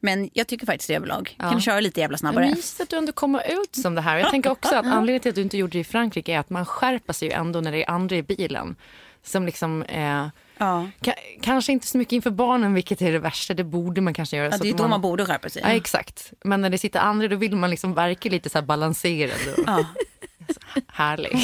Men 0.01 0.31
jag 0.33 0.47
tycker 0.47 0.67
faktiskt 0.67 0.89
det 0.89 0.95
överlag. 0.95 1.37
Kan 1.39 1.55
du 1.57 1.61
köra 1.63 1.81
lite 1.81 2.01
jävla 2.01 2.19
snabbare? 2.19 2.47
mysigt 2.51 2.81
att 2.81 2.89
du 2.89 2.97
ändå 2.97 3.13
kommer 3.13 3.53
ut 3.63 3.77
som 3.77 3.95
det 3.95 4.01
här. 4.01 4.19
Jag 4.19 4.31
tänker 4.31 4.51
också 4.51 4.75
att 4.77 4.87
anledningen 4.87 5.21
till 5.21 5.29
att 5.29 5.35
du 5.35 5.43
inte 5.43 5.57
gjorde 5.57 5.73
det 5.73 5.79
i 5.79 5.85
Frankrike 5.85 6.33
är 6.33 6.39
att 6.39 6.51
man 6.51 6.67
skärper 6.67 7.13
sig 7.13 7.29
ju 7.29 7.35
ändå 7.35 7.61
när 7.61 7.73
det 7.73 7.85
är 7.85 7.91
andra 7.91 8.17
i 8.17 8.23
bilen. 8.23 8.77
Som 9.23 9.47
liksom, 9.47 9.83
eh, 9.83 10.27
Ja. 10.59 10.89
ka- 11.01 11.15
kanske 11.43 11.73
inte 11.73 11.87
så 11.87 11.99
mycket 11.99 12.13
inför 12.13 12.31
barnen, 12.31 12.75
vilket 12.75 13.03
är 13.03 13.13
det 13.13 13.19
värsta. 13.19 13.55
Det 13.55 13.65
borde 13.65 14.01
man 14.01 14.15
kanske 14.15 14.37
göra. 14.37 14.47
Ja, 14.47 14.53
så 14.59 14.63
det 14.63 14.69
är 14.69 14.73
att 14.73 14.79
då 14.79 14.89
man 14.89 15.01
borde 15.01 15.27
skärpa 15.27 15.49
sig. 15.49 15.63
Ja, 15.65 15.69
exakt. 15.71 16.33
Men 16.45 16.61
när 16.61 16.71
det 16.71 16.79
sitter 16.79 17.01
andra 17.01 17.29
då 17.29 17.37
vill 17.37 17.57
man 17.57 17.71
liksom 17.71 17.95
verka 17.95 18.29
lite 18.29 18.51
så 18.51 18.59
här 18.59 18.67
balanserad 18.67 19.39
och 19.57 19.65
Ja. 19.67 19.85
härlig. 20.93 21.39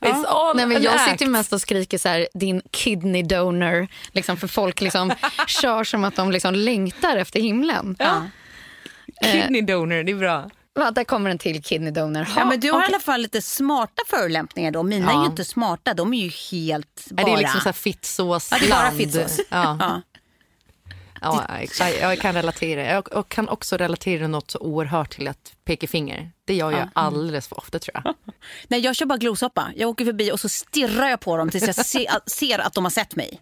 It's 0.00 0.24
all 0.26 0.56
Nej, 0.56 0.66
men 0.66 0.82
jag 0.82 0.94
act. 0.94 1.10
sitter 1.10 1.26
mest 1.26 1.52
och 1.52 1.60
skriker 1.60 1.98
så 1.98 2.08
här, 2.08 2.28
din 2.34 2.62
kidney 2.70 3.22
donor. 3.22 3.86
Liksom, 4.12 4.36
för 4.36 4.48
folk 4.48 4.80
liksom 4.80 5.12
kör 5.46 5.84
som 5.84 6.04
att 6.04 6.16
de 6.16 6.30
liksom 6.30 6.54
längtar 6.54 7.16
efter 7.16 7.40
himlen. 7.40 7.96
Ja. 7.98 8.22
Kidney 9.22 9.62
donor, 9.62 10.02
det 10.02 10.12
är 10.12 10.16
bra. 10.16 10.50
Va, 10.74 10.90
där 10.90 11.04
kommer 11.04 11.30
en 11.30 11.38
till 11.38 11.62
kidney 11.62 11.90
donor. 11.90 12.26
Ja, 12.36 12.44
men 12.44 12.60
du 12.60 12.70
har 12.70 12.78
okej. 12.78 12.90
i 12.90 12.94
alla 12.94 13.00
fall 13.02 13.20
lite 13.20 13.42
smarta 13.42 14.02
förolämpningar 14.06 14.70
då. 14.70 14.82
Mina 14.82 15.10
är 15.10 15.14
Ja. 15.14 15.20
ju 15.22 15.26
inte 15.26 15.44
smarta, 15.44 15.94
de 15.94 16.14
är 16.14 16.18
ju 16.24 16.28
helt 16.50 17.06
bara... 17.10 17.22
Är 17.22 17.30
det 17.30 17.36
liksom 17.42 17.60
så 17.60 17.64
här 17.64 17.72
fittsås 17.72 18.48
Ja, 18.50 18.58
det 18.60 18.66
är 18.66 18.70
bara 18.70 18.90
fittsås. 18.92 19.40
Ja. 19.50 19.76
Ja. 21.20 21.46
Ja, 21.48 21.60
jag, 21.80 22.00
jag 22.00 22.18
kan 22.18 22.34
relatera. 22.34 22.84
Jag, 22.84 23.08
jag 23.10 23.28
kan 23.28 23.48
också 23.48 23.76
relatera 23.76 24.28
något 24.28 24.50
så 24.50 24.58
oerhört 24.58 25.10
till 25.10 25.28
att 25.28 25.52
peka 25.64 25.86
finger. 25.86 26.30
Det 26.44 26.54
gör 26.54 26.70
jag 26.72 26.88
alldeles 26.92 27.48
för 27.48 27.58
ofta 27.58 27.78
tror 27.78 28.00
jag. 28.04 28.14
Nej, 28.68 28.80
jag 28.80 28.96
kör 28.96 29.06
bara 29.06 29.18
glosoppa. 29.18 29.68
Jag 29.76 29.90
åker 29.90 30.04
förbi 30.04 30.32
och 30.32 30.40
så 30.40 30.48
stirrar 30.48 31.08
jag 31.08 31.20
på 31.20 31.36
dem 31.36 31.50
tills 31.50 31.66
jag 31.66 31.86
se, 31.86 32.08
ser 32.26 32.58
att 32.58 32.74
de 32.74 32.84
har 32.84 32.90
sett 32.90 33.16
mig. 33.16 33.40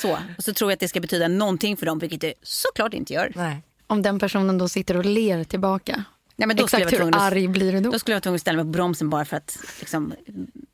Så. 0.00 0.18
Och 0.38 0.44
så 0.44 0.52
tror 0.54 0.70
jag 0.70 0.76
att 0.76 0.80
det 0.80 0.88
ska 0.88 1.00
betyda 1.00 1.28
någonting 1.28 1.76
för 1.76 1.86
dem, 1.86 1.98
vilket 1.98 2.20
det 2.20 2.34
såklart 2.42 2.94
inte 2.94 3.12
gör. 3.12 3.32
Nej. 3.34 3.62
Om 3.86 4.02
den 4.02 4.18
personen 4.18 4.58
då 4.58 4.68
sitter 4.68 4.96
och 4.96 5.04
ler 5.04 5.44
tillbaka. 5.44 6.04
Nej, 6.36 6.48
men 6.48 6.56
då 6.56 6.66
skulle 6.68 6.82
Exakt 6.82 6.92
jag 6.92 6.98
hur 6.98 7.04
tvungen 7.04 7.14
att- 7.14 7.32
arg 7.32 7.48
blir 7.48 7.72
du 7.72 7.80
då? 7.80 7.90
Då 7.90 7.98
skulle 7.98 8.12
jag 8.12 8.16
vara 8.16 8.20
tvungen 8.22 8.34
att 8.34 8.40
ställa 8.40 8.56
mig 8.56 8.64
på 8.64 8.70
bromsen 8.70 9.10
bara 9.10 9.24
för 9.24 9.36
att 9.36 9.58
liksom, 9.80 10.14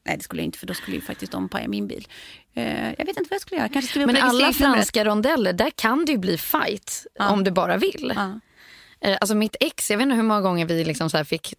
nej 0.06 0.16
det 0.16 0.22
skulle 0.22 0.42
jag 0.42 0.44
inte 0.44 0.58
för 0.58 0.66
då 0.66 0.74
skulle 0.74 0.96
ju 0.96 1.00
faktiskt 1.02 1.32
de 1.32 1.48
paja 1.48 1.68
min 1.68 1.86
bil. 1.88 2.08
Eh, 2.54 2.88
jag 2.88 3.06
vet 3.06 3.08
inte 3.08 3.20
vad 3.20 3.32
jag 3.34 3.40
skulle 3.40 3.58
göra, 3.58 3.68
kanske 3.68 4.00
upp 4.00 4.06
Men 4.06 4.16
alla 4.16 4.52
franska 4.52 5.04
rondeller, 5.04 5.52
där 5.52 5.70
kan 5.70 6.04
det 6.04 6.12
ju 6.12 6.18
bli 6.18 6.38
fight 6.38 7.06
om 7.18 7.44
du 7.44 7.50
bara 7.50 7.76
vill. 7.76 8.12
Ja. 8.16 8.40
Eh, 9.00 9.16
Alltså 9.20 9.34
mitt 9.34 9.56
ex, 9.60 9.90
jag 9.90 9.98
vet 9.98 10.02
inte 10.02 10.16
hur 10.16 10.22
många 10.22 10.40
gånger 10.40 10.66
vi 10.66 10.84
liksom 10.84 11.10
så 11.10 11.16
här 11.16 11.24
fick 11.24 11.54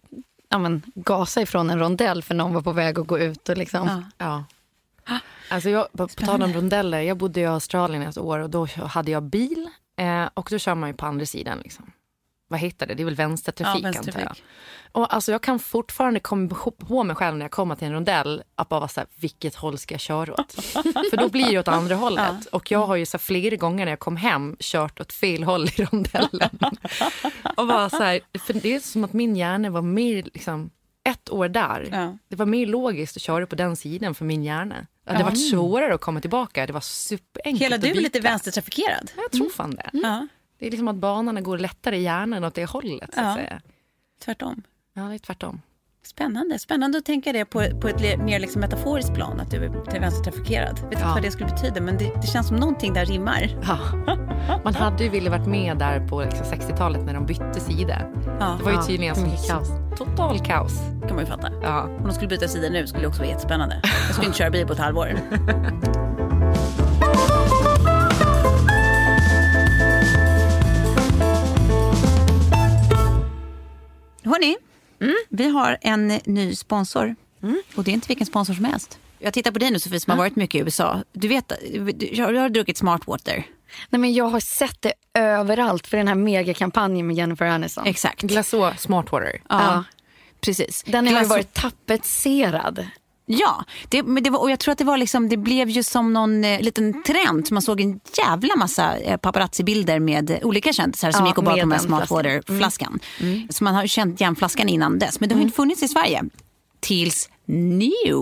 ja, 0.48 0.58
men, 0.58 0.82
gasa 0.94 1.42
ifrån 1.42 1.70
en 1.70 1.78
rondell 1.78 2.22
för 2.22 2.34
någon 2.34 2.54
var 2.54 2.62
på 2.62 2.72
väg 2.72 2.98
att 2.98 3.06
gå 3.06 3.18
ut. 3.18 3.48
Och 3.48 3.56
liksom. 3.56 4.02
Ja. 4.18 4.44
Ja. 5.06 5.18
Alltså 5.48 5.70
jag, 5.70 5.92
på, 5.92 6.08
på 6.08 6.26
tal 6.26 6.42
om 6.42 6.52
rondeller, 6.52 7.00
jag 7.00 7.16
bodde 7.16 7.40
i 7.40 7.46
Australien 7.46 8.02
ett 8.02 8.18
år 8.18 8.38
och 8.38 8.50
då 8.50 8.66
hade 8.66 9.10
jag 9.10 9.22
bil 9.22 9.68
eh, 9.96 10.28
och 10.34 10.48
då 10.50 10.58
kör 10.58 10.74
man 10.74 10.88
ju 10.90 10.94
på 10.96 11.06
andra 11.06 11.26
sidan. 11.26 11.58
Liksom. 11.58 11.92
Vad 12.50 12.60
heter 12.60 12.86
det? 12.86 12.94
Det 12.94 13.02
är 13.02 13.04
väl 13.04 13.14
vänstertrafik, 13.14 13.84
Ja, 13.84 13.88
antar 13.88 13.98
jag. 13.98 14.04
vänstertrafik. 14.04 14.44
Och 14.92 15.14
alltså 15.14 15.32
jag 15.32 15.42
kan 15.42 15.58
fortfarande 15.58 16.20
komma 16.20 16.48
på 16.88 17.04
mig 17.04 17.16
själv 17.16 17.36
när 17.36 17.44
jag 17.44 17.50
kommer 17.50 17.74
till 17.74 17.86
en 17.86 17.92
rondell 17.92 18.42
att 18.54 18.68
bara 18.68 18.80
vara 18.80 18.88
så 18.88 19.00
här, 19.00 19.08
vilket 19.16 19.54
håll 19.54 19.78
ska 19.78 19.94
jag 19.94 20.00
köra 20.00 20.32
åt? 20.40 20.52
För 21.10 21.16
då 21.16 21.28
blir 21.28 21.50
det 21.50 21.58
åt 21.58 21.68
andra 21.68 21.94
hållet. 21.94 22.46
Och 22.46 22.70
jag 22.70 22.86
har 22.86 22.96
ju 22.96 23.06
så 23.06 23.16
här, 23.16 23.22
flera 23.22 23.56
gånger 23.56 23.84
när 23.84 23.92
jag 23.92 23.98
kom 23.98 24.16
hem 24.16 24.56
kört 24.60 25.00
åt 25.00 25.12
fel 25.12 25.42
håll 25.42 25.68
i 25.68 25.84
rondellen. 25.84 26.50
och 27.56 27.66
bara 27.66 27.90
så 27.90 28.02
här, 28.02 28.20
för 28.38 28.52
det 28.54 28.74
är 28.74 28.80
som 28.80 29.04
att 29.04 29.12
min 29.12 29.36
hjärna 29.36 29.70
var 29.70 29.82
mer 29.82 30.22
liksom, 30.22 30.70
ett 31.04 31.30
år 31.30 31.48
där. 31.48 31.88
Ja. 31.92 32.18
Det 32.28 32.36
var 32.36 32.46
mer 32.46 32.66
logiskt 32.66 33.16
att 33.16 33.22
köra 33.22 33.46
på 33.46 33.54
den 33.56 33.76
sidan 33.76 34.14
för 34.14 34.24
min 34.24 34.44
hjärna. 34.44 34.86
Det 35.04 35.12
hade 35.12 35.24
varit 35.24 35.50
svårare 35.50 35.94
att 35.94 36.00
komma 36.00 36.20
tillbaka. 36.20 36.66
Det 36.66 36.72
var 36.72 36.80
superenkelt 36.80 37.62
Hela 37.62 37.78
du 37.78 37.88
är 37.88 37.94
lite 37.94 38.20
vänstertrafikerad. 38.20 39.10
Jag 39.16 39.32
tror 39.32 39.50
fan 39.50 39.74
det. 39.74 39.90
Ja, 39.92 40.26
Det 40.60 40.66
är 40.66 40.70
liksom 40.70 40.88
att 40.88 40.96
banorna 40.96 41.40
går 41.40 41.58
lättare 41.58 41.96
i 41.96 42.02
hjärnan 42.02 42.44
åt 42.44 42.54
det 42.54 42.64
hållet. 42.70 43.14
Så 43.14 43.20
att 43.20 43.26
Ja. 43.26 43.34
säga. 43.34 43.60
tvärtom. 44.24 44.62
Ja, 44.94 45.02
det 45.02 45.14
är 45.14 45.18
tvärtom. 45.18 45.60
Spännande. 46.04 46.58
Spännande 46.58 46.98
att 46.98 47.04
tänka 47.04 47.32
det 47.32 47.44
på, 47.44 47.64
på 47.80 47.88
ett 47.88 48.18
mer 48.22 48.40
liksom 48.40 48.60
metaforiskt 48.60 49.14
plan, 49.14 49.40
att 49.40 49.50
du 49.50 49.56
är 49.64 49.84
till 49.90 50.00
vänstertrafikerad. 50.00 50.68
Jag 50.78 50.82
vet 50.84 50.92
inte 50.92 51.04
Ja. 51.04 51.12
vad 51.14 51.22
det 51.22 51.30
skulle 51.30 51.48
betyda, 51.48 51.80
men 51.80 51.98
det, 51.98 52.12
det 52.20 52.26
känns 52.26 52.48
som 52.48 52.56
någonting 52.56 52.92
där 52.94 53.04
rimmar. 53.04 53.58
Ja. 53.62 53.78
Man 54.64 54.74
hade 54.74 55.04
ju 55.04 55.10
velat 55.10 55.30
varit 55.38 55.48
med 55.48 55.78
där 55.78 56.08
på 56.08 56.20
liksom 56.22 56.46
60-talet 56.46 57.04
när 57.04 57.14
de 57.14 57.26
bytte 57.26 57.60
sida. 57.60 57.98
Ja, 58.40 58.54
Det 58.58 58.64
var 58.64 58.70
ju 58.70 58.76
Ja, 58.76 58.82
tydligen 58.82 59.22
mycket 59.22 59.40
så, 59.40 59.52
kaos. 59.52 59.68
total 59.98 60.38
kaos. 60.38 60.78
kan 61.00 61.10
man 61.16 61.20
ju 61.20 61.26
fatta. 61.26 61.50
Ja. 61.62 61.82
Om 61.82 62.02
de 62.04 62.12
skulle 62.12 62.28
byta 62.28 62.48
sida 62.48 62.68
nu 62.68 62.86
skulle 62.86 63.02
det 63.04 63.08
också 63.08 63.20
vara 63.20 63.30
jättespännande. 63.30 63.80
Jag 63.82 64.12
skulle 64.14 64.26
inte 64.26 64.38
köra 64.38 64.50
bil 64.50 64.66
på 64.66 64.72
ett 64.72 64.78
halvår. 64.78 65.08
Hörni, 74.24 74.56
vi 75.28 75.48
har 75.48 75.78
en 75.80 76.08
ny 76.24 76.54
sponsor. 76.54 77.14
Och 77.76 77.84
det 77.84 77.90
är 77.90 77.92
inte 77.92 78.08
vilken 78.08 78.26
sponsor 78.26 78.54
som 78.54 78.64
helst. 78.64 78.98
Jag 79.18 79.34
tittar 79.34 79.50
på 79.50 79.58
dig 79.58 79.70
nu 79.70 79.78
Sofie 79.78 80.00
som 80.00 80.10
har 80.10 80.18
varit 80.18 80.36
mycket 80.36 80.58
i 80.60 80.64
USA. 80.64 81.02
Du 81.12 81.28
vet, 81.28 81.52
du, 81.94 82.08
jag 82.12 82.34
har 82.40 82.48
druckit 82.48 82.78
Smartwater. 82.78 83.44
Nej, 83.90 84.00
men 84.00 84.14
jag 84.14 84.24
har 84.24 84.40
sett 84.40 84.82
det 84.82 84.92
överallt 85.14 85.86
för 85.86 85.96
den 85.96 86.08
här 86.08 86.14
megakampanjen 86.14 87.06
med 87.06 87.16
Jennifer 87.16 87.46
Aniston. 87.46 87.86
Exakt. 87.86 88.22
Glaså 88.22 88.72
Smartwater. 88.78 89.40
Ja, 89.48 89.62
Ja. 89.64 89.84
precis. 90.40 90.82
Den 90.86 91.06
har 91.06 91.12
ju 91.14 91.18
Glass- 91.18 91.28
varit 91.28 91.54
tapetserad. 91.54 92.86
Ja, 93.32 93.64
det, 93.88 94.02
men 94.02 94.22
det 94.22 94.30
var, 94.30 94.38
och 94.38 94.50
jag 94.50 94.58
tror 94.58 94.72
att 94.72 94.78
det 94.78 94.84
var 94.84 94.96
liksom, 94.96 95.28
det 95.28 95.36
blev 95.36 95.68
ju 95.68 95.82
som 95.82 96.12
någon 96.12 96.44
eh, 96.44 96.60
liten 96.60 97.02
trend. 97.02 97.48
Man 97.50 97.62
såg 97.62 97.80
en 97.80 98.00
jävla 98.18 98.56
massa 98.56 98.96
eh, 98.96 99.16
paparazzi-bilder 99.16 99.98
med 99.98 100.30
eh, 100.30 100.38
olika 100.42 100.72
kändisar 100.72 101.12
som 101.12 101.24
Ja, 101.24 101.30
gick 101.30 101.38
och 101.38 101.44
bar 101.44 101.60
på 101.60 101.66
med 101.66 101.80
den 101.80 101.92
här 101.92 101.98
den 101.98 102.06
flaskan. 102.06 103.00
Smartwater-flaskan. 103.00 103.00
Så 103.50 103.64
man 103.64 103.74
har 103.74 103.82
ju 103.82 103.88
känt 103.88 104.20
igen 104.20 104.36
flaskan 104.36 104.68
innan 104.68 104.98
dess. 104.98 105.20
Men 105.20 105.28
det 105.28 105.34
har 105.34 105.40
ju 105.40 105.44
inte 105.44 105.56
funnits 105.56 105.82
i 105.82 105.88
Sverige. 105.88 106.24
Tills 106.80 107.30
nu. 107.44 108.14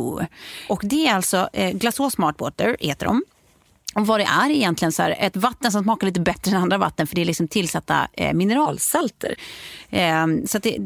Och 0.68 0.80
det 0.82 1.06
är 1.06 1.14
alltså 1.14 1.48
eh, 1.52 1.70
Glaceau 1.70 2.10
Smartwater 2.10 2.76
heter 2.80 3.06
de. 3.06 3.22
Och 3.94 4.06
vad 4.06 4.20
det 4.20 4.24
är 4.24 4.50
egentligen 4.50 4.92
så 4.92 5.02
här, 5.02 5.16
ett 5.18 5.36
vatten 5.36 5.72
som 5.72 5.82
smakar 5.82 6.06
lite 6.06 6.20
bättre 6.20 6.50
än 6.50 6.62
andra 6.62 6.78
vatten 6.78 7.06
för 7.06 7.14
det 7.14 7.20
är 7.20 7.26
liksom 7.26 7.48
tillsatta 7.48 8.08
eh, 8.12 8.34
mineralsalter. 8.34 9.34
Eh, 9.90 10.26
så 10.46 10.56
att 10.56 10.62
det, 10.62 10.78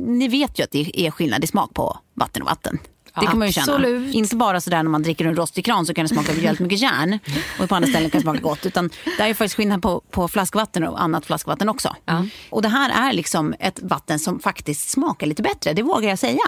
ni 0.00 0.28
vet 0.28 0.58
ju 0.58 0.64
att 0.64 0.70
det 0.70 1.06
är 1.06 1.10
skillnad 1.10 1.44
i 1.44 1.46
smak 1.46 1.74
på 1.74 1.98
vatten 2.14 2.42
och 2.42 2.48
vatten. 2.48 2.78
Det 3.20 3.26
kan 3.26 3.38
man 3.38 3.48
ju 3.48 3.52
känna. 3.52 3.66
Inte 4.12 4.36
bara 4.36 4.60
sådär 4.60 4.82
när 4.82 4.90
man 4.90 5.02
dricker 5.02 5.24
en 5.24 5.36
rostig 5.36 5.64
kran 5.64 5.86
så 5.86 5.94
kan 5.94 6.04
det 6.04 6.08
smaka 6.08 6.32
väldigt 6.32 6.58
mycket 6.60 6.80
järn. 6.80 7.18
Och 7.60 7.68
på 7.68 7.74
andra 7.74 7.88
ställen 7.88 8.10
kan 8.10 8.18
det 8.18 8.22
smaka 8.22 8.40
gott. 8.40 8.66
Utan 8.66 8.90
det 9.18 9.22
är 9.22 9.34
faktiskt 9.34 9.54
skillnad 9.54 9.82
på, 9.82 10.00
på 10.10 10.28
flaskvatten 10.28 10.84
och 10.84 11.02
annat 11.02 11.26
flaskvatten 11.26 11.68
också. 11.68 11.96
Och 12.50 12.62
det 12.62 12.68
här 12.68 13.08
är 13.08 13.12
liksom 13.12 13.54
ett 13.60 13.78
vatten 13.82 14.18
som 14.18 14.40
faktiskt 14.40 14.90
smakar 14.90 15.26
lite 15.26 15.42
bättre. 15.42 15.72
Det 15.72 15.82
vågar 15.82 16.08
jag 16.08 16.18
säga. 16.18 16.40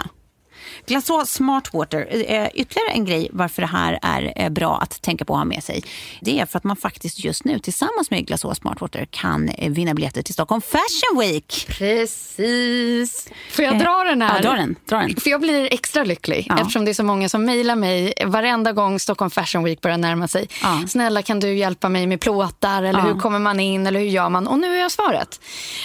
Glaså 0.87 1.26
Smart 1.26 1.74
Water, 1.74 2.07
eh, 2.11 2.48
ytterligare 2.55 2.90
en 2.92 3.05
grej 3.05 3.29
varför 3.33 3.62
det 3.62 3.68
här 3.68 3.98
är 4.02 4.33
eh, 4.37 4.48
bra 4.48 4.79
att 4.79 5.02
tänka 5.02 5.24
på 5.24 5.33
att 5.35 5.38
ha 5.40 5.44
med 5.44 5.64
sig. 5.64 5.83
Det 6.20 6.40
är 6.40 6.46
för 6.46 6.59
att 6.59 6.64
man 6.64 6.76
faktiskt 6.76 7.24
just 7.24 7.44
nu 7.44 7.59
tillsammans 7.59 8.11
med 8.11 8.26
Glaså 8.26 8.55
Smart 8.55 8.81
Water 8.81 9.07
kan 9.11 9.48
eh, 9.48 9.70
vinna 9.72 9.94
biljetter 9.94 10.22
till 10.22 10.35
Stockholm 10.35 10.62
Fashion 10.62 11.20
Week. 11.20 11.66
Precis. 11.68 13.29
Får 13.50 13.64
jag 13.64 13.79
dra 13.79 14.05
den 14.05 14.22
här? 14.22 14.37
Ja, 14.42 14.42
dra 14.50 14.57
den. 14.57 14.76
Dra 14.88 14.96
den. 14.98 15.16
För 15.16 15.31
jag 15.31 15.40
blir 15.40 15.68
extra 15.72 16.05
lycklig 16.05 16.46
Ja. 16.48 16.59
eftersom 16.61 16.85
det 16.85 16.90
är 16.90 16.94
så 16.94 17.05
många 17.05 17.29
som 17.29 17.44
mejlar 17.44 17.76
mig 17.76 18.12
varenda 18.26 18.72
gång 18.72 18.98
Stockholm 19.00 19.31
Fashion 19.31 19.64
Week 19.64 19.81
börjar 19.81 19.98
närma 19.98 20.29
sig. 20.29 20.48
Ja. 20.62 20.83
Snälla 20.88 21.22
kan 21.22 21.40
du 21.40 21.55
hjälpa 21.55 21.88
mig 21.88 22.07
med 22.07 22.20
plåtar 22.20 22.83
eller 22.83 22.98
Ja. 23.00 23.05
hur 23.07 23.20
kommer 23.20 23.38
man 23.38 23.61
in 23.61 23.87
eller 23.87 24.00
hur 24.00 24.07
gör 24.07 24.29
man? 24.29 24.46
Och 24.46 24.59
nu 24.59 24.74
är 24.76 24.81
jag 24.81 24.92
svaret. 24.92 25.40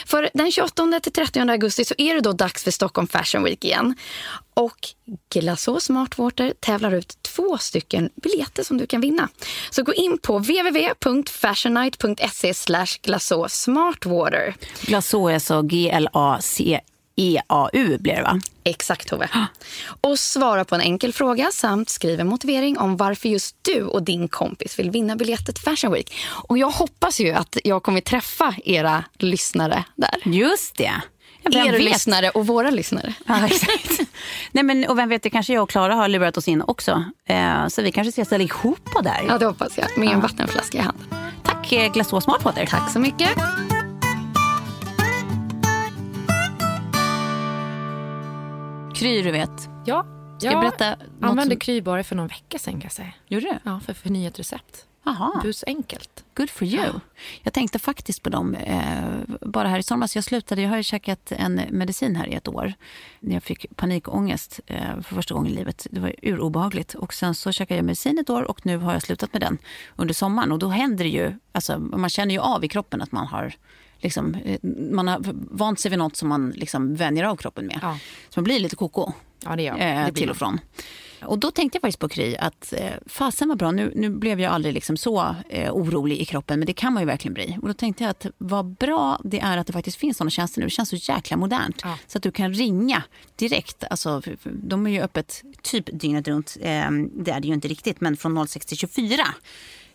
För 0.06 0.30
den 0.34 0.52
28 0.52 1.00
till 1.00 1.12
30 1.12 1.40
augusti 1.52 1.86
så 1.86 1.94
är 1.98 2.16
det 2.16 2.22
då 2.22 2.32
dags 2.32 2.64
för 2.64 2.72
Stockholm 2.72 3.08
Fashion 3.08 3.44
Week 3.44 3.66
igen. 3.66 3.96
Och 4.54 4.88
Glasså 5.30 5.80
Smartwater 5.80 6.54
tävlar 6.60 6.92
ut 6.92 7.18
två 7.22 7.58
stycken 7.58 8.10
biljetter 8.16 8.64
som 8.64 8.78
du 8.78 8.88
kan 8.88 9.02
vinna. 9.02 9.30
Så 9.70 9.84
gå 9.84 9.94
in 9.94 10.18
på 10.18 10.40
www.fashionnight.se 10.40 12.54
slash 12.54 12.98
glasså 13.02 13.50
smartwater. 13.50 14.56
Glaså 14.82 15.28
är 15.28 15.40
så 15.40 15.62
G-L-A-C-E-A-U 15.62 16.78
blir 17.98 18.16
det 18.16 18.22
va? 18.22 18.40
Exakt 18.64 19.08
Tove. 19.08 19.30
Och 20.02 20.20
svara 20.20 20.66
på 20.66 20.76
en 20.76 20.82
enkel 20.82 21.14
fråga 21.14 21.50
samt 21.54 21.90
skriv 21.90 22.20
en 22.20 22.28
motivering 22.28 22.78
om 22.78 22.98
varför 22.98 23.30
just 23.30 23.56
du 23.62 23.84
och 23.84 24.04
din 24.04 24.28
kompis 24.28 24.80
vill 24.80 24.92
vinna 24.92 25.16
biljettet 25.16 25.60
Fashion 25.60 25.94
Week. 25.94 26.14
Och 26.30 26.58
jag 26.58 26.70
hoppas 26.70 27.20
ju 27.20 27.32
att 27.32 27.58
jag 27.64 27.84
kommer 27.84 28.02
träffa 28.02 28.56
era 28.66 29.04
lyssnare 29.18 29.84
där. 29.96 30.16
Just 30.26 30.78
det. 30.78 31.02
Ja, 31.44 31.50
vem 31.54 31.68
Era 31.68 31.72
vet? 31.72 31.82
lyssnare 31.84 32.30
och 32.30 32.48
våra 32.48 32.70
lyssnare. 32.70 33.14
Ja, 33.26 33.46
exakt. 33.46 34.00
Nej, 34.52 34.64
men, 34.64 34.86
och 34.90 34.98
vem 34.98 35.10
vet, 35.10 35.24
det 35.24 35.30
kanske 35.30 35.54
jag 35.54 35.64
och 35.64 35.70
Klara 35.70 35.96
har 35.96 36.08
lurat 36.08 36.38
oss 36.38 36.48
in 36.48 36.62
också. 36.62 37.04
Eh, 37.26 37.68
så 37.68 37.82
vi 37.82 37.92
kanske 37.92 38.10
ses 38.10 38.34
allihopa 38.34 39.02
där. 39.02 39.22
Ja, 39.28 39.38
det 39.38 39.46
hoppas 39.46 39.78
jag. 39.78 39.98
Med 39.98 40.10
en 40.10 40.22
vattenflaska 40.22 40.78
i 40.78 40.82
handen. 40.82 41.06
Tack 41.44 41.72
eh, 41.72 41.92
Glaså 41.94 42.22
Smartwater. 42.22 42.66
Tack 42.66 42.92
så 42.92 43.00
mycket. 43.00 43.30
Kry, 48.96 49.22
du 49.22 49.32
vet. 49.32 49.70
Ja, 49.86 50.06
Ska 50.40 50.52
jag 50.52 50.60
berätta 50.62 50.90
något 50.90 51.30
använde 51.30 51.56
som- 51.56 51.60
Kry 51.60 51.82
bara 51.82 52.04
för 52.04 52.16
någon 52.16 52.28
vecka 52.28 52.60
sedan 52.60 52.74
kan 52.74 52.82
jag 52.82 52.92
säga. 52.92 53.14
Gjorde 53.28 53.46
du? 53.46 53.58
Ja, 53.64 53.80
för 53.86 53.94
förnyat 53.94 54.40
recept. 54.40 54.86
Jaha. 55.04 55.42
Bus 55.44 55.64
enkelt. 55.68 56.24
Good 56.36 56.50
for 56.50 56.68
you. 56.68 57.00
Jag 57.42 57.54
tänkte 57.54 57.80
faktiskt 57.80 58.24
på 58.24 58.30
dem 58.30 58.56
eh, 58.56 59.38
bara 59.42 59.68
här 59.68 59.80
i 59.80 59.84
somras. 59.84 60.16
Jag 60.16 60.24
slutade, 60.24 60.62
jag 60.62 60.70
har 60.70 60.78
ju 60.78 60.84
käkat 60.84 61.32
en 61.32 61.62
medicin 61.70 62.16
här 62.16 62.28
i 62.28 62.34
ett 62.34 62.48
år. 62.48 62.74
När 63.20 63.34
jag 63.34 63.44
fick 63.44 63.76
panikångest 63.76 64.60
eh, 64.68 65.02
för 65.02 65.16
första 65.16 65.34
gången 65.34 65.52
i 65.52 65.56
livet. 65.56 65.88
Det 65.92 66.00
var 66.00 66.16
urobehagligt. 66.22 66.94
Och 66.94 67.14
sen 67.14 67.36
så 67.36 67.52
käkade 67.52 67.78
jag 67.78 67.86
medicin 67.86 68.20
ett 68.20 68.30
år 68.30 68.44
och 68.44 68.66
nu 68.66 68.78
har 68.78 68.94
jag 68.94 69.02
slutat 69.02 69.34
med 69.34 69.42
den 69.42 69.58
under 69.96 70.14
sommaren. 70.14 70.52
Och 70.52 70.60
då 70.60 70.68
händer 70.68 71.04
det 71.04 71.10
ju, 71.10 71.34
alltså 71.52 71.80
man 71.80 72.10
känner 72.10 72.34
ju 72.34 72.40
av 72.40 72.66
i 72.66 72.68
kroppen 72.68 73.02
att 73.02 73.12
man 73.12 73.28
har 73.28 73.54
Liksom, 74.04 74.36
eh, 74.36 74.60
man 74.92 75.08
har 75.08 75.20
vant 75.34 75.80
sig 75.80 75.90
vid 75.90 76.00
något 76.00 76.16
som 76.16 76.30
man 76.30 76.50
liksom 76.50 76.96
vänjer 76.96 77.24
av 77.24 77.36
kroppen 77.36 77.66
med. 77.66 77.80
Ja. 77.82 77.98
Så 78.30 78.40
man 78.40 78.44
blir 78.44 78.60
lite 78.60 78.76
koko 78.76 79.12
Ja, 79.46 79.56
det 79.56 79.64
gör 79.64 79.74
eh, 79.74 80.06
det 80.06 80.12
blir 80.12 80.22
till 80.22 80.30
och 80.30 80.38
från. 80.38 80.60
Och 81.26 81.40
då 81.40 81.52
tänkte 81.52 81.76
jag 81.76 81.82
faktiskt 81.82 82.00
på 82.00 82.10
Kry 82.10 82.36
att 82.36 82.74
eh, 82.74 82.92
fasen 83.06 83.48
var 83.48 83.56
bra, 83.56 83.72
nu, 83.72 83.92
nu 83.96 84.10
blev 84.10 84.40
jag 84.40 84.54
aldrig 84.54 84.74
liksom 84.74 84.98
så 84.98 85.36
eh, 85.50 85.74
orolig 85.74 86.18
i 86.18 86.26
kroppen, 86.26 86.60
men 86.60 86.66
det 86.66 86.74
kan 86.74 86.94
man 86.94 87.04
ju 87.04 87.08
verkligen 87.08 87.34
bli. 87.34 87.58
Och 87.62 87.68
då 87.68 87.74
tänkte 87.74 88.04
jag 88.04 88.12
att 88.12 88.26
vad 88.38 88.66
bra 88.66 89.20
det 89.24 89.40
är 89.40 89.58
att 89.58 89.68
det 89.68 89.74
faktiskt 89.74 89.98
finns 89.98 90.18
sådana 90.18 90.30
tjänster 90.30 90.60
nu. 90.60 90.66
Det 90.66 90.72
känns 90.72 90.90
så 90.90 90.96
jäkla 90.96 91.38
modernt. 91.38 91.82
Ja. 91.84 91.98
Så 92.08 92.18
att 92.18 92.24
du 92.24 92.32
kan 92.32 92.54
ringa 92.54 93.04
direkt. 93.36 93.84
Alltså, 93.90 94.22
de 94.44 94.88
är 94.88 94.92
ju 94.92 95.02
öppet 95.02 95.44
typ 95.62 96.00
dygnet 96.00 96.28
runt. 96.28 96.58
Eh, 96.62 96.92
det 97.14 97.32
är 97.32 97.40
det 97.40 97.48
ju 97.48 97.54
inte 97.54 97.68
riktigt, 97.68 98.02
men 98.02 98.18
från 98.18 98.48
06 98.48 98.66
till 98.66 98.78
24. 98.78 99.28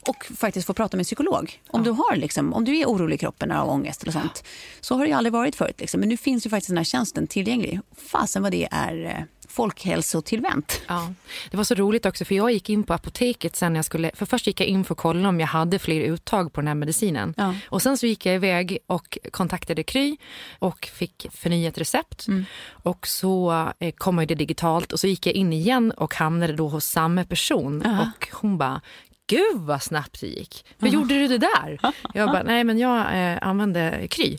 Och 0.08 0.24
faktiskt 0.36 0.66
få 0.66 0.74
prata 0.74 0.96
med 0.96 1.00
en 1.00 1.04
psykolog. 1.04 1.60
Om, 1.68 1.82
du 1.82 1.90
har 1.90 2.16
liksom, 2.16 2.52
om 2.52 2.64
du 2.64 2.78
är 2.78 2.86
orolig 2.86 3.14
i 3.14 3.18
kroppen 3.18 3.50
av 3.50 3.68
ångest 3.68 4.02
eller 4.02 4.12
sånt. 4.12 4.44
Så 4.80 4.94
har 4.94 5.06
det 5.06 5.12
aldrig 5.12 5.32
varit 5.32 5.56
förut. 5.56 5.80
Liksom. 5.80 6.00
Men 6.00 6.08
nu 6.08 6.16
finns 6.16 6.46
ju 6.46 6.50
faktiskt 6.50 6.68
den 6.68 6.76
här 6.76 6.84
tjänsten 6.84 7.26
tillgänglig. 7.26 7.80
Fasen 7.96 8.42
vad 8.42 8.52
det 8.52 8.68
är 8.70 9.04
eh, 9.04 9.22
folkhälsotillvänt. 9.48 10.82
Ja, 10.86 11.12
det 11.50 11.56
var 11.56 11.64
så 11.64 11.74
roligt 11.74 12.06
också 12.06 12.24
för 12.24 12.34
jag 12.34 12.52
gick 12.52 12.70
in 12.70 12.82
på 12.82 12.94
apoteket 12.94 13.56
sen 13.56 13.74
jag 13.74 13.84
skulle, 13.84 14.10
för 14.14 14.26
först 14.26 14.46
gick 14.46 14.60
jag 14.60 14.66
in 14.66 14.84
för 14.84 14.94
att 14.94 14.98
kolla 14.98 15.28
om 15.28 15.40
jag 15.40 15.46
hade 15.46 15.78
fler 15.78 16.00
uttag 16.00 16.52
på 16.52 16.60
den 16.60 16.68
här 16.68 16.74
medicinen. 16.74 17.34
Ja. 17.36 17.54
Och 17.68 17.82
sen 17.82 17.98
så 17.98 18.06
gick 18.06 18.26
jag 18.26 18.34
iväg 18.34 18.78
och 18.86 19.18
kontaktade 19.30 19.82
Kry 19.82 20.16
och 20.58 20.86
fick 20.92 21.26
förnyat 21.32 21.78
recept. 21.78 22.26
Och 22.68 23.06
så 23.06 23.68
eh, 23.78 23.94
kom 23.96 24.16
det 24.16 24.34
digitalt 24.34 24.92
och 24.92 25.00
så 25.00 25.06
gick 25.06 25.26
jag 25.26 25.34
in 25.34 25.52
igen 25.52 25.90
och 25.90 26.14
hamnade 26.14 26.52
då 26.52 26.68
hos 26.68 26.84
samma 26.84 27.24
person 27.24 27.82
och 27.86 28.28
hon 28.32 28.58
bara 28.58 28.80
Gud 29.28 29.60
vad 29.60 29.82
snabbt 29.82 30.20
det 30.20 30.26
gick. 30.26 30.66
Hur 30.78 30.88
gjorde 30.88 31.14
du 31.14 31.28
det 31.28 31.38
där? 31.38 31.78
Jag 32.14 32.28
bara, 32.28 32.42
nej 32.42 32.64
men 32.64 32.78
jag 32.78 32.98
eh, 32.98 33.38
använde 33.42 34.06
Kry. 34.10 34.38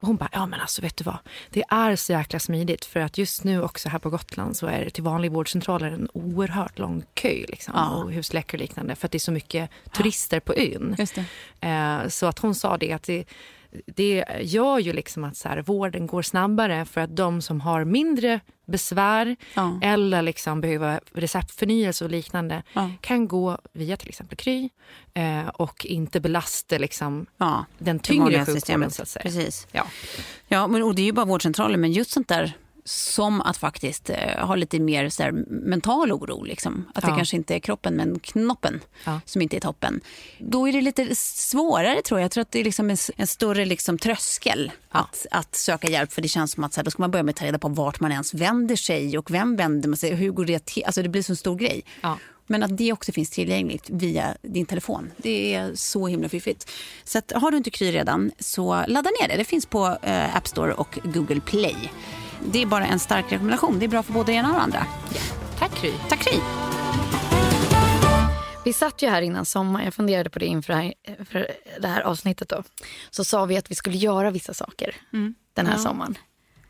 Och 0.00 0.06
hon 0.08 0.16
bara, 0.16 0.28
ja 0.32 0.46
men 0.46 0.60
alltså 0.60 0.82
vet 0.82 0.96
du 0.96 1.04
vad, 1.04 1.18
det 1.50 1.64
är 1.68 1.96
så 1.96 2.12
jäkla 2.12 2.38
smidigt 2.38 2.84
för 2.84 3.00
att 3.00 3.18
just 3.18 3.44
nu 3.44 3.62
också 3.62 3.88
här 3.88 3.98
på 3.98 4.10
Gotland 4.10 4.56
så 4.56 4.66
är 4.66 4.84
det 4.84 4.90
till 4.90 5.02
vanlig 5.02 5.32
vårdcentraler 5.32 5.90
en 5.90 6.08
oerhört 6.12 6.78
lång 6.78 7.02
kö 7.14 7.44
liksom, 7.48 7.74
Ja. 7.76 7.88
och 7.88 8.12
husläkare 8.12 8.58
och 8.58 8.60
liknande 8.60 8.94
för 8.94 9.06
att 9.06 9.12
det 9.12 9.16
är 9.16 9.20
så 9.20 9.32
mycket 9.32 9.70
turister 9.92 10.40
på 10.40 10.54
ön. 10.56 10.96
Eh, 11.60 12.08
så 12.08 12.26
att 12.26 12.38
hon 12.38 12.54
sa 12.54 12.76
det 12.76 12.92
att 12.92 13.02
det, 13.02 13.24
det 13.86 14.24
gör 14.40 14.78
ju 14.78 14.92
liksom 14.92 15.24
att 15.24 15.36
så 15.36 15.48
här, 15.48 15.62
vården 15.62 16.06
går 16.06 16.22
snabbare 16.22 16.84
för 16.84 17.00
att 17.00 17.16
de 17.16 17.42
som 17.42 17.60
har 17.60 17.84
mindre 17.84 18.40
besvär 18.66 19.36
Ja. 19.54 19.78
eller 19.82 20.22
liksom 20.22 20.60
behöver 20.60 21.00
receptförnyelse 21.14 22.04
och 22.04 22.10
liknande 22.10 22.62
Ja. 22.72 22.90
kan 23.00 23.28
gå 23.28 23.58
via 23.72 23.96
till 23.96 24.08
exempel 24.08 24.36
Kry 24.38 24.68
eh, 25.14 25.48
och 25.48 25.86
inte 25.86 26.20
belasta 26.20 26.78
liksom, 26.78 27.26
Ja, 27.36 27.64
den 27.78 27.98
tyngre 27.98 28.44
sjukvården 28.44 28.90
så 28.90 29.02
att 29.02 29.08
säga. 29.08 29.22
Precis. 29.22 29.66
Ja. 29.72 29.86
Ja, 30.48 30.66
men, 30.66 30.82
och 30.82 30.94
det 30.94 31.02
är 31.02 31.06
ju 31.06 31.12
bara 31.12 31.26
vårdcentraler, 31.26 31.76
men 31.76 31.92
just 31.92 32.10
sånt 32.10 32.28
där 32.28 32.52
som 32.88 33.40
att 33.40 33.56
faktiskt 33.56 34.10
eh, 34.10 34.46
ha 34.46 34.54
lite 34.54 34.80
mer 34.80 35.08
så 35.08 35.22
här, 35.22 35.32
mental 35.48 36.12
oro. 36.12 36.44
Liksom. 36.44 36.84
Att 36.94 37.04
det 37.04 37.10
Ja. 37.10 37.16
kanske 37.16 37.36
inte 37.36 37.54
är 37.54 37.58
kroppen, 37.58 37.94
men 37.94 38.18
knoppen 38.18 38.80
Ja. 39.04 39.20
som 39.24 39.42
inte 39.42 39.56
är 39.56 39.60
toppen. 39.60 40.00
Då 40.38 40.68
är 40.68 40.72
det 40.72 40.80
lite 40.80 41.14
svårare 41.14 42.02
tror 42.02 42.20
jag. 42.20 42.24
Jag 42.24 42.30
tror 42.30 42.42
att 42.42 42.50
det 42.50 42.60
är 42.60 42.64
liksom 42.64 42.90
en, 42.90 42.96
en 43.16 43.26
större 43.26 43.64
liksom, 43.64 43.98
tröskel 43.98 44.72
att, 44.88 45.26
att 45.30 45.54
söka 45.54 45.88
hjälp. 45.90 46.12
För 46.12 46.22
det 46.22 46.28
känns 46.28 46.52
som 46.52 46.64
att 46.64 46.72
så 46.72 46.80
här, 46.80 46.84
då 46.84 46.90
ska 46.90 47.02
man 47.02 47.10
börja 47.10 47.22
med 47.22 47.32
att 47.32 47.36
ta 47.36 47.44
reda 47.44 47.58
på 47.58 47.68
vart 47.68 48.00
man 48.00 48.12
ens 48.12 48.34
vänder 48.34 48.76
sig 48.76 49.18
och 49.18 49.30
vem 49.30 49.56
vänder 49.56 49.88
man 49.88 49.96
sig 49.96 50.14
hur 50.14 50.30
går 50.30 50.44
det 50.44 50.64
till. 50.66 50.84
Alltså 50.84 51.02
det 51.02 51.08
blir 51.08 51.22
så 51.22 51.32
en 51.32 51.36
stor 51.36 51.56
grej. 51.56 51.84
Ja. 52.00 52.18
Men 52.50 52.62
att 52.62 52.76
det 52.76 52.92
också 52.92 53.12
finns 53.12 53.30
tillgängligt 53.30 53.90
via 53.90 54.36
din 54.42 54.66
telefon. 54.66 55.10
Det 55.16 55.54
är 55.54 55.74
så 55.74 56.06
himla 56.06 56.28
fiffigt. 56.28 56.70
Så 57.04 57.18
att, 57.18 57.32
har 57.36 57.50
du 57.50 57.56
inte 57.56 57.70
Kry 57.70 57.92
redan 57.92 58.30
så 58.38 58.84
ladda 58.88 59.10
ner 59.20 59.28
det. 59.28 59.36
Det 59.36 59.44
finns 59.44 59.66
på 59.66 59.98
eh, 60.02 60.36
App 60.36 60.46
Store 60.48 60.72
och 60.72 60.98
Google 61.04 61.40
Play. 61.40 61.76
Det 62.46 62.62
är 62.62 62.66
bara 62.66 62.86
en 62.86 62.98
stark 62.98 63.32
rekommendation. 63.32 63.78
Det 63.78 63.84
är 63.84 63.88
bra 63.88 64.02
för 64.02 64.12
både 64.12 64.32
det 64.32 64.36
ena 64.36 64.48
och 64.48 64.54
det 64.54 64.60
andra. 64.60 64.86
Tack 65.58 65.74
Kry. 65.74 65.92
Tack 66.08 66.18
Kry. 66.18 66.38
Vi 68.64 68.72
satt 68.72 69.02
ju 69.02 69.08
här 69.08 69.22
innan 69.22 69.44
sommar, 69.44 69.84
jag 69.84 69.94
funderade 69.94 70.30
på 70.30 70.38
det 70.38 70.46
inför 70.46 70.72
det 70.72 70.78
här, 70.78 71.24
för 71.24 71.46
det 71.80 71.88
här 71.88 72.00
avsnittet. 72.00 72.48
Då. 72.48 72.62
Så 73.10 73.24
sa 73.24 73.44
vi 73.44 73.56
att 73.56 73.70
vi 73.70 73.74
skulle 73.74 73.96
göra 73.96 74.30
vissa 74.30 74.54
saker 74.54 74.96
den 75.54 75.66
här 75.66 75.74
Ja. 75.74 75.78
sommaren. 75.82 76.18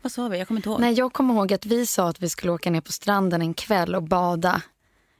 Vad 0.01 0.11
sa 0.11 0.27
vi? 0.27 0.37
Jag 0.37 0.47
kommer 0.47 0.59
inte 0.59 0.69
ihåg. 0.69 0.79
Nej, 0.79 0.93
jag 0.93 1.13
kommer 1.13 1.33
ihåg 1.33 1.53
att 1.53 1.65
vi 1.65 1.85
sa 1.85 2.09
att 2.09 2.19
vi 2.21 2.29
skulle 2.29 2.51
åka 2.51 2.71
ner 2.71 2.81
på 2.81 2.91
stranden 2.91 3.41
en 3.41 3.53
kväll 3.53 3.95
och 3.95 4.03
bada 4.03 4.61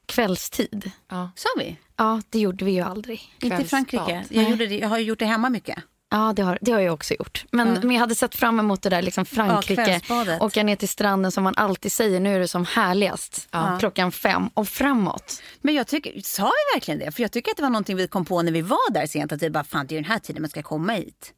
kvällstid. 0.05 0.91
Ja. 1.09 1.31
Sa 1.35 1.49
vi? 1.57 1.77
Ja, 1.95 2.21
det 2.29 2.39
gjorde 2.39 2.65
vi 2.65 2.71
ju 2.71 2.81
aldrig. 2.81 3.33
Inte 3.41 3.61
i. 3.61 3.65
Frankrike. 3.65 4.25
Jag, 4.29 4.49
gjorde 4.49 4.67
det, 4.67 4.77
jag 4.77 4.89
har 4.89 4.97
ju 4.97 5.03
gjort 5.03 5.19
det 5.19 5.25
hemma 5.25 5.49
mycket. 5.49 5.77
Ja, 6.11 6.33
det 6.35 6.41
har, 6.41 6.57
det 6.61 6.71
har 6.71 6.79
jag 6.79 6.93
också 6.93 7.13
gjort. 7.13 7.45
Men, 7.51 7.73
men 7.73 7.91
jag 7.91 7.99
hade 7.99 8.15
sett 8.15 8.35
fram 8.35 8.59
emot 8.59 8.81
det 8.81 8.89
där 8.89 9.01
liksom 9.01 9.25
Frankrike. 9.25 9.85
kvällsbadet. 9.85 10.41
åka 10.41 10.63
ner 10.63 10.75
till 10.75 10.89
stranden 10.89 11.31
som 11.31 11.43
man 11.43 11.53
alltid 11.57 11.91
säger, 11.91 12.19
nu 12.19 12.35
är 12.35 12.39
det 12.39 12.47
som 12.47 12.65
härligast. 12.65 13.49
Klockan 13.79 14.11
fem 14.11 14.49
och 14.53 14.67
framåt. 14.67 15.41
Men 15.61 15.73
jag 15.75 15.87
tycker, 15.87 16.21
sa 16.21 16.43
vi 16.43 16.77
verkligen 16.77 16.99
det? 16.99 17.11
För 17.11 17.21
jag 17.21 17.31
tycker 17.31 17.51
att 17.51 17.57
det 17.57 17.63
var 17.63 17.69
någonting 17.69 17.97
vi 17.97 18.07
kom 18.07 18.25
på 18.25 18.41
när 18.41 18.51
vi 18.51 18.61
var 18.61 18.91
där 18.93 19.07
sent. 19.07 19.31
Att 19.31 19.39
det 19.39 19.49
bara, 19.49 19.63
fan 19.63 19.87
det 19.87 19.93
är 19.93 19.95
ju 19.95 20.01
den 20.01 20.11
här 20.11 20.19
tiden 20.19 20.41
man 20.41 20.49
ska 20.49 20.63
komma 20.63 20.93
hit. 20.93 21.33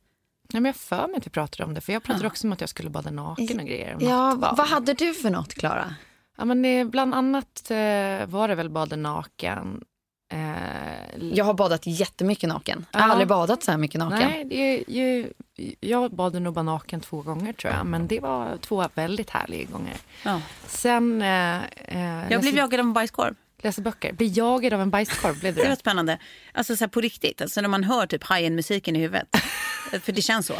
Nej, 0.53 0.61
men 0.61 0.65
jag 0.69 0.75
för 0.75 1.07
mig 1.07 1.17
att 1.17 1.25
vi 1.25 1.29
pratade 1.29 1.63
om 1.63 1.73
det. 1.73 1.81
För 1.81 1.93
Jag 1.93 2.03
pratade 2.03 2.27
också 2.27 2.47
om 2.47 2.53
att 2.53 2.61
jag 2.61 2.69
skulle 2.69 2.89
bada 2.89 3.11
naken 3.11 3.59
och 3.59 3.65
grejer. 3.65 3.97
Ja, 3.99 4.53
vad 4.57 4.67
hade 4.67 4.93
du 4.93 5.13
för 5.13 5.29
något, 5.29 5.53
Klara? 5.53 5.95
Ja, 6.37 6.45
men 6.45 6.61
det, 6.61 6.85
bland 6.85 7.13
annat 7.15 7.71
eh, 7.71 7.77
var 8.27 8.47
det 8.47 8.55
väl 8.55 8.69
bada 8.69 8.95
naken. 8.95 9.83
Eh, 10.31 11.27
Jag 11.33 11.45
har 11.45 11.53
badat 11.53 11.87
jättemycket 11.87 12.49
naken. 12.49 12.85
Jag 12.91 12.99
har 12.99 13.07
Ja. 13.07 13.11
aldrig 13.11 13.27
badat 13.27 13.63
så 13.63 13.71
här 13.71 13.77
mycket 13.77 13.99
naken. 13.99 14.19
Nej, 14.29 14.45
det, 14.45 14.55
är 14.55 14.83
ju- 14.87 15.33
jag 15.79 16.11
badade 16.11 16.39
nog 16.39 16.53
bara 16.53 16.63
naken 16.63 17.01
två 17.01 17.21
gånger 17.21 17.53
tror 17.53 17.73
jag. 17.73 17.85
Men 17.85 18.07
det 18.07 18.19
var 18.19 18.57
två 18.61 18.85
väldigt 18.93 19.29
härliga 19.29 19.65
gånger. 19.71 19.95
Ja. 20.25 20.41
Sen... 20.67 21.21
Eh, 21.21 21.55
eh, 21.57 21.61
Jag 21.99 22.29
läser, 22.29 22.39
blev 22.41 22.55
jagad 22.57 22.79
av 22.79 22.85
en 22.85 22.93
bajskorv. 22.93 23.35
läser 23.61 23.81
böcker. 23.81 24.13
Bli 24.13 24.27
jagad 24.27 24.73
av 24.73 24.81
en 24.81 24.89
bajskorv 24.89 25.39
blev 25.39 25.55
Det 25.55 25.61
var 25.61 25.69
det. 25.69 25.75
spännande. 25.75 26.17
Alltså 26.53 26.75
så 26.75 26.83
här 26.83 26.89
på 26.89 27.01
riktigt, 27.01 27.41
alltså 27.41 27.61
när 27.61 27.69
man 27.69 27.83
hör 27.83 28.05
typ 28.07 28.23
hajen-musiken 28.23 28.95
i 28.95 28.99
huvudet. 28.99 29.27
För 30.01 30.11
det 30.11 30.21
känns 30.21 30.45
så. 30.47 30.53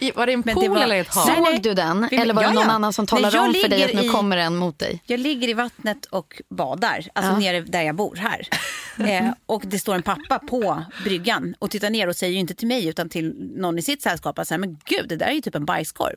I- 0.00 0.10
Var 0.10 0.26
det 0.26 0.32
en 0.32 0.42
pool 0.42 0.62
det 0.62 0.68
var- 0.68 0.82
eller 0.82 1.00
ett 1.00 1.14
hav? 1.14 1.26
Såg 1.26 1.42
nej. 1.42 1.58
du 1.62 1.74
den? 1.74 2.08
Vi- 2.10 2.16
Eller 2.16 2.34
var 2.34 2.42
det 2.42 2.48
ja, 2.48 2.52
någon 2.54 2.64
ja. 2.66 2.70
annan 2.72 2.92
som 2.92 3.06
talade 3.06 3.38
om 3.38 3.54
för 3.54 3.68
dig 3.68 3.84
att 3.84 3.94
nu 3.94 4.02
i- 4.02 4.08
kommer 4.08 4.36
en 4.36 4.56
mot 4.56 4.78
dig? 4.78 5.02
Jag 5.06 5.20
ligger 5.20 5.48
i 5.48 5.52
vattnet 5.52 6.04
och 6.06 6.42
badar, 6.50 7.04
alltså 7.12 7.36
nere 7.36 7.60
där 7.60 7.82
jag 7.82 7.94
bor 7.94 8.16
här. 8.16 8.48
Eh, 9.06 9.30
och 9.46 9.62
det 9.66 9.78
står 9.78 9.94
en 9.94 10.02
pappa 10.02 10.38
på 10.38 10.82
bryggan 11.04 11.54
och 11.58 11.70
tittar 11.70 11.90
ner 11.90 12.08
och 12.08 12.16
säger 12.16 12.32
ju 12.32 12.38
inte 12.38 12.54
till 12.54 12.68
mig 12.68 12.86
utan 12.88 13.08
till 13.08 13.34
någon 13.56 13.78
i 13.78 13.82
sitt 13.82 14.02
sällskap 14.02 14.38
att 14.38 14.50
men 14.50 14.78
gud 14.84 15.08
det 15.08 15.16
där 15.16 15.26
är 15.26 15.32
ju 15.32 15.40
typ 15.40 15.54
en 15.54 15.64
bajskorv. 15.64 16.16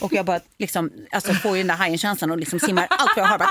Och 0.00 0.12
jag 0.12 0.26
bara 0.26 0.40
liksom, 0.58 0.90
alltså 1.12 1.32
får 1.34 1.56
ju 1.56 1.62
den 1.62 1.66
där 1.68 1.74
hajen-känslan 1.74 2.30
och 2.30 2.38
liksom 2.38 2.60
simmar 2.60 2.86
allt 2.90 3.10
vad 3.16 3.24
jag 3.24 3.28
har. 3.28 3.38
Bara, 3.38 3.50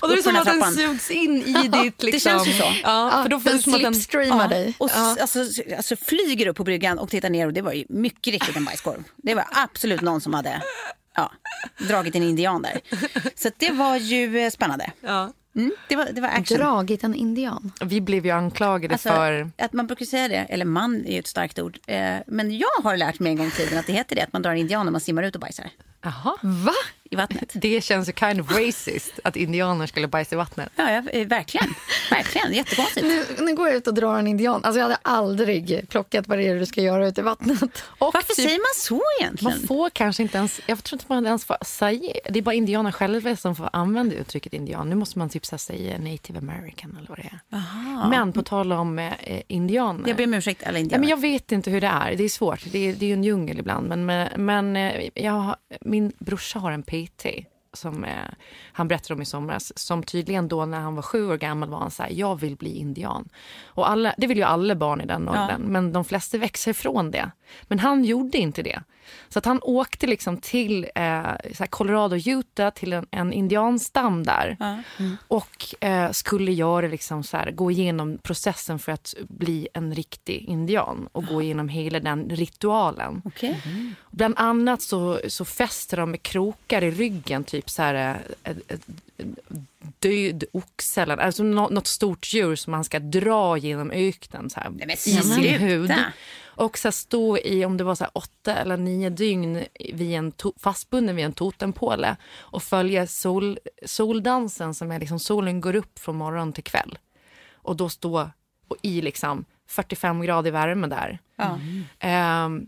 Och 0.00 0.08
det 0.08 0.14
är 0.14 0.18
upp 0.18 0.24
för 0.24 0.30
som 0.30 0.44
den 0.44 0.62
att 0.62 0.76
den 0.76 0.88
sugs 0.88 1.10
in 1.10 1.36
i 1.36 1.68
ditt... 1.68 2.02
Liksom. 2.02 2.10
det 2.10 2.20
känns 2.20 2.48
ju 2.48 2.52
så. 2.52 2.72
Ja, 2.82 3.20
för 3.22 3.28
då 3.28 3.40
får 3.40 3.50
den 3.50 3.60
det 3.64 3.76
att 3.76 3.82
den... 3.82 3.94
slipstreamar 3.94 4.48
dig. 4.48 4.74
Och 4.78 4.90
alltså, 4.96 5.38
alltså 5.76 5.96
flyger 5.96 6.46
upp 6.46 6.56
på 6.56 6.64
bryggan 6.64 6.98
och 6.98 7.10
tittar 7.10 7.30
ner 7.30 7.46
och 7.46 7.52
det 7.52 7.62
var 7.62 7.72
ju 7.72 7.84
mycket 7.88 8.32
riktigt 8.32 8.56
en 8.56 8.64
bajskorv. 8.64 9.04
Det 9.16 9.34
var 9.34 9.44
absolut 9.50 10.00
någon 10.00 10.20
som 10.20 10.34
hade 10.34 10.62
ja, 11.16 11.32
dragit 11.78 12.14
en 12.14 12.22
indian 12.22 12.62
där. 12.62 12.80
Så 13.34 13.50
det 13.56 13.70
var 13.70 13.96
ju 13.96 14.38
eh, 14.38 14.50
spännande. 14.50 14.92
Ja. 15.00 15.32
Mm, 15.56 15.72
det, 15.88 15.96
var, 15.96 16.08
det 16.12 16.20
var 16.20 16.28
action. 16.28 16.58
Dragit 16.58 17.04
en 17.04 17.14
indian. 17.14 17.72
Vi 17.84 18.00
blev 18.00 18.26
ju 18.26 18.32
anklagade 18.32 18.94
Alltså, 18.94 19.08
för... 19.08 19.50
att 19.58 19.72
man 19.72 19.86
brukar 19.86 20.06
säga 20.06 20.28
det, 20.28 20.36
eller 20.36 20.64
man 20.64 21.04
är 21.06 21.12
ju 21.12 21.18
ett 21.18 21.26
starkt 21.26 21.58
ord. 21.58 21.78
Eh, 21.86 22.16
men 22.26 22.58
jag 22.58 22.82
har 22.82 22.96
lärt 22.96 23.18
mig 23.18 23.32
en 23.32 23.38
gång 23.38 23.46
i 23.46 23.50
tiden 23.50 23.78
att 23.78 23.86
det 23.86 23.92
heter 23.92 24.16
det, 24.16 24.22
att 24.22 24.32
man 24.32 24.42
drar 24.42 24.50
en 24.50 24.58
indian 24.58 24.86
när 24.86 24.92
man 24.92 25.00
simmar 25.00 25.22
ut 25.22 25.34
och 25.34 25.40
bajsar 25.40 25.70
Jaha. 26.04 26.36
Va? 26.42 26.72
i 27.10 27.16
vattnet. 27.16 27.50
Det 27.54 27.84
känns 27.84 28.08
ju 28.08 28.12
kind 28.12 28.40
of 28.40 28.50
racist 28.58 29.12
att 29.24 29.36
indianer 29.36 29.86
skulle 29.86 30.08
bajsa 30.08 30.34
i 30.34 30.38
vattnet. 30.38 30.72
Ja, 30.76 30.90
ja 30.90 31.10
eh, 31.10 31.26
verkligen. 31.26 31.74
Verkligen, 32.10 32.52
jättekonstigt. 32.52 33.06
Nu, 33.06 33.24
nu 33.44 33.54
går 33.56 33.68
jag 33.68 33.76
ut 33.76 33.86
och 33.86 33.94
drar 33.94 34.18
en 34.18 34.26
indian. 34.26 34.60
Alltså 34.64 34.78
jag 34.78 34.84
hade 34.84 34.98
aldrig 35.02 35.88
plockat 35.88 36.28
vad 36.28 36.38
det 36.38 36.46
är 36.48 36.54
du 36.58 36.66
ska 36.66 36.80
göra 36.82 37.08
ute 37.08 37.20
i 37.20 37.24
vattnet. 37.24 37.62
Och 37.98 38.10
Varför 38.14 38.34
typ- 38.34 38.34
säger 38.46 38.58
man 38.58 38.74
så 38.76 39.02
egentligen? 39.20 39.58
Man 39.58 39.66
får 39.68 39.90
kanske 39.90 40.22
inte 40.22 40.38
ens, 40.38 40.60
jag 40.66 40.84
tror 40.84 40.96
inte 41.00 41.04
man 41.08 41.26
ens 41.26 41.44
får 41.44 41.56
säga, 41.64 42.12
det 42.30 42.38
är 42.38 42.42
bara 42.42 42.54
indianer 42.54 42.90
själva 42.92 43.36
som 43.36 43.56
får 43.56 43.70
använda 43.72 44.14
uttrycket 44.14 44.52
indian. 44.52 44.88
Nu 44.90 44.94
måste 44.96 45.18
man 45.18 45.28
typ 45.28 45.46
så 45.46 45.58
säga 45.58 45.98
native 45.98 46.38
american 46.38 46.96
eller 46.98 47.08
vad 47.08 47.18
det 47.18 47.30
är. 47.30 48.10
Men 48.10 48.32
på 48.32 48.42
tal 48.42 48.72
om 48.72 48.98
eh, 48.98 49.12
indianer. 49.48 50.08
Jag 50.08 50.16
ber 50.16 50.24
om 50.24 50.34
ursäkt 50.34 50.62
alla 50.66 50.78
indianer. 50.78 51.00
men 51.00 51.08
jag 51.08 51.20
vet 51.20 51.52
inte 51.52 51.70
hur 51.70 51.80
det 51.80 51.86
är. 51.86 52.14
Det 52.16 52.24
är 52.24 52.28
svårt. 52.28 52.60
Det 52.72 52.78
är, 52.88 52.94
det 52.94 53.04
är 53.04 53.08
ju 53.08 53.12
en 53.14 53.24
djungel 53.24 53.58
ibland. 53.58 53.88
Men, 53.88 54.06
men, 54.06 54.28
men 54.36 54.76
eh, 54.76 55.08
jag, 55.14 55.32
har- 55.32 55.56
min 55.94 56.12
brorsa 56.18 56.58
har 56.58 56.72
en 56.72 56.82
PT 56.82 57.26
som 57.72 58.04
eh, 58.04 58.12
han 58.72 58.88
berättade 58.88 59.14
om 59.14 59.22
i 59.22 59.24
somras. 59.24 59.78
Som 59.78 60.02
tydligen 60.02 60.48
då 60.48 60.66
när 60.66 60.80
han 60.80 60.94
var 60.94 61.02
sju 61.02 61.30
år 61.30 61.36
gammal 61.36 61.68
var 61.68 61.78
han 61.78 61.90
så 61.90 62.02
här, 62.02 62.10
jag 62.10 62.40
vill 62.40 62.56
bli 62.56 62.78
indian. 62.78 63.28
Och 63.64 63.90
alla, 63.90 64.14
det 64.18 64.26
vill 64.26 64.38
ju 64.38 64.44
alla 64.44 64.74
barn 64.74 65.00
i 65.00 65.06
den 65.06 65.28
åldern. 65.28 65.62
Men 65.62 65.92
de 65.92 66.04
flesta 66.04 66.38
växer 66.38 66.70
ifrån 66.70 67.10
det. 67.10 67.30
Men 67.62 67.78
han 67.78 68.04
gjorde 68.04 68.38
inte 68.38 68.62
det. 68.62 68.82
Så 69.28 69.38
att 69.38 69.44
han 69.44 69.60
åkte 69.62 70.06
liksom 70.06 70.36
till 70.36 70.86
eh, 70.94 71.32
Colorado, 71.70 72.16
Utah, 72.26 72.70
till 72.70 72.92
en, 72.92 73.06
en 73.10 73.32
indianstam 73.32 74.22
där. 74.22 74.56
Och 75.28 75.74
eh, 75.84 76.10
skulle 76.10 76.52
göra 76.52 76.86
liksom 76.88 77.22
så 77.24 77.36
här, 77.36 77.50
gå 77.50 77.70
igenom 77.70 78.18
processen 78.22 78.78
för 78.78 78.92
att 78.92 79.14
bli 79.28 79.68
en 79.74 79.94
riktig 79.94 80.44
indian. 80.48 81.08
Och 81.12 81.26
gå 81.26 81.42
igenom 81.42 81.68
hela 81.68 82.00
den 82.00 82.30
ritualen. 82.30 83.22
Okej. 83.24 83.62
Bland 84.10 84.34
annat 84.38 84.82
så, 84.82 85.20
så 85.28 85.44
fäster 85.44 85.96
de 85.96 86.10
med 86.10 86.22
krokar 86.22 86.84
i 86.84 86.90
ryggen, 86.90 87.44
typ 87.44 87.70
så 87.70 87.82
här 87.82 87.94
eh, 88.44 88.50
ett, 88.50 88.58
ett 88.70 88.86
död 89.98 90.44
oxe 90.52 91.02
eller 91.02 91.16
alltså 91.16 91.42
nå- 91.42 91.68
något 91.68 91.86
stort 91.86 92.32
djur 92.34 92.56
som 92.56 92.70
man 92.70 92.84
ska 92.84 92.98
dra 92.98 93.56
genom 93.56 93.90
öknen 93.90 94.50
så 94.50 94.60
här, 94.60 94.70
Nej, 94.70 94.86
men 94.86 94.90
i 94.90 94.96
sin 94.96 95.42
hud. 95.60 95.92
Och 96.56 96.78
så 96.78 96.92
stå 96.92 97.38
i, 97.38 97.64
om 97.64 97.76
det 97.76 97.84
var 97.84 97.94
så 97.94 98.04
åtta 98.12 98.54
eller 98.54 98.76
nio 98.76 99.10
dygn 99.10 99.64
vid 99.92 100.12
en 100.12 100.32
to- 100.32 100.52
fastbunden 100.58 101.16
vid 101.16 101.24
en 101.24 101.32
totempåle 101.32 102.16
och 102.38 102.62
följa 102.62 103.06
sol, 103.06 103.58
soldansen 103.86 104.74
som 104.74 104.92
är 104.92 105.00
liksom 105.00 105.18
solen 105.18 105.60
går 105.60 105.76
upp 105.76 105.98
från 105.98 106.16
morgon 106.16 106.52
till 106.52 106.64
kväll. 106.64 106.98
Och 107.52 107.76
då 107.76 107.88
stå 107.88 108.30
och 108.68 108.76
i 108.82 109.00
liksom 109.02 109.44
45 109.68 110.22
grader 110.22 110.50
värme 110.50 110.86
där. 110.86 111.18
Ja. 111.36 111.58
Ehm, 111.98 112.66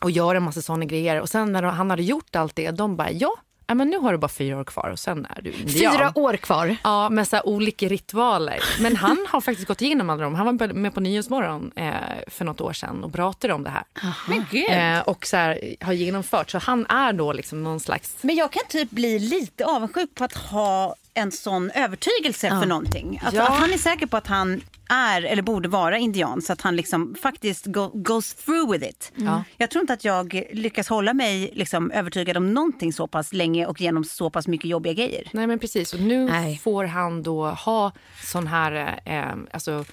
och 0.00 0.10
göra 0.10 0.36
en 0.36 0.42
massa 0.42 0.62
såna 0.62 0.84
grejer. 0.84 1.20
Och 1.20 1.28
sen 1.28 1.52
när 1.52 1.62
han 1.62 1.90
hade 1.90 2.02
gjort 2.02 2.36
allt 2.36 2.56
det, 2.56 2.70
de 2.70 2.96
bara 2.96 3.10
ja, 3.10 3.34
ja 3.68 3.74
men 3.74 3.88
nu 3.90 3.98
har 3.98 4.12
du 4.12 4.18
bara 4.18 4.28
fyra 4.28 4.58
år 4.60 4.64
kvar 4.64 4.88
och 4.90 4.98
sen 4.98 5.26
är 5.36 5.42
du 5.42 5.50
indian. 5.52 5.92
Fyra 5.92 6.12
år 6.14 6.36
kvar. 6.36 6.76
Ja, 6.84 7.08
med 7.08 7.28
så 7.28 7.36
här 7.36 7.46
olika 7.48 7.88
ritualer. 7.88 8.58
Men 8.80 8.96
han 8.96 9.26
har 9.28 9.40
faktiskt 9.40 9.68
gått 9.68 9.82
igenom 9.82 10.10
alla 10.10 10.22
dem. 10.22 10.34
Han 10.34 10.56
var 10.56 10.66
med 10.72 10.94
på 10.94 11.00
Nyhetsmorgon 11.00 11.72
eh, 11.76 11.92
för 12.26 12.44
något 12.44 12.60
år 12.60 12.72
sedan 12.72 13.04
och 13.04 13.12
pratade 13.12 13.54
om 13.54 13.64
det 13.64 13.70
här. 13.70 13.84
Men 14.28 14.46
gud. 14.50 14.70
Eh, 14.70 14.98
och 15.00 15.26
så 15.26 15.36
här, 15.36 15.74
har 15.80 15.92
genomfört. 15.92 16.50
Så 16.50 16.58
han 16.58 16.86
är 16.86 17.12
då 17.12 17.32
liksom 17.32 17.62
någon 17.64 17.80
slags... 17.80 18.16
Men 18.20 18.36
jag 18.36 18.52
kan 18.52 18.62
typ 18.68 18.90
bli 18.90 19.18
lite 19.18 19.64
avundsjuk 19.64 20.14
på 20.14 20.24
att 20.24 20.34
ha 20.36 20.94
en 21.14 21.32
sån 21.32 21.70
övertygelse 21.70 22.48
för 22.48 22.66
någonting. 22.66 23.20
Att, 23.24 23.34
Ja. 23.34 23.42
att 23.42 23.58
han 23.58 23.72
är 23.72 23.78
säker 23.78 24.06
på 24.06 24.16
att 24.16 24.26
han 24.26 24.60
är 24.88 25.22
eller 25.22 25.42
borde 25.42 25.68
vara 25.68 25.98
indian 25.98 26.42
så 26.42 26.52
att 26.52 26.60
han 26.60 26.76
liksom 26.76 27.14
faktiskt 27.22 27.66
go, 27.66 27.90
goes 27.94 28.34
through 28.34 28.72
with 28.72 28.88
it. 28.88 29.12
Ja. 29.14 29.44
Jag 29.56 29.70
tror 29.70 29.80
inte 29.80 29.92
att 29.92 30.04
jag 30.04 30.42
lyckas 30.52 30.88
hålla 30.88 31.14
mig 31.14 31.50
liksom 31.54 31.90
övertygad 31.90 32.36
om 32.36 32.54
någonting 32.54 32.92
så 32.92 33.06
pass 33.06 33.32
länge 33.32 33.66
och 33.66 33.80
genom 33.80 34.04
så 34.04 34.30
pass 34.30 34.48
mycket 34.48 34.70
jobbiga 34.70 34.92
grejer. 34.92 35.28
Nej 35.32 35.46
men 35.46 35.58
precis. 35.58 35.94
Och 35.94 36.00
nu 36.00 36.24
Nej. 36.24 36.58
får 36.58 36.84
han 36.84 37.22
då 37.22 37.46
ha 37.46 37.92
sån 38.24 38.46
här, 38.46 39.00
eh, 39.04 39.34
alltså 39.50 39.84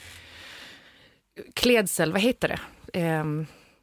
klädsel, 1.53 2.11
vad 2.11 2.21
heter 2.21 2.47
det? 2.47 2.59
Eh, 2.99 3.23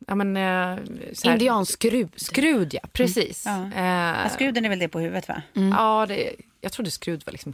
ja, 0.06 0.14
men, 0.14 0.36
eh, 0.36 0.78
Indianskrud. 1.24 2.08
Skrud, 2.16 2.74
ja. 2.74 2.80
Precis. 2.92 3.42
Ja. 3.46 3.70
Eh, 3.76 4.22
Ja, 4.22 4.28
Skruden 4.28 4.64
är 4.64 4.68
väl 4.68 4.78
det 4.78 4.88
på 4.88 5.00
huvudet 5.00 5.28
va? 5.28 5.42
Ja, 5.52 6.06
det, 6.08 6.32
jag 6.64 6.72
trodde 6.72 6.90
skrud 6.90 7.22
var 7.26 7.32
liksom. 7.32 7.52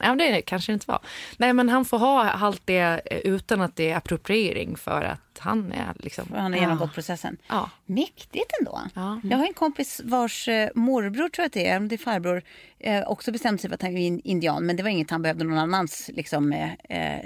Ja, 0.00 0.08
men 0.08 0.18
det 0.18 0.42
kanske 0.42 0.72
det 0.72 0.74
inte 0.74 0.88
var. 0.88 1.00
Nej, 1.36 1.52
men 1.52 1.68
han 1.68 1.84
får 1.84 1.98
ha 1.98 2.30
allt 2.30 2.62
det 2.64 3.00
eh, 3.04 3.18
utan 3.18 3.60
att 3.60 3.76
det 3.76 3.90
är 3.90 3.96
appropriering 3.96 4.76
för 4.76 5.02
att 5.02 5.20
han 5.38 5.72
är 5.72 5.92
liksom... 5.96 6.26
För 6.26 6.36
han 6.36 6.52
har 6.52 6.60
genomgått 6.60 6.94
processen. 6.94 7.36
Ja. 7.48 7.70
Mäktigt 7.86 8.52
ändå. 8.60 8.80
Ja. 8.94 9.20
Jag 9.24 9.38
har 9.38 9.46
en 9.46 9.54
kompis 9.54 10.00
vars 10.04 10.48
eh, 10.48 10.68
morbror, 10.74 11.28
tror 11.28 11.44
jag 11.44 11.50
det 11.50 11.68
är, 11.68 11.76
om 11.76 11.88
det 11.88 11.94
är 11.94 11.98
farbror, 11.98 12.42
eh, 12.78 13.02
också 13.08 13.32
bestämde 13.32 13.60
sig 13.62 13.70
för 13.70 13.74
att 13.74 13.82
han 13.82 13.96
är 13.96 14.00
in- 14.06 14.20
indian. 14.24 14.66
Men 14.66 14.76
det 14.76 14.82
var 14.82 14.90
inget 14.90 15.10
han 15.10 15.22
behövde 15.22 15.44
någon 15.44 15.58
annans 15.58 16.10
liksom, 16.14 16.52
eh, 16.52 17.20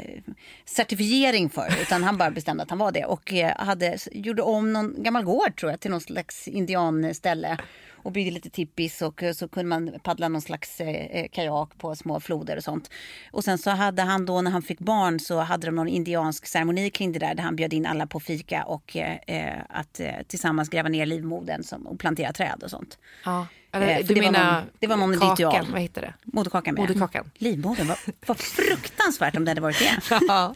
certifiering 0.65 1.51
för. 1.51 1.69
Utan 1.83 2.05
han 2.05 2.17
bara 2.19 2.31
bestämde 2.31 2.63
att 2.63 2.71
han 2.71 2.79
var 2.79 2.93
det. 2.93 3.05
Och 3.05 3.33
hade, 3.57 3.99
gjorde 4.13 4.43
om 4.43 4.73
någon 4.73 5.03
gammal 5.03 5.25
gård, 5.25 5.57
tror 5.57 5.73
jag, 5.73 5.81
till 5.81 5.91
någon 5.91 6.01
slags 6.01 6.49
indianställe 6.49 7.59
och 8.03 8.13
byggde 8.13 8.31
lite 8.31 8.51
tippis 8.51 9.03
och 9.03 9.23
eh, 9.23 9.33
så 9.33 9.49
kunde 9.49 9.69
man 9.69 10.01
paddla 10.03 10.29
någon 10.29 10.43
slags 10.43 10.81
eh, 10.81 10.89
eh, 10.89 11.29
kajak 11.33 11.79
på 11.79 11.97
små 11.97 12.21
floder 12.21 12.57
och 12.57 12.65
sånt. 12.65 12.91
Och 13.33 13.45
sen 13.45 13.59
så 13.59 13.71
hade 13.71 14.03
han 14.03 14.27
då 14.27 14.41
när 14.41 14.51
han 14.51 14.63
fick 14.63 14.79
barn 14.79 15.21
så 15.21 15.39
hade 15.39 15.67
de 15.67 15.75
någon 15.75 15.89
indiansk 15.89 16.47
ceremoni 16.47 16.91
kring 16.91 17.13
det 17.13 17.19
där 17.19 17.35
där 17.35 17.43
han 17.43 17.57
bjöd 17.57 17.73
in 17.73 17.87
alla 17.87 18.07
på 18.07 18.21
fika 18.21 18.65
och 18.65 18.97
eh, 18.97 19.19
eh 19.27 19.61
att 19.69 20.01
eh, 20.01 20.15
tillsammans 20.27 20.69
gräva 20.69 20.89
ner 20.89 21.07
livmodern 21.07 21.63
som, 21.63 21.87
och 21.87 21.99
plantera 21.99 22.33
träd 22.33 22.63
och 22.63 22.71
sånt. 22.71 22.99
Ja. 23.25 23.47
Eh, 23.73 23.83
Eller, 23.83 24.03
du 24.03 24.15
det 24.15 24.21
var 24.21 24.33
menar 24.33 24.53
någon- 24.55 24.65
det 24.79 24.87
var 24.87 24.97
någon 24.97 25.15
kakan, 25.19 25.31
ritual. 25.31 25.67
vad 25.73 25.81
heter 25.81 26.01
det? 26.01 26.15
Moderkakan. 26.25 26.75
Moderkakan. 26.75 27.31
Livmodern, 27.39 27.87
vad, 27.89 27.97
vad 28.27 28.39
fruktansvärt 28.41 29.37
om 29.37 29.45
det 29.45 29.51
hade 29.51 29.61
varit 29.61 29.79
det. 29.79 30.19
Ja. 30.29 30.55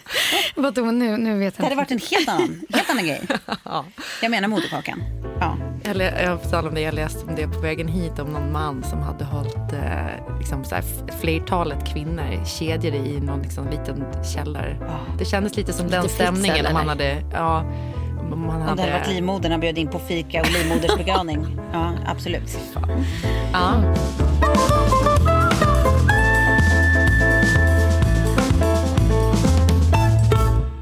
Vadå, 0.57 0.83
nu, 0.91 1.17
nu 1.17 1.39
vet 1.39 1.55
Det 1.57 1.61
jag 1.61 1.65
hade 1.65 1.77
varit 1.77 1.91
en 1.91 1.99
helt 2.11 2.29
annan, 2.29 2.63
helt 2.71 2.91
annan 2.91 3.05
grej. 3.05 3.23
Jag 4.23 4.31
menar 4.31 4.49
moderkakan. 4.49 5.03
Ja. 5.41 5.57
Jag, 5.85 5.97
jag, 6.53 6.65
om 6.67 6.75
det, 6.75 6.81
jag 6.81 6.95
läste 6.95 7.27
om 7.27 7.35
det 7.35 7.49
på 7.49 7.61
vägen 7.61 7.89
hit 7.89 8.19
om 8.19 8.27
någon 8.33 8.53
man 8.53 8.85
som 8.85 8.99
hade 9.03 9.25
hållit 9.25 9.73
eh, 9.73 10.39
liksom 10.39 10.65
så 10.65 10.75
här, 10.75 10.85
flertalet 11.21 11.93
kvinnor 11.93 12.45
kedjade 12.59 12.97
i 12.97 13.21
någon 13.21 13.43
liksom, 13.43 13.71
liten 13.71 14.05
källare. 14.35 14.77
Det 15.19 15.25
kändes 15.25 15.57
lite 15.57 15.73
som 15.73 15.89
den 15.91 16.03
Lite 16.03 16.15
stämningen 16.15 16.55
Fritzl, 16.57 16.67
om 16.67 16.73
man 16.75 16.89
hade... 16.89 17.23
Ja, 17.33 17.65
om 18.19 18.47
man 18.47 18.57
Om 18.57 18.63
hade 18.63 18.75
det 18.77 18.83
hade 18.83 18.93
varit 18.93 19.09
livmodern 19.09 19.51
han 19.53 19.61
bjöd 19.61 19.79
in 19.79 19.89
på 19.89 19.99
fika 19.99 20.41
och 20.41 20.53
livmodersbegravning. 20.53 21.47
Ja, 21.73 21.93
absolut. 22.07 22.59
ja. 23.53 23.83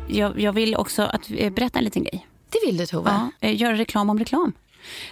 Jag, 0.09 0.41
jag 0.41 0.53
vill 0.53 0.76
också 0.76 1.03
att, 1.03 1.30
eh, 1.37 1.53
berätta 1.53 1.78
en 1.78 1.85
liten 1.85 2.03
grej. 2.03 2.26
Det 2.51 2.59
vill 2.66 2.76
du 2.76 2.87
Tove. 2.87 3.11
Ja, 3.11 3.49
eh, 3.49 3.61
göra 3.61 3.74
reklam 3.74 4.11
om 4.11 4.18
reklam. 4.18 4.53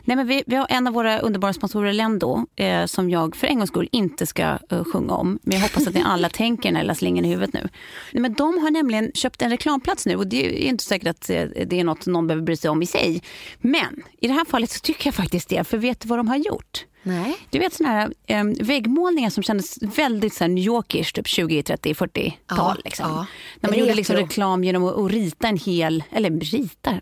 Nej, 0.04 0.16
men 0.16 0.26
vi, 0.26 0.42
vi 0.46 0.56
har 0.56 0.66
en 0.70 0.86
av 0.86 0.92
våra 0.92 1.18
underbara 1.18 1.52
sponsorer, 1.52 1.92
Lendo, 1.92 2.46
eh, 2.56 2.86
som 2.86 3.10
jag 3.10 3.36
för 3.36 3.46
en 3.46 3.58
gångs 3.58 3.70
skull 3.70 3.88
inte 3.92 4.26
ska 4.26 4.58
eh, 4.70 4.84
sjunga 4.84 5.14
om. 5.14 5.38
Men 5.42 5.58
jag 5.58 5.62
hoppas 5.62 5.86
att 5.86 5.94
ni 5.94 6.02
alla 6.06 6.28
tänker 6.32 6.72
den 6.72 6.88
här 6.88 6.94
slingen 6.94 7.24
i 7.24 7.28
huvudet 7.28 7.54
nu. 7.54 7.68
Nej, 8.12 8.22
men 8.22 8.34
de 8.34 8.58
har 8.58 8.70
nämligen 8.70 9.12
köpt 9.14 9.42
en 9.42 9.50
reklamplats 9.50 10.06
nu 10.06 10.16
och 10.16 10.26
det 10.26 10.46
är 10.46 10.68
inte 10.68 10.84
säkert 10.84 11.08
att 11.08 11.30
eh, 11.30 11.44
det 11.66 11.80
är 11.80 11.84
något 11.84 12.06
någon 12.06 12.26
behöver 12.26 12.44
bry 12.44 12.56
sig 12.56 12.70
om 12.70 12.82
i 12.82 12.86
sig. 12.86 13.22
Men 13.58 14.02
i 14.20 14.26
det 14.26 14.32
här 14.32 14.44
fallet 14.44 14.70
så 14.70 14.80
tycker 14.80 15.06
jag 15.06 15.14
faktiskt 15.14 15.48
det, 15.48 15.64
för 15.64 15.78
vet 15.78 16.00
du 16.00 16.08
vad 16.08 16.18
de 16.18 16.28
har 16.28 16.36
gjort? 16.36 16.84
Nej. 17.02 17.36
Du 17.50 17.58
vet 17.58 17.72
såna 17.72 17.88
här 17.88 18.12
eh, 18.26 18.44
väggmålningar 18.44 19.30
som 19.30 19.42
kändes 19.42 19.82
väldigt 19.82 20.34
så 20.34 20.44
här, 20.44 20.48
New 20.48 20.64
Yorkish, 20.64 21.12
typ 21.12 21.26
20, 21.28 21.62
30, 21.62 21.92
40-tal. 21.92 22.32
Ja, 22.48 22.76
liksom. 22.84 23.10
ja. 23.10 23.26
När 23.60 23.70
man 23.70 23.78
gjorde 23.78 23.94
liksom 23.94 24.16
reklam 24.16 24.64
genom 24.64 24.84
att, 24.84 24.98
att 24.98 25.10
rita 25.10 25.48
en 25.48 25.56
hel, 25.56 26.04
eller 26.12 26.30
rita, 26.30 26.94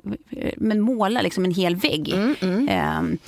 men 0.56 0.80
måla 0.80 1.22
liksom 1.22 1.44
en 1.44 1.54
hel 1.54 1.76
vägg. 1.76 2.12
Mm, 2.40 2.68
Eh, 2.68 3.18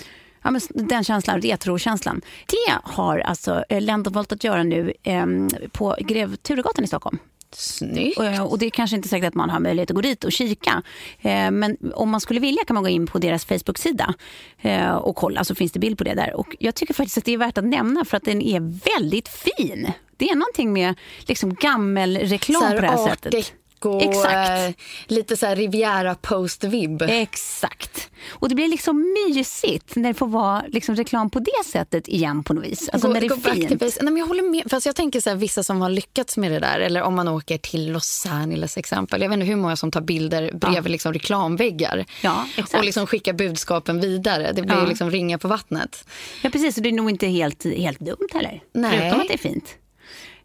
Ja, 0.42 0.50
men 0.50 0.60
den 0.74 1.04
känslan, 1.04 1.40
retrokänslan. 1.40 2.20
Det 2.46 2.78
har 2.82 3.18
alltså 3.18 3.64
eh, 3.68 3.80
Lendo 3.80 4.10
valt 4.10 4.32
att 4.32 4.44
göra 4.44 4.62
nu 4.62 4.92
eh, 5.02 5.26
på 5.72 5.96
Grev 6.00 6.36
Turegatan 6.36 6.84
i 6.84 6.86
Stockholm. 6.86 7.18
Snyggt. 7.52 8.18
Och, 8.18 8.50
och 8.50 8.58
det 8.58 8.66
är 8.66 8.70
kanske 8.70 8.96
inte 8.96 9.08
säkert 9.08 9.28
att 9.28 9.34
man 9.34 9.50
har 9.50 9.60
möjlighet 9.60 9.90
att 9.90 9.94
gå 9.94 10.00
dit 10.00 10.24
och 10.24 10.32
kika. 10.32 10.82
Eh, 11.20 11.50
men 11.50 11.76
om 11.94 12.10
man 12.10 12.20
skulle 12.20 12.40
vilja 12.40 12.64
kan 12.64 12.74
man 12.74 12.82
gå 12.82 12.88
in 12.88 13.06
på 13.06 13.18
deras 13.18 13.44
Facebook-sida 13.44 14.14
eh, 14.60 14.90
och 14.94 15.16
kolla 15.16 15.44
så 15.44 15.54
finns 15.54 15.72
det 15.72 15.78
bild 15.78 15.98
på 15.98 16.04
det 16.04 16.14
där. 16.14 16.34
Och 16.34 16.56
jag 16.58 16.74
tycker 16.74 16.94
faktiskt 16.94 17.18
att 17.18 17.24
det 17.24 17.32
är 17.32 17.38
värt 17.38 17.58
att 17.58 17.64
nämna 17.64 18.04
för 18.04 18.16
att 18.16 18.24
den 18.24 18.42
är 18.42 18.60
väldigt 18.96 19.28
fin. 19.28 19.92
Det 20.16 20.28
är 20.28 20.34
någonting 20.34 20.72
med 20.72 20.94
liksom 21.20 21.54
gammelreklam 21.54 22.72
på 22.72 22.80
det 22.80 22.86
här 22.86 23.08
sättet. 23.08 23.52
Deco, 23.88 24.00
Exakt. 24.10 24.50
eh, 24.78 24.84
lite 25.06 25.36
så 25.36 25.46
Riviera 25.54 26.14
post-vibb. 26.14 27.02
Exakt. 27.02 28.10
Och 28.30 28.48
det 28.48 28.54
blir 28.54 28.68
liksom 28.68 29.14
mysigt 29.28 29.96
när 29.96 30.08
det 30.08 30.14
får 30.14 30.26
vara 30.26 30.64
liksom 30.68 30.96
reklam 30.96 31.30
på 31.30 31.38
det 31.38 31.64
sättet 31.66 32.08
igen 32.08 32.44
på 32.44 32.54
något 32.54 32.64
vis. 32.64 32.88
Alltså 32.88 33.08
Gå- 33.08 33.14
när 33.14 33.20
det 33.20 33.26
är 33.26 33.54
fint. 33.54 33.80
Nej, 33.80 33.92
men 34.02 34.16
jag 34.16 34.26
håller 34.26 34.42
med. 34.50 34.62
Fast 34.70 34.86
jag 34.86 34.96
tänker 34.96 35.20
så 35.20 35.30
här, 35.30 35.36
vissa 35.36 35.62
som 35.62 35.80
har 35.80 35.90
lyckats 35.90 36.36
med 36.36 36.52
det 36.52 36.58
där. 36.58 36.80
Eller 36.80 37.02
om 37.02 37.14
man 37.14 37.28
åker 37.28 37.58
till 37.58 37.92
Los 37.92 38.26
Angeles 38.30 38.76
exempel. 38.76 39.22
Jag 39.22 39.28
vet 39.28 39.34
inte 39.36 39.46
hur 39.46 39.56
många 39.56 39.76
som 39.76 39.90
tar 39.90 40.00
bilder 40.00 40.52
bredvid 40.52 40.92
liksom 40.92 41.12
reklamväggar. 41.12 42.04
Ja, 42.22 42.46
exakt. 42.56 42.74
Och 42.74 42.84
liksom 42.84 43.06
skickar 43.06 43.32
budskapen 43.32 44.00
vidare. 44.00 44.52
Det 44.52 44.62
blir 44.62 44.74
Ja. 44.76 44.84
liksom 44.84 45.10
ringa 45.10 45.38
på 45.38 45.48
vattnet. 45.48 46.04
Ja, 46.42 46.50
precis. 46.50 46.76
Och 46.76 46.82
det 46.82 46.88
är 46.88 46.92
nog 46.92 47.10
inte 47.10 47.26
helt, 47.26 47.64
helt 47.64 48.00
dumt 48.00 48.28
heller. 48.32 48.60
Nej. 48.74 48.98
Förutom 48.98 49.20
att 49.20 49.28
det 49.28 49.34
är 49.34 49.38
fint. 49.38 49.74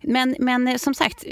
Men, 0.08 0.36
men 0.40 0.68
eh, 0.68 0.76
som 0.78 0.94
sagt, 0.94 1.24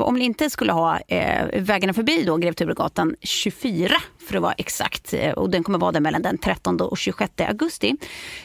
om 0.00 0.14
ni 0.14 0.24
inte 0.24 0.50
skulle 0.50 0.72
ha 0.72 0.98
eh, 0.98 1.60
vägarna 1.60 1.92
förbi 1.92 2.24
då, 2.24 2.36
Grev 2.36 2.52
Turegatan 2.52 3.14
24 3.20 3.94
för 4.28 4.36
att 4.36 4.42
vara 4.42 4.52
exakt, 4.52 5.14
eh, 5.14 5.32
och 5.32 5.50
den 5.50 5.62
kommer 5.64 5.78
vara 5.78 5.92
där 5.92 6.00
mellan 6.00 6.22
den 6.22 6.38
13 6.38 6.80
och 6.80 6.98
26 6.98 7.32
augusti, 7.40 7.96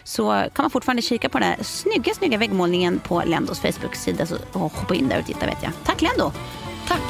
så 0.03 0.45
kan 0.53 0.63
man 0.63 0.69
fortfarande 0.69 1.01
kika 1.01 1.29
på 1.29 1.39
den 1.39 1.47
här 1.47 1.63
snygga, 1.63 2.13
snygga 2.13 2.37
väggmålningen 2.37 2.99
på 2.99 3.23
Lendos 3.25 3.59
Facebook-sida 3.59 4.25
och 4.53 4.71
hoppa 4.71 4.95
in 4.95 5.09
där 5.09 5.19
och 5.19 5.25
titta 5.25 5.45
vet 5.45 5.63
jag. 5.63 5.71
Tack 5.83 6.01
Lendo! 6.01 6.31
Tack. 6.87 7.01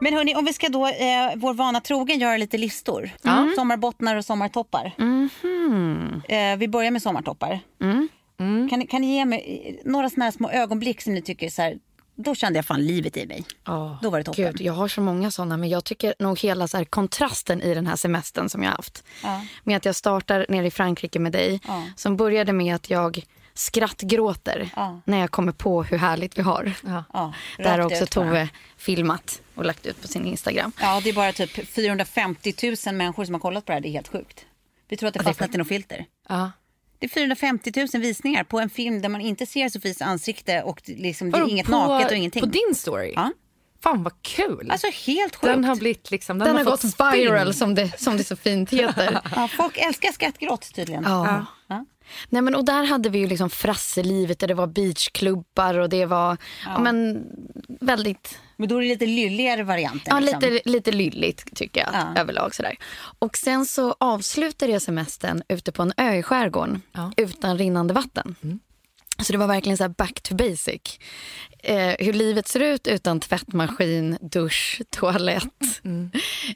Men 0.00 0.14
hörni, 0.14 0.34
om 0.34 0.44
vi 0.44 0.52
ska 0.52 0.68
då 0.68 0.86
eh, 0.86 0.92
vår 1.36 1.54
vana 1.54 1.80
trogen 1.80 2.18
göra 2.18 2.36
lite 2.36 2.58
listor. 2.58 3.10
Sommarbottnar 3.56 4.16
och 4.16 4.24
sommartoppar. 4.24 4.92
Eh, 6.28 6.56
vi 6.58 6.68
börjar 6.68 6.90
med 6.90 7.02
sommartoppar. 7.02 7.60
Kan, 7.80 8.08
ni- 8.46 8.86
kan 8.86 9.00
ni 9.00 9.14
ge 9.16 9.24
mig 9.24 9.80
några 9.84 10.10
såna 10.10 10.32
små 10.32 10.50
ögonblick 10.50 11.02
som 11.02 11.14
ni 11.14 11.22
tycker 11.22 11.50
så 11.50 11.62
här, 11.62 11.78
då 12.14 12.34
kände 12.34 12.58
jag 12.58 12.66
fan 12.66 12.86
livet 12.86 13.16
i 13.16 13.26
mig. 13.26 13.44
Då 14.02 14.10
var 14.10 14.18
det 14.18 14.24
toppen. 14.24 14.44
Gud, 14.44 14.60
jag 14.60 14.72
har 14.72 14.88
så 14.88 15.00
många 15.00 15.30
såna, 15.30 15.56
men 15.56 15.68
jag 15.68 15.84
tycker 15.84 16.14
nog 16.18 16.38
hela 16.40 16.68
så 16.68 16.84
kontrasten 16.84 17.62
i 17.62 17.74
den 17.74 17.86
här 17.86 17.96
semestern 17.96 18.48
som 18.48 18.62
jag 18.62 18.70
har 18.70 18.76
haft. 18.76 19.04
Med 19.64 19.76
att 19.76 19.84
jag 19.84 19.94
startar 19.94 20.46
nere 20.48 20.66
i 20.66 20.70
Frankrike 20.70 21.18
med 21.18 21.32
dig, 21.32 21.60
som 21.96 22.16
började 22.16 22.52
med 22.52 22.74
att 22.74 22.90
jag 22.90 23.22
skrattgråter 23.54 24.70
Ja. 24.76 25.00
när 25.04 25.18
jag 25.18 25.30
kommer 25.30 25.52
på 25.52 25.82
hur 25.82 25.98
härligt 25.98 26.38
vi 26.38 26.42
har. 26.42 26.72
Ja, 27.12 27.32
Där 27.58 27.78
har 27.78 27.86
också. 27.86 28.06
Tove 28.06 28.48
filmat 28.76 29.42
och 29.54 29.64
lagt 29.64 29.86
ut 29.86 30.02
på 30.02 30.08
sin 30.08 30.26
Instagram. 30.26 30.72
Ja, 30.80 31.00
det 31.04 31.08
är 31.10 31.14
bara 31.14 31.32
typ 31.32 31.68
450 31.68 32.54
000 32.86 32.94
människor 32.94 33.24
som 33.24 33.34
har 33.34 33.40
kollat 33.40 33.64
på 33.64 33.72
det 33.72 33.74
här. 33.74 33.80
Det 33.80 33.88
är 33.88 33.92
helt 33.92 34.08
sjukt. 34.08 34.46
Vi 34.88 34.96
tror 34.96 35.08
att 35.08 35.14
det 35.14 35.22
fastnat 35.24 35.54
i 35.54 35.58
något 35.58 35.68
filter. 35.68 36.04
Ja. 36.28 36.50
Det 37.00 37.06
är 37.06 37.08
450 37.08 37.72
000 37.94 38.02
visningar 38.02 38.44
på 38.44 38.60
en 38.60 38.70
film 38.70 39.02
där 39.02 39.08
man 39.08 39.20
inte 39.20 39.46
ser 39.46 39.68
Sofies 39.68 40.02
ansikte 40.02 40.62
och 40.62 40.82
det 40.86 40.92
liksom, 40.92 41.30
det 41.30 41.38
är 41.38 41.48
inget 41.48 41.66
på, 41.66 41.72
naket 41.72 42.10
och 42.10 42.16
ingenting. 42.16 42.40
På 42.40 42.46
din 42.46 42.74
story? 42.74 43.12
Ja. 43.16 43.32
Fan 43.82 44.02
vad 44.02 44.22
kul. 44.22 44.70
Alltså 44.70 44.86
helt 45.06 45.36
sjukt. 45.36 45.54
den 45.54 45.64
har 45.64 45.76
blivit 45.76 46.10
liksom, 46.10 46.38
den, 46.38 46.48
Den 46.48 46.56
har 46.56 46.64
fått 46.64 46.82
gått 46.82 46.92
spinn. 46.92 47.10
viral 47.12 47.54
som 47.54 47.74
det, 47.74 48.00
som 48.00 48.16
det 48.16 48.24
så 48.24 48.36
fint 48.36 48.70
heter. 48.72 49.20
Ja, 49.36 49.48
folk 49.48 49.78
älskar 49.78 50.12
skrattgråt 50.12 50.74
tydligen. 50.74 51.02
Ja. 51.02 51.46
Ja. 51.66 51.84
Nej, 52.28 52.42
men, 52.42 52.54
och 52.54 52.64
där 52.64 52.84
hade 52.84 53.08
vi 53.08 53.18
ju 53.18 53.26
liksom 53.26 53.50
frasselivet 53.50 54.42
och 54.42 54.48
det 54.48 54.54
var 54.54 54.66
beachklubbar 54.66 55.78
och 55.78 55.88
det 55.88 56.06
var 56.06 56.36
ja. 56.66 56.78
men, 56.78 57.26
väldigt 57.80 58.38
Men 58.60 58.68
då 58.68 58.76
är 58.76 58.80
det 58.82 58.88
lite 58.88 59.06
lylligare 59.06 59.62
varianten. 59.62 60.02
Ja, 60.14 60.20
liksom. 60.20 60.40
lite, 60.40 60.70
lite 60.70 60.92
lylligt 60.92 61.54
tycker 61.56 61.80
jag 61.80 61.90
Ja. 61.92 62.20
överlag. 62.20 62.54
Sådär. 62.54 62.76
Och 63.18 63.36
sen 63.36 63.66
så 63.66 63.94
avslutade 64.00 64.72
jag 64.72 64.82
semestern 64.82 65.42
ute 65.48 65.72
på 65.72 65.82
en 65.82 65.92
ö 65.96 66.14
i 66.14 66.22
skärgården 66.22 66.82
Ja. 66.92 67.12
utan 67.16 67.58
rinnande 67.58 67.94
vatten. 67.94 68.36
Så 69.22 69.32
det 69.32 69.38
var 69.38 69.46
verkligen 69.46 69.76
så 69.76 69.84
här 69.84 69.88
back 69.88 70.20
to 70.20 70.34
basic. 70.34 70.98
Eh, 71.62 71.94
hur 71.98 72.12
livet 72.12 72.48
ser 72.48 72.60
ut 72.60 72.86
utan 72.86 73.20
tvättmaskin, 73.20 74.18
dusch, 74.20 74.82
toalett. 74.90 75.44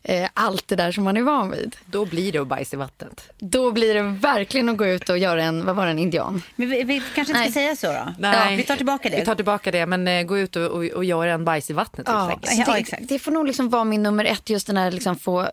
Eh, 0.03 0.29
allt 0.35 0.69
det 0.69 0.77
där 0.77 0.93
som 0.93 1.05
man 1.05 1.17
är 1.17 1.23
van 1.23 1.51
vid. 1.51 1.77
Då 1.87 2.05
blir 2.05 2.33
det 2.33 2.39
att 2.39 2.47
bajs 2.47 2.75
i 2.75 2.77
vattnet. 2.77 3.31
Då 3.39 3.73
blir 3.73 3.95
det 3.95 4.03
verkligen 4.03 4.69
att 4.69 4.77
gå 4.77 4.87
ut 4.87 5.09
och 5.09 5.19
göra 5.19 5.45
en, 5.45 5.67
vad 5.67 5.77
var 5.77 5.85
det, 5.85 5.91
en 5.91 5.99
indian? 5.99 6.43
Men 6.57 6.71
vi, 6.71 6.83
vi 6.83 7.03
kanske 7.15 7.21
inte 7.21 7.33
Nej. 7.33 7.51
ska 7.51 7.53
säga 7.53 7.77
så 7.77 7.87
då? 7.87 8.15
Nej. 8.19 8.51
Ja, 8.51 8.57
vi 8.57 8.63
tar 8.63 8.77
tillbaka 8.77 9.09
det. 9.09 9.17
Vi 9.17 9.25
tar 9.25 9.35
tillbaka 9.35 9.71
det, 9.71 9.87
men 9.87 10.09
eh, 10.09 10.23
gå 10.23 10.39
ut 10.39 10.57
och, 10.57 10.63
och, 10.63 10.85
och 10.85 11.05
göra 11.05 11.33
en 11.33 11.45
bajs 11.45 11.71
i 11.71 11.73
vattnet 11.73 12.07
Ja, 12.09 12.39
det, 12.43 12.73
exakt. 12.73 13.09
det 13.09 13.19
får 13.19 13.31
nog 13.33 13.47
liksom 13.47 13.69
vara 13.69 13.85
min 13.85 14.03
nummer 14.03 14.25
ett, 14.25 14.51
just 14.51 14.67
den 14.67 14.77
här 14.77 14.91
liksom 14.91 15.17
få 15.17 15.49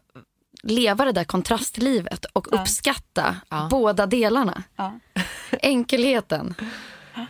leva 0.63 1.05
det 1.05 1.11
där 1.11 1.23
kontrastlivet 1.23 2.25
och 2.25 2.61
uppskatta 2.61 3.35
båda 3.69 4.05
delarna. 4.05 4.63
Ja. 4.75 4.99
Enkelheten. 5.61 6.55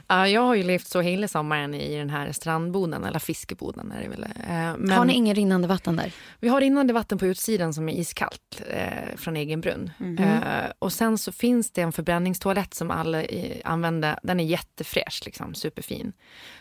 Ja, 0.07 0.27
jag 0.27 0.41
har 0.41 0.55
ju 0.55 0.63
levt 0.63 0.87
så 0.87 1.01
hela 1.01 1.27
sommaren 1.27 1.73
i 1.73 1.97
den 1.97 2.09
här 2.09 2.31
strandboden, 2.31 3.03
eller 3.03 3.19
fiskeboden 3.19 3.91
är 3.91 4.01
det 4.03 4.09
väl. 4.09 4.23
Eh, 4.23 4.77
Men 4.77 4.91
Har 4.91 5.05
ni 5.05 5.13
ingen 5.13 5.35
rinnande 5.35 5.67
vatten 5.67 5.95
där? 5.95 6.13
Vi 6.39 6.47
har 6.47 6.61
rinnande 6.61 6.93
vatten 6.93 7.17
på 7.17 7.25
utsidan 7.25 7.73
som 7.73 7.89
är 7.89 7.93
iskallt 7.93 8.61
eh, 8.69 9.15
från 9.15 9.35
egen 9.37 9.61
brunn. 9.61 9.91
Eh, 10.19 10.71
och 10.79 10.93
sen 10.93 11.17
så 11.17 11.31
finns 11.31 11.71
det 11.71 11.81
en 11.81 11.91
förbränningstoalett 11.91 12.73
som 12.73 12.91
alla 12.91 13.23
i, 13.23 13.61
använder. 13.65 14.19
Den 14.23 14.39
är 14.39 14.43
jättefräsch, 14.43 15.21
liksom, 15.25 15.53
superfin. 15.53 16.13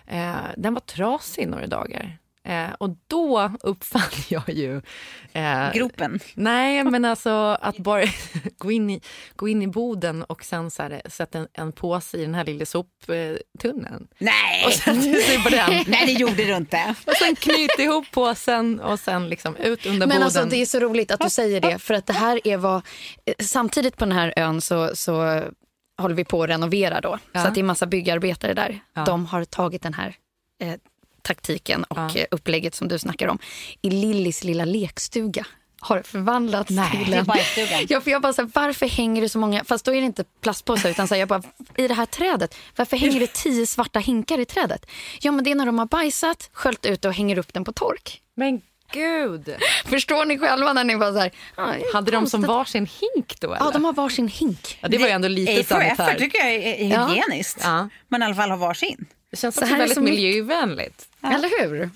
Eh, 0.07 0.35
den 0.57 0.75
var 0.75 0.81
trasig 0.81 1.49
några 1.49 1.67
dagar. 1.67 2.19
Eh, 2.45 2.71
och 2.79 2.91
då 3.07 3.53
uppfann 3.61 4.03
jag 4.29 4.49
ju... 4.49 4.83
Eh, 5.33 5.73
Gropen. 5.73 6.21
Nej, 6.35 6.85
men 6.85 7.05
alltså 7.05 7.31
att 7.61 7.79
bara 7.79 8.05
gå 8.59 8.71
in 8.73 8.91
i, 8.91 9.01
gå 9.37 9.49
in 9.49 9.63
i 9.63 9.67
boden 9.67 10.23
och 10.23 10.45
sen 10.45 10.71
så 10.71 10.83
här, 10.83 11.03
sätta 11.07 11.39
en, 11.39 11.49
en 11.53 11.73
påse 11.73 12.19
i 12.19 12.23
den 12.23 12.35
här 12.35 12.45
lilla 12.45 12.67
soptunneln. 12.67 14.09
Nej! 14.19 14.65
Och 14.67 14.73
sätta 14.73 15.01
sig 15.01 15.43
på 15.43 15.49
den. 15.49 15.85
Nej, 15.87 16.07
det 16.07 16.13
gjorde 16.13 16.45
du 16.45 16.57
inte. 16.57 16.95
Och 17.07 17.17
sen 17.17 17.37
knyta 17.37 17.83
ihop 17.83 18.05
påsen 18.13 18.81
och 18.81 19.01
sen 19.01 19.29
liksom 19.29 19.57
ut 19.57 19.87
under 19.87 19.99
Men 19.99 20.09
boden. 20.09 20.23
alltså 20.23 20.45
det 20.45 20.57
är 20.57 20.67
så 20.67 20.81
roligt 20.81 21.11
att 21.11 21.21
du 21.21 21.31
säger 21.31 21.61
det 21.61 21.79
för 21.79 21.95
att 21.95 22.07
det 22.07 22.13
här 22.13 22.41
är 22.45 22.57
vad, 22.57 22.77
eh, 22.77 23.35
samtidigt 23.41 23.97
på 23.97 24.05
den 24.05 24.13
här 24.13 24.33
ön 24.37 24.61
så, 24.61 24.91
så 24.97 25.43
håller 26.01 26.15
vi 26.15 26.25
på 26.25 26.43
att 26.43 26.49
renovera 26.51 27.01
då. 27.01 27.19
Ja. 27.33 27.43
Så 27.43 27.49
att 27.49 27.55
det 27.55 27.61
är 27.61 27.65
massa 27.65 27.87
byggarbetare 27.87 28.55
där. 28.55 28.81
Ja. 28.95 29.05
De 29.05 29.27
har 29.27 29.45
tagit 29.45 29.83
den 29.83 29.95
här 29.95 30.15
eh, 30.63 30.75
taktiken 31.35 31.85
och 31.85 31.97
Ja. 31.99 32.17
eh, 32.17 32.27
upplägget 32.31 32.75
som 32.75 32.89
du 32.89 32.99
snackar 32.99 33.29
om 33.29 33.39
i 33.83 33.91
Lillis 33.91 34.45
lilla 34.45 34.65
lekstuga 34.65 35.47
har 35.83 36.03
förvandlats 36.03 36.71
Nej, 36.71 36.91
till 37.05 37.15
en... 37.15 37.27
Ja, 37.89 38.01
för 38.01 38.11
jag 38.11 38.23
bara 38.23 38.33
så 38.33 38.43
här, 38.43 38.51
varför 38.55 38.87
hänger 38.89 39.23
det 39.23 39.29
så 39.29 39.39
många, 39.39 39.65
fast 39.65 39.85
då 39.85 39.95
är 39.95 40.01
det 40.01 40.07
inte 40.07 40.25
plastpåsar 40.41 40.91
utan 40.91 41.09
så 41.09 41.15
här, 41.15 41.21
jag 41.21 41.29
bara, 41.29 41.43
i 41.77 41.89
det 41.89 41.95
här 41.95 42.07
trädet, 42.07 42.55
varför 42.77 42.97
hänger 42.97 43.21
det 43.21 43.33
tio 43.33 43.67
svarta 43.67 43.99
hinkar 43.99 44.39
i 44.39 44.45
trädet? 44.45 44.87
Ja 45.21 45.33
men 45.33 45.45
det 45.45 45.51
är 45.51 45.55
när 45.55 45.67
de 45.67 45.79
har 45.79 45.87
bajsat, 45.87 46.51
sköljt 46.53 46.87
ut 46.87 47.05
och 47.05 47.13
hänger 47.15 47.39
upp 47.39 47.53
den 47.53 47.65
på 47.65 47.73
tork. 47.73 48.21
Men 48.37 48.61
gud! 48.93 49.55
Förstår 49.87 50.25
ni 50.25 50.39
själva 50.39 50.73
när 50.73 50.85
ni 50.85 50.97
bara 50.97 51.13
så 51.13 51.19
här, 51.19 51.31
"Ah, 51.55 51.73
Hade 51.93 52.11
de 52.11 52.27
som 52.27 52.43
konstigt." 52.43 52.49
varsin 52.49 52.89
hink 53.15 53.41
då? 53.41 53.47
Eller? 53.55 53.65
Ja, 53.65 53.71
de 53.71 53.85
har 53.85 53.93
varsin 53.93 54.29
hink. 54.29 54.79
ja, 54.81 54.89
det 54.89 54.99
var 54.99 55.07
ju 55.07 55.13
ändå 55.13 55.29
lite 55.29 55.61
A 55.61 55.65
for 55.69 55.83
effort 55.83 56.19
tycker 56.19 56.39
jag 56.39 56.55
är, 56.55 57.09
hygieniskt. 57.09 57.61
Ja. 57.63 57.89
Man 58.09 58.23
i 58.23 58.25
alla 58.25 58.35
fall 58.35 58.51
har 58.51 58.57
varsin. 58.57 59.07
Det 59.31 59.37
känns 59.37 59.55
Så 59.55 59.61
också 59.63 59.75
väldigt 59.77 59.95
så 59.95 60.03
miljövänligt. 60.03 61.09
Eller 61.23 61.69
hur? 61.69 61.91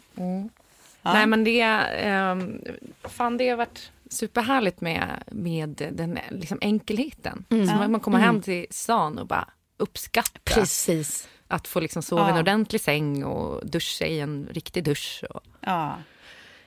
Nej 1.02 1.26
men 1.26 1.44
det, 1.44 1.60
ehm, 1.60 2.60
fan 3.02 3.36
det 3.36 3.48
har 3.48 3.56
varit 3.56 3.90
superhärligt 4.10 4.80
med, 4.80 5.22
med 5.30 5.90
den 5.92 6.18
liksom 6.30 6.58
enkelheten. 6.60 7.44
Mm. 7.50 7.66
Så 7.68 7.74
man 7.74 8.00
kommer 8.00 8.18
hem 8.18 8.42
till 8.42 8.66
stan 8.70 9.18
och 9.18 9.26
bara 9.26 9.48
uppskatta 9.76 10.40
Precis. 10.44 11.28
att 11.48 11.68
få 11.68 11.80
liksom 11.80 12.02
sova 12.02 12.26
i 12.26 12.30
en 12.30 12.34
Ja. 12.36 12.40
ordentlig 12.42 12.80
säng 12.80 13.24
och 13.24 13.66
duscha 13.66 14.04
i 14.06 14.20
en 14.20 14.48
riktig 14.50 14.84
dusch. 14.84 15.24
Och 15.30 15.40
Ja. 15.60 15.96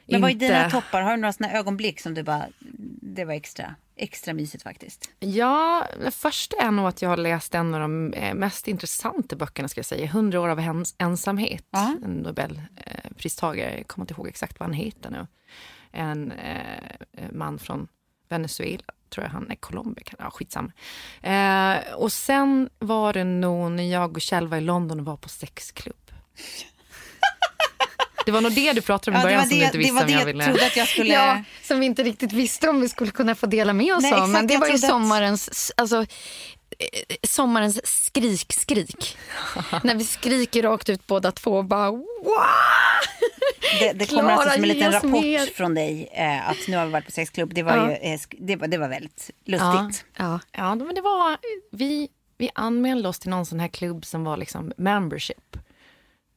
Men 0.07 0.21
vad 0.21 0.31
är 0.31 0.35
dina 0.35 0.69
toppar? 0.69 1.01
Har 1.01 1.11
du 1.11 1.17
några 1.17 1.33
såna 1.33 1.53
ögonblick 1.53 1.99
som 1.99 2.13
du 2.13 2.23
bara, 2.23 2.47
det 3.01 3.25
var 3.25 3.33
extra, 3.33 3.75
extra 3.95 4.33
mysigt 4.33 4.63
faktiskt? 4.63 5.09
Ja, 5.19 5.87
det 6.03 6.11
första 6.11 6.57
är 6.57 6.71
nog 6.71 6.87
att 6.87 7.01
jag 7.01 7.09
har 7.09 7.17
läst 7.17 7.55
en 7.55 7.73
av 7.73 7.79
de 7.79 8.13
eh, 8.13 8.33
mest 8.33 8.67
intressanta 8.67 9.35
böckerna, 9.35 9.67
ska 9.67 9.79
jag 9.79 9.85
säga. 9.85 10.05
100 10.05 10.41
år 10.41 10.49
av 10.49 10.83
ensamhet. 10.97 11.65
Ja. 11.69 11.95
En 12.03 12.11
Nobelpristagare, 12.11 13.77
jag 13.77 13.87
kommer 13.87 14.03
inte 14.03 14.13
ihåg 14.13 14.27
exakt 14.27 14.59
vad 14.59 14.69
han 14.69 14.73
heter 14.73 15.09
nu. 15.09 15.27
En 15.91 16.31
eh, 16.31 17.31
man 17.31 17.59
från 17.59 17.87
Venezuela, 18.29 18.83
tror 19.09 19.23
jag 19.23 19.31
han 19.31 19.51
är 19.51 19.55
Colombia, 19.55 20.03
ja 20.19 20.29
skitsamma. 20.29 20.71
Eh, 21.21 21.93
och 21.93 22.11
sen 22.11 22.69
var 22.79 23.13
det 23.13 23.23
nog 23.23 23.71
när 23.71 23.91
jag 23.91 24.15
och 24.17 24.21
Kjell 24.21 24.47
var 24.47 24.57
i 24.57 24.61
London 24.61 24.99
och 24.99 25.05
var 25.05 25.17
på 25.17 25.29
sexklubb. 25.29 26.11
Det 28.27 28.31
var 28.31 28.41
nog 28.41 28.51
det 28.51 28.73
du 28.73 28.81
pratade 28.81 29.17
om 29.17 29.21
i 29.21 29.23
Ja, 29.23 29.23
det 29.23 29.25
början 29.25 29.39
var 29.39 29.43
som 29.45 29.49
du 29.49 29.59
det, 29.59 29.65
inte 29.65 29.77
det, 29.77 29.77
visste 29.77 29.93
var 29.93 30.01
om 30.01 30.07
det 30.07 30.13
jag 30.13 30.21
jag 30.21 30.25
ville... 30.25 30.43
trodde 30.45 30.65
att 30.65 30.75
jag 30.77 30.87
skulle... 30.87 31.13
Ja, 31.13 31.43
som 31.63 31.79
vi 31.79 31.85
inte 31.85 32.03
riktigt 32.03 32.33
visste 32.33 32.69
om 32.69 32.81
vi 32.81 32.89
skulle 32.89 33.11
kunna 33.11 33.35
få 33.35 33.45
dela 33.45 33.73
med 33.73 33.95
oss 33.95 34.01
Nej, 34.03 34.11
av. 34.13 34.17
exakt, 34.17 34.31
Men 34.31 34.47
det 34.47 34.57
var 34.57 34.67
ju 34.67 34.71
trodde 34.73 34.87
att- 34.87 34.91
sommarens, 34.91 35.71
alltså, 35.77 36.01
eh, 36.01 36.05
sommarens 37.23 37.79
skrik-skrik. 37.87 39.17
När 39.83 39.95
vi 39.95 40.03
skriker 40.03 40.63
rakt 40.63 40.89
ut 40.89 41.07
båda 41.07 41.31
två 41.31 41.51
och 41.51 41.65
bara 41.65 41.91
wow! 41.91 42.03
Det, 43.79 43.93
det 43.93 44.05
kommer 44.05 44.21
Klara, 44.21 44.33
alltså 44.33 44.49
som 44.53 44.63
en 44.63 44.69
liten 44.69 44.91
rapport 44.91 45.11
mer. 45.11 45.45
från 45.45 45.73
dig 45.75 46.09
eh, 46.13 46.49
att 46.49 46.57
nu 46.67 46.77
har 46.77 46.85
vi 46.85 46.91
varit 46.91 47.05
på 47.05 47.11
sexklubb. 47.11 47.53
Det 47.53 47.63
var, 47.63 47.75
Ja. 47.77 47.89
ju, 47.89 48.13
eh, 48.13 48.19
det, 48.39 48.55
var, 48.55 48.67
det 48.67 48.77
var 48.77 48.89
väldigt 48.89 49.29
Ja. 49.45 49.51
lustigt. 49.83 50.05
Ja. 50.17 50.39
Ja, 50.51 50.75
men 50.75 50.95
det 50.95 51.01
var... 51.01 51.37
Vi, 51.71 52.07
vi 52.37 52.49
anmälde 52.55 53.09
oss 53.09 53.19
till 53.19 53.29
någon 53.29 53.45
sån 53.45 53.59
här 53.59 53.67
klubb 53.67 54.05
som 54.05 54.23
var 54.23 54.37
liksom 54.37 54.73
membership. 54.77 55.57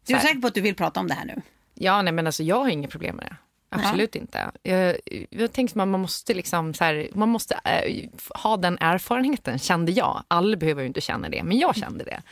Du 0.06 0.14
är 0.14 0.18
säker 0.20 0.40
på 0.40 0.46
att 0.46 0.54
du 0.54 0.60
vill 0.60 0.74
prata 0.74 1.00
om 1.00 1.08
det 1.08 1.14
här 1.14 1.24
nu? 1.24 1.42
Ja, 1.82 2.02
nej 2.02 2.12
men 2.12 2.26
alltså 2.26 2.42
jag 2.42 2.56
har 2.56 2.68
inga 2.68 2.88
problem 2.88 3.16
med 3.16 3.26
det. 3.26 3.36
Absolut 3.70 4.16
inte. 4.16 4.50
Jag, 4.62 4.96
jag 5.30 5.52
tänker 5.52 5.72
att 5.72 5.88
man 5.88 6.00
måste 6.00 6.34
liksom 6.34 6.74
så 6.74 6.84
här, 6.84 7.08
man 7.14 7.28
måste 7.28 7.54
eh, 7.64 8.08
ha 8.42 8.56
den 8.56 8.78
erfarenheten, 8.80 9.58
kände 9.58 9.92
jag. 9.92 10.22
Alla 10.28 10.56
behöver 10.56 10.82
ju 10.82 10.88
inte 10.88 11.00
känna 11.00 11.28
det, 11.28 11.42
men 11.42 11.58
jag 11.58 11.76
kände 11.76 12.04
det. 12.04 12.22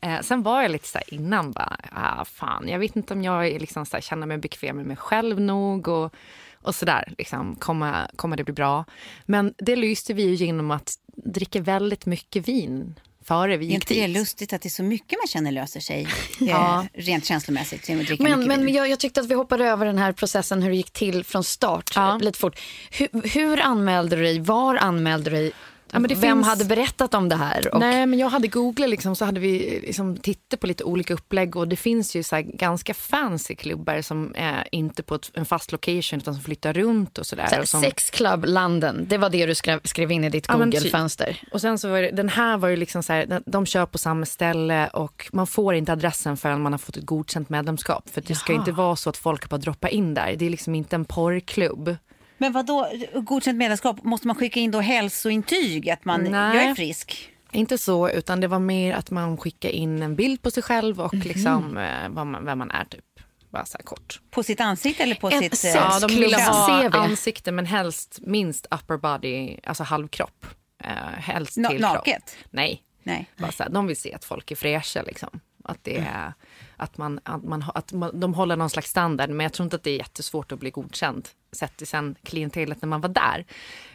Eh, 0.00 0.20
sen 0.20 0.42
var 0.42 0.62
jag 0.62 0.70
lite 0.70 0.88
så 0.88 0.98
här 0.98 1.14
innan 1.14 1.52
bara, 1.52 1.76
ah, 1.92 2.24
fan, 2.24 2.68
jag 2.68 2.78
vet 2.78 2.96
inte 2.96 3.14
om 3.14 3.22
jag 3.22 3.60
liksom 3.60 3.86
så 3.86 3.96
här, 3.96 4.02
känner 4.02 4.26
mig 4.26 4.38
bekväm 4.38 4.76
med 4.76 4.86
mig 4.86 4.96
själv 4.96 5.40
nog 5.40 5.88
och, 5.88 6.14
och 6.54 6.74
sådär, 6.74 7.14
liksom, 7.18 7.56
kommer, 7.56 8.10
kommer 8.16 8.36
det 8.36 8.44
bli 8.44 8.54
bra? 8.54 8.84
Men 9.26 9.54
det 9.58 9.76
lyste 9.76 10.14
vi 10.14 10.22
ju 10.22 10.34
genom 10.34 10.70
att 10.70 10.94
dricka 11.16 11.60
väldigt 11.60 12.06
mycket 12.06 12.48
vin 12.48 12.94
före 13.24 13.56
vi 13.56 13.64
Är 13.66 13.68
gick 13.68 13.74
inte 13.74 13.94
det 13.94 14.06
dit. 14.06 14.16
lustigt 14.16 14.52
att 14.52 14.62
det 14.62 14.66
är 14.68 14.70
så 14.70 14.82
mycket 14.82 15.18
man 15.22 15.28
känner 15.28 15.52
löser 15.52 15.80
sig 15.80 16.08
Ja. 16.40 16.86
eh, 16.94 17.00
rent 17.00 17.24
känslomässigt 17.24 17.88
Men, 18.18 18.46
men 18.46 18.68
jag, 18.74 18.88
jag 18.90 18.98
tyckte 18.98 19.20
att 19.20 19.26
vi 19.30 19.34
hoppade 19.34 19.64
över 19.64 19.86
den 19.86 19.98
här 19.98 20.12
processen 20.12 20.62
hur 20.62 20.70
det 20.70 20.76
gick 20.76 20.90
till 20.90 21.24
från 21.24 21.44
start 21.44 21.90
Ja. 21.94 22.18
lite 22.22 22.38
fort. 22.38 22.60
Hur, 22.90 23.28
hur 23.28 23.60
anmälde 23.60 24.16
du 24.16 24.22
dig? 24.22 24.40
Var 24.40 24.74
anmälde 24.76 25.30
du 25.30 25.36
dig? 25.36 25.52
Ja, 25.94 26.00
Vem 26.08 26.18
finns- 26.38 26.46
hade 26.46 26.64
berättat 26.64 27.14
om 27.14 27.28
det 27.28 27.36
här? 27.36 27.74
Och, 27.74 27.80
Nej, 27.80 28.06
men 28.06 28.18
jag 28.18 28.28
hade 28.28 28.48
googlat 28.48 28.88
liksom, 28.90 29.16
så 29.16 29.24
hade 29.24 29.40
vi 29.40 29.80
liksom 29.86 30.16
tittat 30.16 30.60
på 30.60 30.66
lite 30.66 30.84
olika 30.84 31.14
upplägg 31.14 31.56
och 31.56 31.68
det 31.68 31.76
finns 31.76 32.16
ju 32.16 32.22
så 32.22 32.42
ganska 32.44 32.94
fancy 32.94 33.54
klubbar 33.54 34.00
som 34.02 34.32
är 34.36 34.68
inte 34.72 35.02
på 35.02 35.14
ett, 35.14 35.30
en 35.34 35.44
fast 35.44 35.72
location 35.72 36.18
utan 36.18 36.34
som 36.34 36.42
flyttar 36.42 36.72
runt 36.72 37.18
och 37.18 37.26
sådär. 37.26 37.48
så 37.60 37.66
som, 37.66 37.82
Sex 37.82 38.10
Club 38.10 38.44
London, 38.48 39.04
det 39.08 39.18
var 39.18 39.30
det 39.30 39.46
du 39.46 39.54
skrev, 39.54 39.80
skrev 39.84 40.10
in 40.12 40.24
i 40.24 40.30
ditt 40.30 40.44
Ja, 40.48 40.54
typ. 40.54 40.64
Google-fönster. 40.64 41.40
Och 41.52 41.60
sen 41.60 41.78
så 41.78 41.88
var 41.88 42.02
det, 42.02 42.10
den 42.10 42.28
här 42.28 42.56
var 42.56 42.68
ju 42.68 42.76
liksom 42.76 43.02
så 43.02 43.12
här, 43.12 43.42
de 43.46 43.66
kör 43.66 43.86
på 43.86 43.98
samma 43.98 44.26
ställe 44.26 44.88
och 44.88 45.28
man 45.32 45.46
får 45.46 45.74
inte 45.74 45.92
adressen 45.92 46.36
förrän 46.36 46.62
man 46.62 46.72
har 46.72 46.78
fått 46.78 46.96
ett 46.96 47.04
godkänt 47.06 47.48
medlemskap. 47.48 48.10
För 48.10 48.20
det 48.20 48.34
ska 48.34 48.52
Jaha. 48.52 48.60
inte 48.60 48.72
vara 48.72 48.96
så 48.96 49.10
att 49.10 49.16
folk 49.16 49.48
bara 49.48 49.58
droppar 49.58 49.88
in 49.88 50.14
där. 50.14 50.36
Det 50.38 50.46
är 50.46 50.50
liksom 50.50 50.74
inte 50.74 50.96
en 50.96 51.04
porrklubb. 51.04 51.96
Men 52.38 52.52
vad 52.52 52.66
då 52.66 52.90
godkänt 53.14 53.58
medlemskap? 53.58 54.04
Måste 54.04 54.26
man 54.26 54.36
skicka 54.36 54.60
in 54.60 54.70
då 54.70 54.80
hälsointyg 54.80 55.90
att 55.90 56.04
man, 56.04 56.20
Nej. 56.24 56.56
jag 56.56 56.64
är 56.64 56.74
frisk? 56.74 57.30
Inte 57.52 57.78
så, 57.78 58.08
utan 58.10 58.40
det 58.40 58.48
var 58.48 58.58
mer 58.58 58.94
att 58.94 59.10
man 59.10 59.36
skickar 59.36 59.68
in 59.68 60.02
en 60.02 60.16
bild 60.16 60.42
på 60.42 60.50
sig 60.50 60.62
själv 60.62 61.00
och 61.00 61.14
Mhm. 61.14 61.22
liksom 61.28 61.76
eh, 61.76 62.08
vad 62.08 62.26
man, 62.26 62.44
vem 62.44 62.58
man 62.58 62.70
är 62.70 62.84
typ. 62.84 63.04
Bara 63.50 63.64
så 63.64 63.78
kort. 63.78 64.20
På 64.30 64.42
sitt 64.42 64.60
ansikte 64.60 65.02
eller 65.02 65.14
på 65.14 65.30
En 65.30 65.42
sitt... 65.42 65.64
eh, 65.64 65.70
Ja, 65.70 65.98
de 66.00 66.14
ville 66.14 66.42
ha 66.42 66.82
CV. 66.88 66.96
ansikte 66.96 67.52
men 67.52 67.66
helst 67.66 68.18
minst 68.22 68.66
upper 68.70 68.96
body, 68.96 69.56
alltså 69.64 69.82
halvkropp. 69.84 70.46
Uh, 70.84 70.90
helst 71.18 71.56
Na- 71.58 71.68
till 71.68 71.80
naket? 71.80 72.04
kropp. 72.34 72.44
Nej, 72.50 72.82
Nej. 73.02 73.26
bara 73.36 73.52
så 73.52 73.62
här, 73.62 73.70
de 73.70 73.86
vill 73.86 73.96
se 73.96 74.14
att 74.14 74.24
folk 74.24 74.50
är 74.50 74.56
fräscha 74.56 75.02
liksom. 75.02 75.40
Att 75.64 75.78
det 75.84 75.96
är, 75.96 76.32
att 76.76 76.98
man, 76.98 77.20
att 77.22 77.44
man, 77.44 77.64
att 77.74 77.92
man, 77.92 78.20
de 78.20 78.34
håller 78.34 78.56
någon 78.56 78.70
slags 78.70 78.90
standard 78.90 79.30
men 79.30 79.44
jag 79.44 79.52
tror 79.52 79.64
inte 79.64 79.76
att 79.76 79.82
det 79.82 79.90
är 79.90 79.96
jättesvårt 79.98 80.52
att 80.52 80.58
bli 80.58 80.70
godkänd 80.70 81.28
sett 81.52 81.76
till 81.76 81.86
sen 81.86 82.14
klientelet 82.22 82.82
när 82.82 82.88
man 82.88 83.00
var 83.00 83.08
där. 83.08 83.44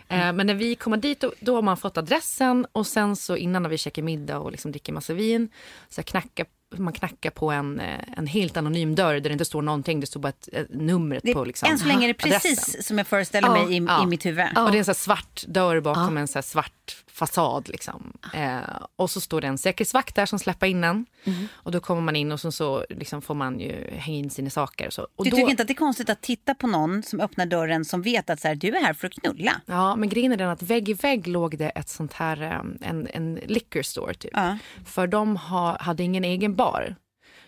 Eh, 0.07 0.33
men 0.33 0.47
när 0.47 0.53
vi 0.53 0.75
kommer 0.75 0.97
dit 0.97 1.19
då, 1.19 1.33
då 1.39 1.55
har 1.55 1.61
man 1.61 1.77
fått 1.77 1.97
adressen 1.97 2.67
och 2.71 2.87
sen 2.87 3.15
så 3.15 3.35
innan 3.35 3.63
när 3.63 3.69
vi 3.69 3.77
käkar 3.77 4.01
middag 4.01 4.39
och 4.39 4.51
liksom 4.51 4.71
dricker 4.71 4.93
massa 4.93 5.13
vin 5.13 5.49
så 5.89 6.03
knackar 6.03 6.45
man 6.77 6.93
knackar 6.93 7.29
på 7.29 7.51
en, 7.51 7.79
eh, 7.79 7.99
en 8.17 8.27
helt 8.27 8.57
anonym 8.57 8.95
dörr 8.95 9.13
där 9.13 9.21
det 9.21 9.31
inte 9.31 9.45
står 9.45 9.61
någonting. 9.61 9.99
Det 9.99 10.07
står 10.07 10.19
bara 10.19 10.29
ett, 10.29 10.49
ett 10.53 10.67
numret 10.69 11.23
Det, 11.23 11.33
på 11.33 11.43
liksom, 11.43 11.71
än 11.71 11.79
så 11.79 11.85
länge 11.87 12.05
är 12.05 12.07
det 12.07 12.13
precis 12.13 12.45
adressen. 12.59 12.83
som 12.83 12.97
jag 12.97 13.07
föreställer 13.07 13.47
Ja, 13.47 13.53
mig 13.53 13.77
i, 13.77 13.85
ja. 13.87 14.03
i 14.03 14.05
mitt 14.05 14.25
huvud. 14.25 14.57
Och 14.57 14.71
det 14.71 14.77
är 14.77 14.79
en 14.79 14.85
så 14.85 14.93
svart 14.93 15.43
dörr 15.47 15.79
bakom 15.79 16.17
en 16.17 16.27
så 16.27 16.41
svart 16.41 16.95
fasad. 17.19 17.69
Liksom. 17.69 18.13
Eh, 18.33 18.59
och 18.95 19.09
så 19.11 19.21
står 19.21 19.41
det 19.41 19.47
en 19.47 19.57
säkerhetsvakt 19.57 20.15
där 20.15 20.25
som 20.25 20.39
släpper 20.39 20.67
in 20.67 20.83
en. 20.83 21.05
Mm. 21.23 21.47
Och 21.53 21.71
då 21.71 21.79
kommer 21.79 22.01
man 22.01 22.15
in 22.15 22.31
och 22.31 22.39
så, 22.39 22.51
så 22.51 22.85
liksom 22.89 23.21
får 23.21 23.33
man 23.35 23.59
ju 23.59 23.91
hänga 23.91 24.17
in 24.17 24.29
sina 24.29 24.49
saker. 24.49 24.87
Och 24.87 24.93
så. 24.93 25.07
Och 25.15 25.23
Du 25.25 25.29
då, 25.29 25.35
tycker 25.37 25.49
inte 25.49 25.61
att 25.63 25.67
det 25.67 25.73
är 25.73 25.75
konstigt 25.75 26.09
att 26.09 26.21
titta 26.21 26.55
på 26.55 26.67
någon 26.67 27.03
som 27.03 27.19
öppnar 27.19 27.45
dörren 27.45 27.85
som 27.85 28.01
vet 28.01 28.29
att 28.29 28.39
så 28.39 28.47
här, 28.47 28.55
du 28.55 28.67
är 28.67 28.81
här 28.81 28.93
för 28.93 29.07
att 29.07 29.13
knulla? 29.13 29.61
Ja, 29.65 29.95
men 29.95 30.09
grejen 30.09 30.31
är 30.31 30.37
den 30.37 30.49
att 30.49 30.61
vägg 30.61 30.89
i 30.89 30.93
vägg 30.93 31.27
låg 31.27 31.57
det 31.57 31.69
ett 31.69 31.89
sånt 31.89 32.13
här, 32.13 32.41
eh, 32.41 32.89
en, 32.89 33.07
en 33.13 33.35
liquor 33.35 33.81
store 33.81 34.13
typ. 34.13 34.31
Ja. 34.33 34.57
För 34.85 35.07
de 35.07 35.35
ha, 35.37 35.77
hade 35.81 36.03
ingen 36.03 36.23
egen 36.23 36.55
bar. 36.55 36.95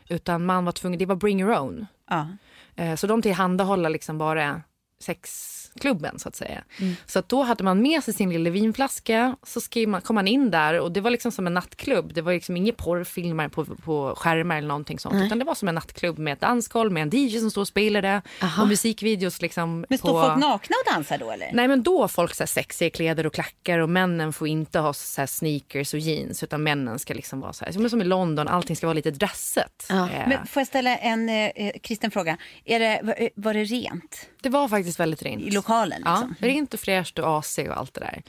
Utan 0.10 0.46
man 0.46 0.66
var 0.66 0.72
tvungen, 0.72 1.00
det 1.00 1.06
var 1.06 1.16
bring 1.16 1.42
your 1.42 1.60
own. 1.60 1.86
Ja. 2.10 2.28
Eh, 2.76 2.96
Så 2.96 3.08
de 3.08 3.22
tillhandahåller 3.22 3.90
liksom 3.90 4.18
bara 4.18 4.62
sex 5.02 5.58
klubben 5.80 6.20
så 6.20 6.30
att 6.30 6.36
säga. 6.36 6.64
Så 7.06 7.20
att 7.20 7.30
då 7.30 7.44
hade 7.44 7.64
man 7.64 7.82
med 7.82 8.04
sig 8.04 8.14
sin 8.14 8.30
lilla 8.30 8.50
vinflaska, 8.50 9.36
så 9.44 9.62
skrev 9.62 9.88
man, 9.90 10.02
kom 10.02 10.16
man 10.16 10.28
in 10.28 10.52
där 10.52 10.80
och 10.80 10.92
det 10.92 11.02
var 11.02 11.12
liksom 11.12 11.32
som 11.32 11.48
en 11.48 11.54
nattklubb. 11.54 12.14
Det 12.14 12.22
var 12.22 12.34
liksom 12.34 12.58
inga 12.58 12.74
porrfilmer 12.74 13.48
på, 13.48 13.66
på 13.66 14.14
skärmar 14.18 14.58
eller 14.58 14.68
någonting 14.68 15.00
sånt, 15.00 15.16
utan 15.26 15.40
det 15.40 15.46
var 15.46 15.56
som 15.56 15.68
en 15.68 15.76
nattklubb 15.76 16.18
med 16.18 16.34
ett 16.34 16.42
dansgolv 16.42 16.92
med 16.92 17.04
en 17.04 17.10
DJ 17.10 17.40
som 17.40 17.52
stod 17.52 17.62
och 17.62 17.68
spelade 17.68 18.22
och 18.62 18.68
musikvideos 18.68 19.42
liksom. 19.42 19.86
Men 19.90 19.98
står 19.98 20.10
på... 20.10 20.28
folk 20.28 20.40
nakna 20.40 20.76
och 20.86 20.94
dansar 20.94 21.18
då 21.18 21.32
eller? 21.32 21.50
Nej 21.54 21.68
men 21.68 21.84
då 21.84 22.08
folk 22.08 22.36
så 22.36 22.44
här 22.44 22.48
sexiga 22.48 22.90
kläder 22.90 23.26
och 23.26 23.34
klackar 23.34 23.80
och 23.80 23.90
männen 23.90 24.34
får 24.34 24.48
inte 24.48 24.80
ha 24.80 24.94
så 24.94 25.22
här 25.22 25.28
sneakers 25.28 25.94
och 25.94 26.00
jeans 26.00 26.44
utan 26.44 26.64
männen 26.64 27.00
ska 27.00 27.14
liksom 27.14 27.40
vara 27.40 27.54
så 27.54 27.66
här, 27.66 27.72
som, 27.72 27.90
som 27.90 28.02
i 28.02 28.06
London, 28.06 28.48
allting 28.48 28.76
ska 28.76 28.88
vara 28.88 28.94
lite 28.94 29.12
dressat. 29.12 29.88
Eh, 29.90 30.08
Men 30.28 30.48
får 30.48 30.60
jag 30.60 30.68
ställa 30.68 30.98
en 30.98 31.30
eh, 31.30 31.72
kristen 31.84 32.12
fråga? 32.12 32.38
Är 32.66 32.80
det, 32.80 33.00
var, 33.04 33.30
var 33.36 33.54
det 33.54 33.64
rent 33.64 34.28
det 34.42 34.50
var 34.50 34.68
faktiskt 34.68 35.00
väldigt 35.00 35.22
rent. 35.22 35.42
i 35.42 35.52
lokalen? 35.52 35.98
Liksom? 35.98 36.36
Ja, 36.40 36.48
rent 36.48 36.74
och 36.74 36.80
fräscht 36.80 37.20
och 37.20 37.40
AC 37.40 37.58
och 37.58 37.78
allt 37.78 37.94
det 37.94 38.00
där. 38.00 38.22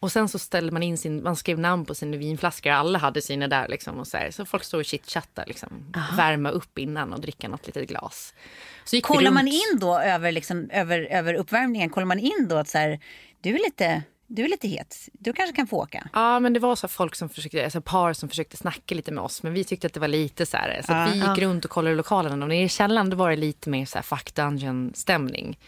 Och 0.00 0.12
sen 0.12 0.28
så 0.28 0.38
ställde 0.38 0.72
man 0.72 0.82
in 0.82 0.98
sin, 0.98 1.22
man 1.22 1.36
skrev 1.36 1.58
namn 1.58 1.84
på 1.84 1.94
sina 1.94 2.16
vinflaskor, 2.16 2.70
alla 2.70 2.98
hade 2.98 3.22
sina 3.22 3.48
där 3.48 3.68
liksom 3.68 3.98
och 3.98 4.06
så, 4.06 4.16
här. 4.16 4.30
så 4.30 4.44
folk 4.44 4.64
stod 4.64 4.80
och 4.80 4.86
chitchattar 4.86 5.44
liksom, 5.46 5.92
värma 6.16 6.50
upp 6.50 6.78
innan 6.78 7.12
och 7.12 7.20
dricka 7.20 7.48
något 7.48 7.66
litet 7.66 7.88
glas. 7.88 8.34
Så 8.84 9.00
Kollar 9.00 9.30
man 9.30 9.48
in 9.48 9.78
då 9.80 9.98
över, 9.98 10.32
liksom, 10.32 10.70
över, 10.70 11.00
över 11.00 11.34
uppvärmningen, 11.34 11.90
kollar 11.90 12.06
man 12.06 12.18
in 12.18 12.46
då 12.48 12.56
att 12.56 12.68
så 12.68 12.78
här, 12.78 13.00
du 13.40 13.54
är 13.54 13.58
lite, 13.58 14.02
du 14.34 14.44
är 14.44 14.48
lite 14.48 14.68
het, 14.68 15.08
du 15.12 15.32
kanske 15.32 15.56
kan 15.56 15.66
få 15.66 15.76
åka? 15.76 16.08
Ja, 16.12 16.40
men 16.40 16.52
det 16.52 16.60
var 16.60 16.76
så 16.76 16.88
folk 16.88 17.14
som 17.14 17.28
försökte, 17.28 17.64
alltså 17.64 17.80
par 17.80 18.12
som 18.12 18.28
försökte 18.28 18.56
snacka 18.56 18.94
lite 18.94 19.12
med 19.12 19.24
oss, 19.24 19.42
men 19.42 19.52
vi 19.52 19.64
tyckte 19.64 19.86
att 19.86 19.94
det 19.94 20.00
var 20.00 20.08
lite 20.08 20.46
så 20.46 20.56
här, 20.56 20.82
så 20.86 20.92
att 20.92 21.14
vi 21.14 21.18
gick 21.18 21.38
runt 21.38 21.64
och 21.64 21.70
kollade 21.70 21.96
lokalen 21.96 22.42
och 22.42 22.48
nere 22.48 22.62
i 22.62 22.68
källaren 22.68 23.10
då 23.10 23.16
var 23.16 23.30
det 23.30 23.36
lite 23.36 23.70
mer 23.70 23.86
så 23.86 23.98
här 23.98 24.02
fuck 24.02 24.34
dungeon 24.34 24.92
stämning. 24.94 25.58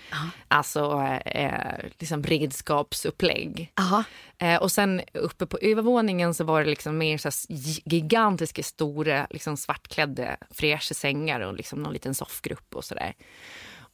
Alltså 0.49 1.03
eh, 1.25 1.85
liksom 1.99 2.23
redskapsupplägg. 2.23 3.73
Eh, 4.39 4.57
och 4.57 4.73
sen 4.73 5.03
uppe 5.13 5.47
på 5.47 5.59
övervåningen 5.63 6.35
så 6.35 6.45
var 6.45 6.65
det 6.65 6.71
liksom 6.71 6.99
mer 6.99 7.19
så 7.19 7.31
gigantiska 7.85 8.63
stora 8.63 9.27
liksom 9.31 9.57
svartklädda 9.57 10.37
fräscha 10.51 10.95
sängar 10.95 11.41
och 11.41 11.55
liksom 11.55 11.83
någon 11.83 11.93
liten 11.93 12.15
soffgrupp 12.15 12.75
och 12.75 12.85
sådär. 12.85 13.15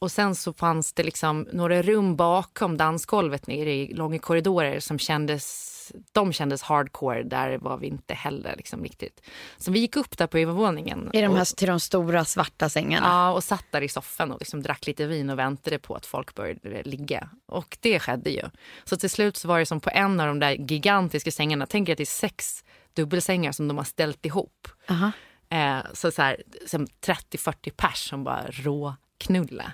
Och 0.01 0.11
sen 0.11 0.35
så 0.35 0.53
fanns 0.53 0.93
det 0.93 1.03
liksom 1.03 1.47
några 1.53 1.81
rum 1.81 2.15
bakom 2.15 2.77
dansgolvet 2.77 3.47
nere 3.47 3.73
i 3.73 3.93
långa 3.93 4.19
korridorer 4.19 4.79
som 4.79 4.99
kändes 4.99 5.67
de 6.11 6.33
kändes 6.33 6.61
hardcore, 6.63 7.23
där 7.23 7.57
var 7.57 7.77
vi 7.77 7.87
inte 7.87 8.13
heller 8.13 8.55
liksom 8.57 8.83
riktigt. 8.83 9.21
Så 9.57 9.71
vi 9.71 9.79
gick 9.79 9.95
upp 9.95 10.17
där 10.17 10.27
på 10.27 10.37
övervåningen. 10.37 11.09
I 11.13 11.21
de 11.21 11.27
och- 11.27 11.37
här 11.37 11.55
till 11.55 11.67
de 11.67 11.79
stora 11.79 12.25
svarta 12.25 12.69
sängarna. 12.69 13.07
Ja, 13.07 13.31
och 13.31 13.43
satt 13.43 13.65
där 13.71 13.81
i 13.81 13.87
soffan 13.89 14.31
och 14.31 14.39
liksom 14.39 14.61
drack 14.61 14.87
lite 14.87 15.05
vin 15.05 15.29
och 15.29 15.39
väntade 15.39 15.79
på 15.79 15.95
att 15.95 16.05
folk 16.05 16.35
började 16.35 16.83
ligga. 16.83 17.29
Och 17.47 17.77
det 17.81 17.99
skedde 17.99 18.29
ju. 18.29 18.43
Så 18.83 18.97
till 18.97 19.09
slut 19.09 19.37
så 19.37 19.47
var 19.47 19.59
det 19.59 19.65
som 19.65 19.79
på 19.79 19.89
en 19.93 20.19
av 20.19 20.27
de 20.27 20.39
där 20.39 20.51
gigantiska 20.51 21.31
sängarna, 21.31 21.65
tänk 21.65 21.89
att 21.89 21.97
det 21.97 22.03
är 22.03 22.05
sex 22.05 22.63
dubbelsängar 22.93 23.51
som 23.51 23.67
de 23.67 23.77
har 23.77 23.83
ställt 23.85 24.25
ihop. 24.25 24.67
Aha. 24.89 25.11
Eh, 25.49 25.79
så 25.93 26.11
så 26.11 26.21
här, 26.21 26.43
som 26.67 26.87
30-40 27.05 27.71
pers 27.71 28.09
som 28.09 28.23
bara 28.23 28.45
råknulla. 28.51 29.71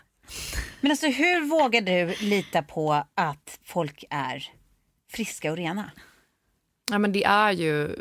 Men 0.81 0.91
alltså 0.91 1.07
hur 1.07 1.41
vågar 1.49 1.81
du 1.81 2.15
lita 2.19 2.61
på 2.63 3.03
att 3.15 3.59
folk 3.65 4.03
är 4.09 4.43
friska 5.11 5.51
och 5.51 5.57
rena? 5.57 5.91
Ja, 6.91 6.97
men 6.97 7.11
det 7.11 7.23
är 7.23 7.51
ju, 7.51 7.95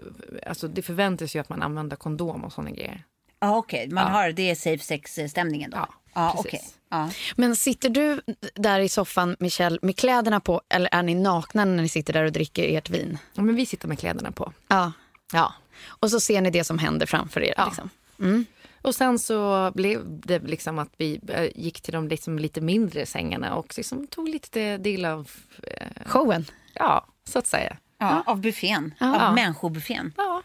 alltså 0.47 0.69
det 0.69 0.83
förväntas 0.83 1.37
ju 1.37 1.41
att 1.41 1.49
man 1.49 1.63
använder 1.63 1.97
kondom 1.97 2.45
och 2.45 2.53
sådana 2.53 2.71
grejer. 2.71 3.05
Ja 3.41 3.57
okej, 3.57 3.89
man 3.89 4.05
Ja. 4.05 4.11
har, 4.11 4.33
det 4.33 4.51
är 4.51 4.55
safe 4.55 4.85
sex-stämningen 4.85 5.71
då? 5.71 5.77
Ja, 5.77 5.89
ja 6.15 6.33
precis. 6.37 6.47
okej. 6.47 6.63
Ja. 6.91 7.11
Men 7.37 7.57
sitter 7.57 7.89
du 7.89 8.21
där 8.55 8.81
i 8.81 8.89
soffan, 8.89 9.37
Michelle, 9.39 9.79
med 9.83 9.97
kläderna 9.97 10.41
på 10.41 10.63
eller 10.69 10.89
är 10.93 11.03
ni 11.03 11.15
nakna 11.15 11.65
när 11.65 11.83
ni 11.83 11.89
sitter 11.89 12.13
där 12.13 12.25
och 12.25 12.33
dricker 12.33 12.77
ert 12.79 12.91
vin? 12.91 13.19
Ja, 13.35 13.43
men 13.43 13.55
vi 13.57 13.67
sitter 13.67 13.89
med 13.89 13.99
kläderna 13.99 14.33
på. 14.33 14.53
Ja. 14.69 14.93
Ja. 15.33 15.55
Och 15.87 16.11
så 16.11 16.21
ser 16.21 16.41
ni 16.41 16.51
det 16.51 16.65
som 16.65 16.79
händer 16.79 17.07
framför 17.07 17.41
er. 17.43 17.55
Ja. 17.57 17.67
Liksom. 17.67 17.91
Och 18.87 18.95
sen 18.95 19.19
så 19.19 19.71
blev 19.75 20.01
det 20.21 20.39
liksom 20.39 20.79
att 20.79 20.93
vi 20.97 21.21
eh, 21.29 21.49
gick 21.55 21.81
till 21.81 21.93
de 21.95 22.09
liksom 22.09 22.39
lite 22.39 22.61
mindre 22.61 23.07
sängarna 23.07 23.55
och 23.55 23.75
liksom 23.77 24.07
tog 24.07 24.29
lite 24.29 24.77
del 24.79 25.05
av, 25.05 25.31
eh, 25.63 25.87
Showen. 26.07 26.45
ja, 26.75 27.07
så 27.25 27.39
att 27.39 27.47
säga. 27.47 27.77
Ja, 27.99 28.23
av 28.27 28.41
buffén, 28.41 28.95
Ja. 29.01 29.29
av 29.29 29.35
människobuffén. 29.35 30.13
Ja. 30.17 30.43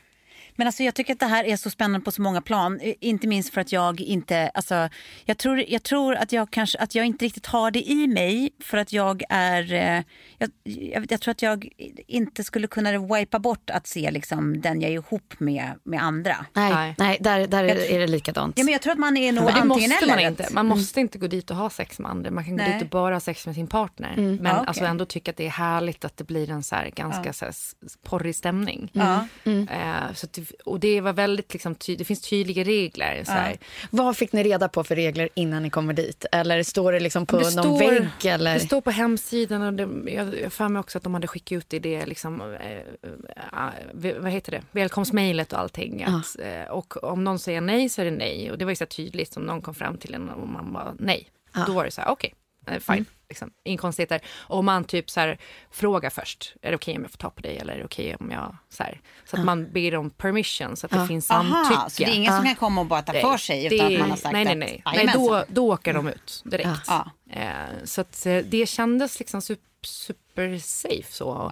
Men 0.56 0.68
alltså 0.68 0.84
jag 0.84 0.96
tycker 0.96 1.14
att 1.14 1.20
det 1.20 1.26
här 1.26 1.44
är 1.44 1.56
så 1.58 1.70
spännande 1.70 2.06
på 2.06 2.12
så 2.12 2.22
många 2.22 2.42
plan. 2.42 2.80
Inte 3.00 3.28
minst 3.28 3.54
för 3.54 3.62
att 3.62 3.72
jag 3.72 4.02
inte, 4.02 4.50
alltså 4.54 4.90
jag 5.26 5.38
tror, 5.38 5.64
jag 5.68 5.84
tror 5.84 6.16
att 6.16 6.32
jag 6.32 6.52
kanske, 6.52 6.78
att 6.78 6.96
jag 6.96 7.06
inte 7.06 7.26
riktigt 7.26 7.46
har 7.46 7.72
det 7.72 7.90
i 7.92 8.08
mig 8.08 8.50
för 8.64 8.78
att 8.78 8.94
jag 8.94 9.24
är, 9.30 9.74
eh, 9.74 10.04
jag, 10.38 10.50
jag, 10.64 11.06
jag 11.12 11.22
tror 11.22 11.32
att 11.32 11.42
jag 11.42 11.68
inte 12.08 12.44
skulle 12.44 12.68
kunna 12.68 12.98
wipa 13.16 13.40
bort 13.40 13.70
att 13.70 13.88
se 13.88 14.12
liksom 14.12 14.62
den 14.62 14.82
jag 14.82 14.90
är 14.92 14.96
ihop 14.96 15.34
med, 15.38 15.72
med 15.84 16.04
andra. 16.04 16.46
Nej, 16.54 16.96
Nej. 16.98 17.18
där, 17.20 17.48
där 17.48 17.64
är, 17.64 17.92
är 17.92 18.00
det 18.00 18.08
likadant. 18.08 18.58
Ja 18.58 18.64
men 18.64 18.72
jag 18.72 18.82
tror 18.82 18.94
att 18.94 19.00
man 19.00 19.18
är 19.18 19.32
nog 19.32 19.44
antingen 19.50 19.68
måste 19.68 19.96
eller. 20.04 20.08
man 20.16 20.20
inte. 20.24 20.48
Man 20.52 20.66
måste 20.66 21.00
inte 21.02 21.18
gå 21.18 21.28
dit 21.28 21.52
och 21.52 21.58
ha 21.58 21.70
sex 21.70 22.00
med 22.00 22.12
andra. 22.12 22.32
Man 22.32 22.44
kan 22.46 22.58
gå 22.58 22.64
Nej. 22.64 22.74
dit 22.74 22.82
och 22.84 22.90
bara 22.90 23.16
ha 23.16 23.20
sex 23.20 23.46
med 23.46 23.56
sin 23.56 23.68
partner. 23.68 24.14
Men 24.18 24.46
Ja, 24.46 24.52
okej. 24.54 24.64
alltså 24.68 24.86
ändå 24.86 25.06
tycka 25.06 25.32
att 25.32 25.38
det 25.38 25.46
är 25.46 25.50
härligt 25.50 26.06
att 26.06 26.18
det 26.18 26.24
blir 26.24 26.50
en 26.50 26.64
så 26.64 26.76
här 26.76 26.90
ganska 26.96 27.34
så 27.34 27.46
här 27.46 27.50
s- 27.50 27.76
porrig 28.04 28.36
stämning. 28.36 28.90
Ja. 28.94 29.28
Eh, 29.46 30.14
så 30.14 30.26
att, 30.26 30.38
och 30.66 30.80
det 30.80 31.02
var 31.02 31.14
väldigt 31.14 31.54
liksom, 31.54 31.76
ty- 31.76 31.96
det 31.96 32.06
finns 32.06 32.22
tydliga 32.22 32.64
regler. 32.64 33.24
Så 33.26 33.32
här. 33.32 33.58
Vad 33.90 34.18
fick 34.18 34.32
ni 34.34 34.44
reda 34.44 34.70
på 34.70 34.84
för 34.84 34.96
regler 34.96 35.30
innan 35.34 35.64
ni 35.64 35.70
kommer 35.70 35.94
dit? 35.94 36.26
Eller 36.32 36.64
står 36.64 36.92
det 36.94 37.00
liksom 37.00 37.26
på 37.26 37.38
Det 37.38 37.44
någon 37.44 37.52
står- 37.52 37.80
vägg? 37.80 38.26
Eller? 38.26 38.54
Det 38.54 38.60
står 38.60 38.82
på 38.82 38.92
hemsidan 38.92 39.62
och 39.62 39.74
det, 39.74 40.12
jag 40.12 40.40
jag 40.40 40.54
för 40.54 40.68
mig 40.68 40.80
också 40.80 40.98
att 40.98 41.04
de 41.04 41.14
hade 41.14 41.28
skickat 41.28 41.52
ut 41.58 41.74
i 41.74 41.80
det 41.80 42.06
liksom, 42.06 42.42
eh, 42.42 42.72
eh, 42.72 44.16
vad 44.22 44.32
heter 44.32 44.52
det, 44.52 44.62
välkomstmejlet 44.72 45.54
och 45.54 45.60
allting. 45.60 46.04
Att, 46.04 46.40
eh, 46.40 46.72
och 46.72 47.04
om 47.04 47.24
någon 47.24 47.40
säger 47.40 47.62
nej 47.62 47.90
så 47.90 48.02
är 48.02 48.06
det 48.06 48.12
nej. 48.12 48.52
Och 48.52 48.58
det 48.58 48.66
var 48.66 48.72
ju 48.72 48.76
så 48.76 48.86
tydligt 48.86 49.38
om 49.38 49.44
någon 49.44 49.62
kom 49.62 49.74
fram 49.76 49.98
till 49.98 50.14
en 50.14 50.30
och 50.30 50.48
man 50.48 50.74
bara 50.74 50.96
nej. 51.00 51.28
Då 51.68 51.74
var 51.74 51.86
det 51.86 51.92
så 51.92 52.02
här, 52.02 52.10
okej, 52.10 52.34
eh, 52.68 52.80
fine. 52.80 53.06
Liksom, 53.32 53.52
Inga 53.64 53.78
konstigheter. 53.78 54.22
Och 54.38 54.64
man 54.64 54.84
typ 54.84 55.10
så 55.10 55.20
här, 55.20 55.38
frågar 55.72 56.10
först, 56.10 56.54
är 56.62 56.70
det 56.70 56.76
okej 56.76 56.96
om 56.98 57.02
jag 57.02 57.12
får 57.12 57.18
ta 57.18 57.30
på 57.30 57.42
dig 57.42 57.58
eller 57.58 57.74
är 57.74 57.78
det 57.80 57.86
okej 57.86 58.16
om 58.20 58.32
jag, 58.32 58.56
så 58.70 58.84
här. 58.84 59.02
Så 59.26 59.38
att 59.38 59.46
man 59.46 59.72
ber 59.72 59.96
om 59.96 60.10
permission 60.10 60.76
så 60.78 60.86
att 60.86 60.92
det 60.92 61.08
finns 61.08 61.26
samtycke. 61.28 61.56
Aha, 61.56 61.90
så 61.90 62.04
det 62.04 62.10
är 62.12 62.16
ingen 62.16 62.36
som 62.36 62.46
kan 62.46 62.56
komma 62.56 62.82
och 62.82 62.88
bara 62.88 63.02
ta 63.02 63.14
för 63.14 63.38
sig 63.38 63.66
utan 63.66 63.78
det- 63.90 63.94
att 63.96 64.00
man 64.00 64.10
har 64.10 64.18
sagt 64.18 64.34
nej, 64.34 64.44
nej, 64.46 64.52
att 64.54 64.58
nej. 64.60 64.82
nej 64.86 64.96
"Jajamensan." 64.96 65.24
då, 65.28 65.44
då 65.48 65.74
åker 65.74 65.94
de 65.94 66.08
ut 66.08 66.42
direkt. 66.46 66.90
Eh, 67.30 67.44
så 67.84 68.02
att, 68.02 68.26
eh, 68.26 68.38
det 68.38 68.66
kändes 68.70 69.20
liksom 69.20 69.42
super, 69.42 69.66
super 69.88 70.58
safe. 70.58 71.14
Så. 71.14 71.50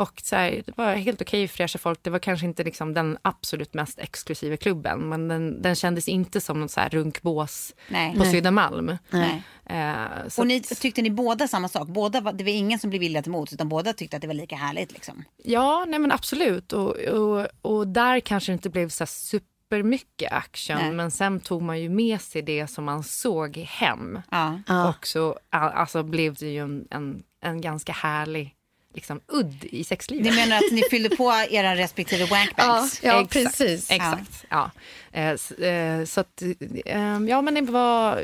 Och 0.00 0.20
så 0.24 0.36
här, 0.36 0.62
det 0.66 0.76
var 0.76 0.94
helt 0.94 1.22
okej 1.22 1.48
fräscha 1.48 1.78
folk. 1.78 1.98
Det 2.02 2.10
var 2.10 2.18
kanske 2.18 2.46
inte 2.46 2.64
liksom 2.64 2.94
den 2.94 3.18
absolut 3.22 3.74
mest 3.74 3.98
exklusiva 3.98 4.56
klubben. 4.56 5.08
Men 5.08 5.28
den, 5.28 5.62
den 5.62 5.74
kändes 5.74 6.08
inte 6.08 6.40
som 6.40 6.60
något 6.60 6.70
så 6.70 6.80
här 6.80 6.88
runkbås 6.88 7.74
Nej. 7.88 8.16
på. 8.16 8.24
Södermalm. 8.24 8.96
Nej. 9.10 9.42
Eh, 9.66 10.38
Och 10.38 10.46
ni, 10.46 10.60
tyckte 10.60 11.02
ni 11.02 11.10
båda 11.10 11.48
samma 11.48 11.68
sak? 11.68 11.88
Båda, 11.88 12.20
var- 12.20 12.32
det 12.32 12.44
var 12.44 12.50
ingen 12.50 12.78
som 12.78 12.90
blev 12.90 13.00
villiga 13.00 13.22
till 13.22 13.32
mots 13.32 13.52
utan 13.52 13.68
båda 13.68 13.92
tyckte 13.92 14.16
att 14.16 14.20
det 14.22 14.26
var 14.28 14.34
lika 14.34 14.56
härligt 14.56 14.92
liksom? 14.92 15.24
Ja, 15.44 15.84
nej 15.88 15.98
men 16.00 16.12
absolut. 16.12 16.72
Och, 16.72 16.96
och, 16.96 17.46
och 17.62 17.88
där 17.88 18.20
kanske 18.20 18.52
det 18.52 18.54
inte 18.54 18.70
blev 18.70 18.88
så 18.88 19.06
supermycket 19.06 20.32
action. 20.32 20.76
Nej. 20.78 20.92
Men 20.92 21.10
sen 21.10 21.40
tog 21.40 21.62
man 21.62 21.80
ju 21.80 21.88
med 21.88 22.20
sig 22.20 22.42
det 22.42 22.66
som 22.66 22.84
man 22.84 23.02
såg 23.02 23.56
hem. 23.56 24.20
Ja. 24.30 24.88
Och 24.88 25.06
så 25.06 25.38
alltså, 25.50 26.02
blev 26.02 26.34
det 26.34 26.46
ju 26.48 26.58
en, 26.62 26.86
en, 26.90 27.22
en 27.42 27.60
ganska 27.60 27.92
härlig 27.92 28.54
liksom, 28.94 29.20
udd 29.28 29.64
i 29.64 29.84
sexlivet. 29.84 30.24
Ni 30.26 30.32
menar 30.36 30.56
att 30.56 30.72
ni 30.72 30.82
fyllde 30.90 31.16
på 31.16 31.32
era 31.50 31.76
respektive 31.76 32.24
wankbanks? 32.26 33.00
Ja, 33.02 33.20
Exakt, 33.20 33.32
precis. 33.32 33.90
Exakt, 33.90 34.44
ja. 34.48 34.70
Eh, 35.12 35.28
s- 35.28 35.50
eh, 35.50 36.04
så 36.04 36.20
att, 36.20 36.42
eh, 36.86 37.18
ja 37.28 37.42
men 37.42 37.54
det 37.54 37.60
var, 37.72 38.22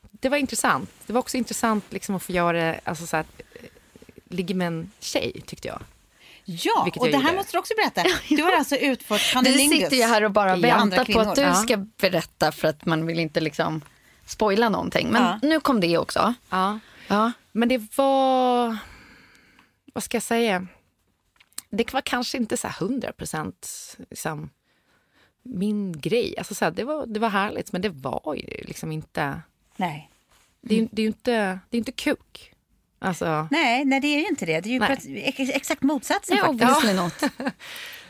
det 0.00 0.28
var 0.28 0.36
intressant. 0.36 0.90
Det 1.06 1.12
var 1.12 1.20
också 1.20 1.36
intressant 1.36 1.84
liksom 1.90 2.14
att 2.14 2.22
få 2.22 2.32
göra 2.32 2.52
det, 2.58 2.80
alltså 2.84 3.06
så 3.06 3.16
här, 3.16 3.24
eh, 3.54 3.68
ligga 4.28 4.54
med 4.54 4.66
en 4.66 4.90
tjej 5.00 5.42
tyckte 5.46 5.68
jag. 5.68 5.80
Ja, 6.44 6.82
Vilket 6.84 7.00
och 7.02 7.06
det 7.08 7.16
här 7.16 7.22
gjorde. 7.24 7.36
måste 7.36 7.52
du 7.52 7.58
också 7.58 7.74
berätta. 7.76 8.04
Du 8.28 8.42
har 8.42 8.52
alltså 8.52 8.76
utfört 8.76 9.20
Vi 9.20 9.32
cunnilingus 9.32 9.78
sitter 9.82 9.96
ju 9.96 10.02
här 10.02 10.24
och 10.24 10.30
bara 10.30 10.56
väntar 10.56 11.04
på 11.12 11.20
att 11.20 11.34
du 11.36 11.54
ska 11.66 11.76
berätta 11.76 12.52
för 12.52 12.68
att 12.68 12.86
man 12.86 13.06
vill 13.06 13.18
inte 13.18 13.40
liksom 13.40 13.80
spoila 14.26 14.68
någonting. 14.68 15.08
Men 15.10 15.22
Ja. 15.22 15.38
nu 15.42 15.60
kom 15.60 15.80
det 15.80 15.98
också. 15.98 16.34
Ja. 16.50 16.78
Ja. 17.08 17.32
Men 17.52 17.68
det 17.68 17.96
var, 17.96 18.76
vad 19.94 20.04
ska 20.04 20.16
jag 20.16 20.22
säga, 20.22 20.66
det 21.70 21.92
var 21.92 22.00
kanske 22.00 22.38
inte 22.38 22.56
så 22.56 22.68
här 22.68 22.86
100 22.86 23.12
procent 23.12 23.96
liksom, 24.10 24.50
min 25.42 26.00
grej. 26.00 26.34
Alltså 26.38 26.54
så 26.54 26.64
här, 26.64 26.72
det, 26.72 26.84
var, 26.84 27.06
det 27.06 27.20
var 27.20 27.28
härligt, 27.28 27.72
men 27.72 27.82
det 27.82 27.88
var 27.88 28.34
ju 28.34 28.64
liksom 28.64 28.92
inte, 28.92 29.42
Nej. 29.76 30.10
det 30.60 30.78
är, 30.78 30.88
det 30.90 31.02
är 31.02 31.04
ju 31.04 31.08
inte, 31.08 31.60
det 31.70 31.76
är 31.76 31.78
inte 31.78 31.92
kuk. 31.92 32.54
Alltså, 32.98 33.48
Nej, 33.50 33.84
nej, 33.84 34.00
det 34.00 34.06
är 34.08 34.18
ju 34.18 34.26
inte 34.26 34.46
det. 34.46 34.60
Det 34.60 34.76
är 34.76 35.40
ju 35.40 35.52
exakt 35.52 35.82
motsatsen 35.82 36.36
Ja, 36.36 36.58
faktiskt. 36.58 36.94
not. 36.96 37.32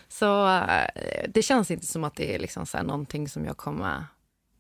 Så 0.09 0.49
eh, 0.59 0.87
det 1.29 1.43
känns 1.43 1.71
inte 1.71 1.87
som 1.87 2.05
att 2.05 2.17
det 2.17 2.35
är 2.35 2.39
liksom 2.39 2.67
så 2.67 2.77
här 2.77 2.85
någonting 2.85 3.29
som 3.29 3.45
jag 3.45 3.57
kommer... 3.57 4.05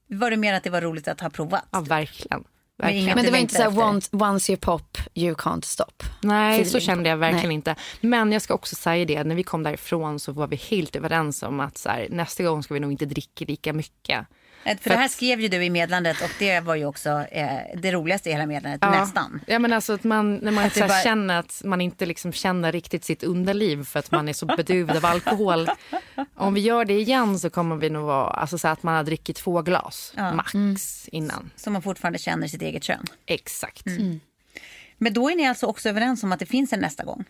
Var 0.06 0.30
det 0.30 0.36
mer 0.36 0.54
att 0.54 0.64
det 0.64 0.70
var 0.70 0.80
roligt 0.80 1.08
att 1.08 1.20
ha 1.20 1.30
provat? 1.30 1.64
Ja, 1.70 1.80
verkligen. 1.80 2.44
Verkligen. 2.79 3.14
Men 3.14 3.24
det 3.24 3.31
var 3.31 3.39
inte 3.39 3.55
så 3.55 3.62
här 3.62 3.79
once, 3.79 4.16
once 4.16 4.53
you 4.53 4.61
pop, 4.61 4.99
you 5.14 5.35
can't 5.35 5.64
stop. 5.64 6.05
Nej, 6.20 6.64
så 6.64 6.81
kände 6.81 7.09
jag 7.09 7.16
verkligen 7.16 7.49
Nej. 7.49 7.55
inte. 7.55 7.74
Men 8.01 8.33
jag 8.33 8.43
ska 8.43 8.55
också 8.55 8.76
säga 8.76 9.05
det, 9.05 9.24
när 9.24 9.35
vi 9.35 9.43
kom 9.43 9.62
därifrån 9.62 10.20
så 10.20 10.33
var 10.33 10.47
vi 10.47 10.57
helt 10.57 10.97
överens 10.97 11.43
om 11.43 11.61
att 11.61 11.79
så 11.79 11.89
här, 11.89 12.07
nästa 12.11 12.43
gång 12.43 12.62
ska 12.62 12.74
vi 12.74 12.81
nog 12.81 12.93
inte 12.93 13.07
dricka 13.07 13.45
lika 13.45 13.72
mycket. 13.72 14.26
Eh, 14.68 14.76
För, 14.76 14.82
För 14.82 14.90
det 14.90 14.96
här 14.96 15.04
att- 15.04 15.10
skrev 15.10 15.40
ju 15.40 15.48
du 15.48 15.64
i 15.64 15.70
meddelandet 15.70 16.20
och 16.22 16.30
det 16.38 16.60
var 16.60 16.74
ju 16.74 16.84
också 16.86 17.08
eh, 17.10 17.48
det 17.76 17.92
roligaste 17.92 18.28
i 18.28 18.32
hela 18.32 18.46
meddelandet, 18.46 18.90
nästan. 18.90 19.40
Ja, 19.46 19.58
men 19.58 19.72
alltså 19.72 19.92
att 19.92 20.04
man, 20.04 20.34
när 20.36 20.52
man 20.52 20.64
Att 20.64 20.74
så 20.74 20.80
bara- 20.80 21.02
känner 21.02 21.38
att 21.38 21.60
man 21.64 21.80
inte 21.80 22.06
liksom 22.06 22.32
känner 22.32 22.72
riktigt 22.72 23.04
sitt 23.04 23.22
underliv 23.22 23.84
för 23.84 23.98
att 23.98 24.10
man 24.10 24.28
är 24.28 24.32
så 24.32 24.46
bedövad 24.46 24.96
av 24.96 25.04
alkohol. 25.06 25.68
Om 26.34 26.54
vi 26.54 26.60
gör 26.60 26.84
det 26.84 26.94
igen 27.00 27.38
så 27.38 27.50
kommer 27.50 27.76
vi 27.76 27.90
nog 27.90 28.06
vara, 28.06 28.30
alltså 28.30 28.58
så 28.58 28.68
att 28.68 28.82
man 28.82 28.94
har 28.94 29.04
druckit 29.04 29.36
två 29.36 29.62
glas 29.62 30.12
max 30.16 30.54
Mm. 30.54 30.76
innan. 31.12 31.50
Så 31.56 31.70
man 31.70 31.82
fortfarande 31.82 32.18
känner 32.18 32.48
sitt 32.48 32.62
eget 32.62 32.84
kön. 32.84 33.04
Exakt. 33.26 33.86
Mm. 33.86 34.20
Men 34.98 35.12
då 35.12 35.30
är 35.30 35.36
ni 35.36 35.46
alltså 35.48 35.66
också 35.66 35.88
överens 35.88 36.22
om 36.22 36.32
att 36.32 36.38
det 36.38 36.46
finns 36.46 36.72
en 36.72 36.80
nästa 36.80 37.04
gång? 37.04 37.24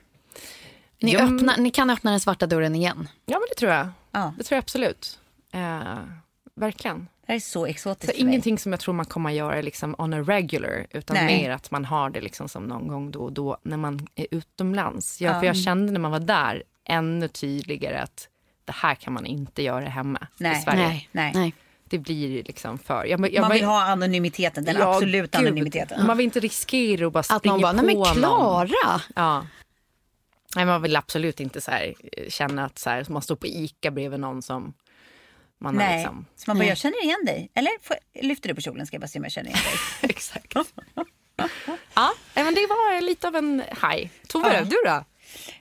Ni, 1.00 1.12
Ja, 1.12 1.20
öppnar, 1.20 1.56
ni 1.56 1.70
kan 1.70 1.90
öppna 1.90 2.10
den 2.10 2.20
svarta 2.20 2.46
dörren 2.46 2.74
igen. 2.74 3.08
Ja, 3.26 3.38
men 3.38 3.46
det 3.50 3.54
tror 3.58 3.72
jag. 3.72 3.88
Ja. 4.12 4.34
Det 4.38 4.44
tror 4.44 4.56
jag 4.56 4.62
absolut. 4.62 5.18
Eh, 5.52 5.98
verkligen. 6.54 7.08
Det 7.28 7.34
är 7.34 7.40
så 7.40 7.66
exotiskt 7.66 8.12
Så 8.12 8.16
för 8.18 8.24
mig. 8.24 8.30
ingenting 8.30 8.58
som 8.58 8.72
jag 8.72 8.80
tror 8.80 8.94
man 8.94 9.06
kommer 9.06 9.30
att 9.30 9.36
göra 9.36 9.60
liksom 9.60 9.94
on 9.98 10.12
a 10.14 10.20
regular 10.20 10.86
utan 10.90 11.14
Nej. 11.16 11.26
mer 11.42 11.50
att 11.50 11.70
man 11.70 11.84
har 11.84 12.10
det 12.10 12.20
liksom 12.20 12.48
som 12.48 12.64
någon 12.64 12.88
gång 12.88 13.10
då 13.10 13.20
och 13.20 13.32
då 13.32 13.58
när 13.62 13.76
man 13.76 14.06
är 14.14 14.26
utomlands. 14.30 15.20
Jag, 15.20 15.34
Ja. 15.34 15.40
För 15.40 15.46
jag 15.46 15.56
kände 15.56 15.92
när 15.92 16.00
man 16.00 16.10
var 16.10 16.18
där 16.20 16.62
ännu 16.84 17.28
tydligare 17.28 17.98
att 18.00 18.28
det 18.64 18.72
här 18.72 18.94
kan 18.94 19.12
man 19.12 19.26
inte 19.26 19.62
göra 19.62 19.88
hemma 19.88 20.26
Nej. 20.38 20.58
i 20.58 20.62
Sverige. 20.62 20.82
Nej. 20.88 21.08
Nej. 21.12 21.32
Nej. 21.34 21.54
Det 21.84 21.98
blir 21.98 22.44
liksom 22.44 22.78
för... 22.78 23.04
Jag, 23.04 23.32
jag, 23.32 23.40
Man 23.40 23.50
vill 23.50 23.64
ha 23.64 23.82
anonymiteten, 23.82 24.64
den 24.64 24.76
Ja, 24.76 24.94
absoluta 24.94 25.38
gud. 25.38 25.48
anonymiteten. 25.48 26.06
Man 26.06 26.16
vill 26.16 26.24
inte 26.24 26.40
riskera 26.40 27.06
att 27.06 27.12
bara 27.12 27.18
Att 27.20 27.26
springa 27.38 27.56
någon 27.56 27.62
bara, 27.62 27.72
på 27.72 27.86
nej 27.86 27.96
men. 27.96 28.14
Klara! 28.14 29.00
Ja. 29.16 29.46
Nej, 30.56 30.66
man 30.66 30.82
vill 30.82 30.96
absolut 30.96 31.40
inte 31.40 31.60
så 31.60 31.70
här, 31.70 31.94
eh, 32.12 32.28
känna 32.28 32.64
att 32.64 32.78
så 32.78 32.90
här, 32.90 33.06
man 33.08 33.22
står 33.22 33.36
på 33.36 33.46
Ica 33.46 33.90
bredvid 33.90 34.20
någon 34.20 34.42
som 34.42 34.72
man 35.58 35.74
Nej, 35.74 35.96
liksom... 35.98 36.26
så 36.36 36.44
man 36.46 36.56
bara, 36.56 36.58
Nej. 36.58 36.68
jag 36.68 36.78
känner 36.78 37.04
igen 37.04 37.24
dig. 37.26 37.50
Eller 37.54 37.70
får, 37.82 37.96
lyfter 38.22 38.48
du 38.48 38.54
på 38.54 38.60
kjolen 38.60 38.86
ska 38.86 38.94
jag 38.94 39.00
bara 39.00 39.08
se 39.08 39.18
om 39.18 39.22
jag 39.24 39.32
känner 39.32 39.50
igen 39.50 39.62
dig. 39.64 40.10
Exakt. 40.10 40.54
ja, 41.94 42.12
men 42.34 42.54
det 42.54 42.66
var 42.66 43.00
lite 43.00 43.28
av 43.28 43.36
en 43.36 43.62
haj. 43.70 44.10
Tove, 44.28 44.54
Ja. 44.54 44.64
du 44.64 44.76
då? 44.84 45.04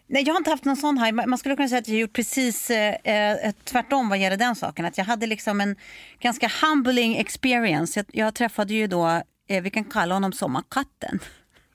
Nej, 0.08 0.24
jag 0.24 0.34
har 0.34 0.38
inte 0.40 0.50
haft 0.50 0.66
någon 0.66 0.78
sån 0.78 0.98
haj. 0.98 1.12
Man 1.12 1.38
skulle 1.38 1.56
kunna 1.56 1.68
säga 1.70 1.80
att 1.80 1.88
jag 1.88 1.98
gjort 2.00 2.14
precis 2.14 2.70
eh, 2.70 2.96
eh, 3.04 3.54
tvärtom 3.64 4.10
vad 4.10 4.18
gäller 4.18 4.38
den 4.38 4.56
saken. 4.56 4.86
Att 4.86 4.98
jag 4.98 5.06
hade 5.06 5.28
liksom 5.28 5.62
en 5.62 5.76
ganska 6.20 6.52
humbling 6.62 7.18
experience. 7.18 8.00
Jag, 8.00 8.06
jag 8.26 8.36
träffade 8.36 8.74
ju 8.74 8.88
då, 8.88 9.22
eh, 9.50 9.62
vi 9.64 9.70
kan 9.70 9.84
kalla 9.86 10.16
honom 10.16 10.34
Sommarkatten. 10.34 11.20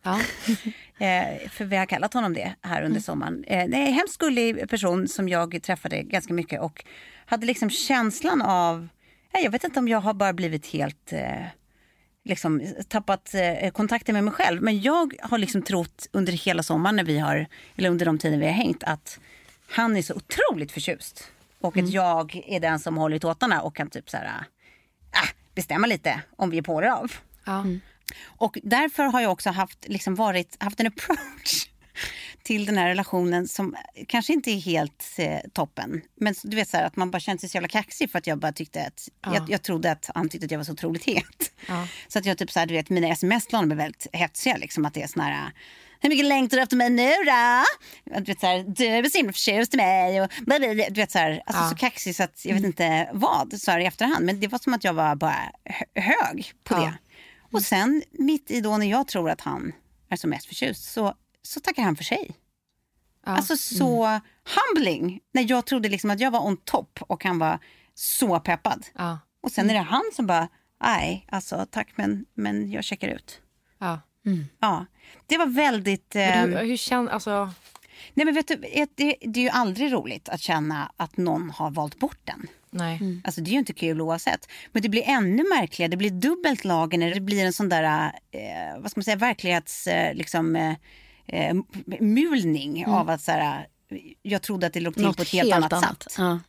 Ja. 0.03 0.21
Eh, 0.99 1.49
för 1.51 1.65
vi 1.65 1.77
har 1.77 1.87
kallat 1.87 2.15
honom 2.15 2.35
det 2.35 2.55
här 2.63 2.83
under 2.83 3.01
sommaren. 3.01 3.45
Eh, 3.47 3.69
det 3.69 3.77
är 3.77 3.87
en 3.87 3.93
hemskt 3.95 4.19
gullig 4.19 4.69
person 4.69 5.09
som 5.09 5.29
jag 5.29 5.63
träffade 5.63 6.03
ganska 6.03 6.35
mycket 6.35 6.61
och 6.61 6.85
hade 7.33 7.47
liksom 7.47 7.71
känslan 7.71 8.43
av, 8.43 8.89
ja, 9.33 9.41
jag 9.41 9.51
vet 9.51 9.65
inte 9.65 9.79
om 9.79 9.89
jag 9.89 10.01
har 10.01 10.15
bara 10.15 10.33
blivit 10.33 10.67
helt, 10.67 11.13
eh, 11.13 11.47
liksom 12.25 12.75
tappat 12.89 13.35
eh, 13.35 13.71
kontakten 13.71 14.15
med 14.15 14.25
mig 14.25 14.33
själv. 14.33 14.63
Men 14.63 14.81
jag 14.81 15.15
har 15.23 15.39
liksom 15.39 15.63
trott 15.63 16.09
under 16.13 16.33
hela 16.33 16.63
sommaren 16.63 16.97
när 16.97 17.05
vi 17.05 17.19
har, 17.19 17.47
eller 17.77 17.91
under 17.91 18.07
de 18.07 18.19
tiden 18.19 18.41
vi 18.41 18.47
har 18.47 18.53
hängt 18.53 18.85
att 18.85 19.21
han 19.69 19.97
är 19.97 20.03
så 20.03 20.15
otroligt 20.15 20.73
förtjust. 20.73 21.33
Och 21.61 21.77
att 21.77 21.89
jag 21.89 22.43
är 22.47 22.61
den 22.61 22.79
som 22.79 22.97
håller 22.97 23.17
i 23.17 23.21
tåtarna 23.21 23.63
och 23.63 23.77
kan 23.77 23.91
typ 23.91 24.11
så 24.11 24.17
här, 24.17 24.27
äh, 24.27 25.29
bestämma 25.55 25.87
lite 25.87 26.23
om 26.37 26.51
vi 26.51 26.59
är 26.59 26.63
på 26.63 26.79
eller 26.79 26.91
av. 26.91 27.13
Ja. 27.45 27.65
Och 28.25 28.59
därför 28.63 29.03
har 29.03 29.21
jag 29.21 29.33
också 29.33 29.51
haft, 29.51 29.89
liksom 29.89 30.15
varit, 30.15 30.63
haft 30.63 30.81
en 30.81 30.87
approach 30.87 31.69
till 32.43 32.67
den 32.67 32.77
här 32.79 32.89
relationen 32.89 33.49
som 33.49 33.77
kanske 34.09 34.33
inte 34.33 34.51
är 34.51 34.61
helt 34.61 35.05
eh, 35.19 35.39
toppen. 35.53 36.01
Men 36.21 36.35
du 36.43 36.57
vet 36.57 36.69
så 36.69 36.77
här, 36.77 36.85
att 36.85 36.97
man 36.97 37.11
bara 37.11 37.21
kände 37.21 37.41
sig 37.41 37.49
så 37.49 37.57
jävla 37.57 37.69
kaxig 37.69 38.11
för 38.11 38.19
att 38.19 38.27
jag 38.27 38.39
bara 38.39 38.53
tyckte 38.53 38.87
att, 38.87 39.09
jag, 39.35 39.51
jag 39.51 39.63
trodde 39.63 39.93
att 39.93 40.11
han 40.15 40.29
tyckte 40.29 40.45
att 40.45 40.51
jag 40.51 40.59
var 40.59 40.65
så 40.65 40.73
otroligt 40.73 41.05
het. 41.05 41.53
Ja. 41.69 41.87
Så 42.09 42.19
att 42.19 42.27
jag 42.27 42.39
typ 42.39 42.51
så 42.51 42.59
här, 42.59 42.67
du 42.67 42.75
vet, 42.75 42.91
mina 42.91 43.09
sms 43.09 43.47
till 43.47 43.57
honom 43.57 43.73
är 43.73 43.77
väldigt 43.77 44.07
hetsiga 44.13 44.57
liksom 44.57 44.85
att 44.85 44.95
det 44.95 45.03
är 45.03 45.07
sån 45.07 45.23
här 45.23 45.53
hur 46.01 46.09
mycket 46.09 46.27
längtar 46.27 46.57
du 46.57 46.63
efter 46.63 46.77
mig 46.77 46.91
nu 46.91 47.11
då? 47.27 47.65
Du 48.21 48.25
vet 48.25 48.41
så 48.41 48.47
här, 48.47 48.65
du 48.69 48.87
är 48.87 49.05
så 49.09 49.19
himla 49.19 49.33
förtjust 49.33 49.75
i 49.75 49.77
mig. 49.77 50.21
Och, 50.23 50.29
du 50.91 50.95
vet 51.01 51.11
så 51.11 51.19
här, 51.19 51.43
alltså 51.47 51.63
Ja. 51.63 51.69
så 51.71 51.77
kaxig 51.77 52.17
så 52.17 52.23
att 52.23 52.45
jag 52.45 52.55
vet 52.55 52.65
inte 52.65 53.11
vad 53.13 53.61
så 53.61 53.71
här 53.71 53.81
i 53.81 53.87
efterhand. 53.87 54.25
Men 54.27 54.41
det 54.41 54.49
var 54.49 54.59
som 54.59 54.75
att 54.75 54.85
jag 54.85 54.93
var 54.95 55.15
bara 55.15 55.53
hö- 55.65 56.01
hög 56.03 56.53
på 56.65 56.75
Ja. 56.75 56.81
det. 56.81 56.93
Och 57.53 57.63
sen 57.63 58.03
mitt 58.13 58.51
i 58.51 58.61
då 58.61 58.77
när 58.77 58.87
jag 58.91 59.09
tror 59.09 59.31
att 59.31 59.41
han 59.41 59.73
är 60.09 60.17
som 60.17 60.31
mest 60.31 60.47
förtjust 60.47 60.93
så, 60.93 61.15
så 61.43 61.61
tackar 61.61 61.83
han 61.83 61.97
för 61.97 62.05
sig. 62.05 62.31
Ja. 63.27 63.33
Alltså 63.33 63.57
så 63.57 64.21
humbling. 64.45 65.21
När 65.33 65.51
jag 65.51 65.67
trodde 65.67 65.89
liksom 65.89 66.11
att 66.11 66.21
jag 66.21 66.31
var 66.31 66.47
on 66.47 66.57
top 66.57 66.99
och 67.03 67.25
han 67.25 67.39
var 67.39 67.59
så 67.95 68.41
peppad. 68.41 68.87
Ja. 68.95 69.19
Och 69.43 69.53
sen 69.53 69.71
är 69.71 69.75
det 69.75 69.81
han 69.81 70.11
som 70.15 70.27
bara, 70.27 70.49
nej, 70.83 71.27
alltså 71.31 71.67
tack 71.71 71.89
men, 71.97 72.27
men 72.35 72.71
jag 72.71 72.85
checkar 72.85 73.09
ut. 73.09 73.41
Ja. 73.79 74.01
Ja, 74.61 74.87
det 75.27 75.39
var 75.39 75.47
väldigt... 75.47 76.17
Eh, 76.17 76.23
hur, 76.23 76.57
hur 76.59 76.77
känner, 76.77 77.11
alltså, 77.11 77.51
nej 78.15 78.25
men 78.27 78.35
vet 78.35 78.49
du, 78.49 78.57
det, 78.57 79.17
det 79.21 79.41
är 79.41 79.45
ju 79.45 79.49
aldrig 79.49 79.93
roligt 79.93 80.29
att 80.29 80.41
känna 80.41 80.93
att 80.97 81.17
någon 81.17 81.51
har 81.51 81.71
valt 81.71 81.99
bort 81.99 82.21
den. 82.25 82.47
nej. 82.71 83.21
Alltså 83.25 83.41
det 83.41 83.51
är 83.51 83.53
ju 83.53 83.59
inte 83.59 83.73
kul 83.73 84.01
oavsett. 84.01 84.49
Men 84.73 84.83
det 84.83 84.89
blir 84.89 85.03
ännu 85.07 85.43
märkligare, 85.43 85.91
det 85.91 85.97
blir 85.97 86.11
dubbelt 86.11 86.65
lager 86.65 86.99
när 86.99 87.15
det 87.15 87.21
blir 87.21 87.45
en 87.45 87.53
sån 87.53 87.69
där, 87.69 88.13
eh, 88.31 88.81
vad 88.81 88.91
ska 88.91 88.99
man 88.99 89.05
säga, 89.05 89.17
verklighets, 89.17 89.87
eh, 89.87 90.15
liksom, 90.15 90.57
eh, 90.57 90.75
eh, 91.33 91.55
mulning 92.01 92.87
av 92.87 93.11
att 93.11 93.21
så 93.21 93.33
här, 93.33 93.67
jag 94.23 94.43
trodde 94.43 94.67
att 94.67 94.73
det 94.73 94.81
låg 94.81 94.95
till 94.95 95.03
Något 95.03 95.17
på 95.17 95.23
ett 95.23 95.29
helt, 95.29 95.53
annat, 95.53 96.03
sätt. 96.03 96.15
Ja. 96.19 96.41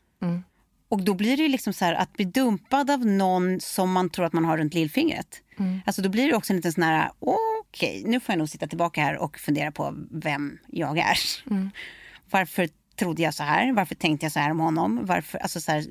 Och 0.89 1.01
då 1.01 1.13
blir 1.13 1.37
det 1.37 1.43
ju 1.43 1.49
liksom 1.49 1.73
så 1.73 1.85
här 1.85 1.93
att 1.93 2.13
bli 2.13 2.25
dumpad 2.25 2.91
av 2.91 3.05
någon 3.05 3.59
som 3.59 3.91
man 3.91 4.09
tror 4.09 4.25
att 4.25 4.33
man 4.33 4.45
har 4.45 4.57
runt 4.57 4.73
lillfingret. 4.73 5.41
Alltså 5.85 6.01
då 6.01 6.09
blir 6.09 6.27
det 6.27 6.35
också 6.35 6.53
en 6.53 6.57
liten 6.57 6.73
sån 6.73 6.83
här, 6.83 7.11
okej, 7.19 8.03
nu 8.05 8.19
får 8.19 8.33
jag 8.33 8.37
nog 8.39 8.49
sitta 8.49 8.67
tillbaka 8.67 9.01
här 9.01 9.17
och 9.17 9.37
fundera 9.39 9.71
på 9.71 9.95
vem 10.11 10.57
jag 10.67 10.97
är. 10.97 11.17
Varför 12.29 12.69
trodde 12.95 13.21
jag 13.21 13.33
så 13.33 13.43
här? 13.43 13.73
Varför 13.73 13.95
tänkte 13.95 14.25
jag 14.25 14.33
så 14.33 14.39
här 14.39 14.51
om 14.51 14.59
honom? 14.59 14.99
Varför, 15.03 15.37
alltså 15.37 15.61
så 15.61 15.71
här, 15.71 15.85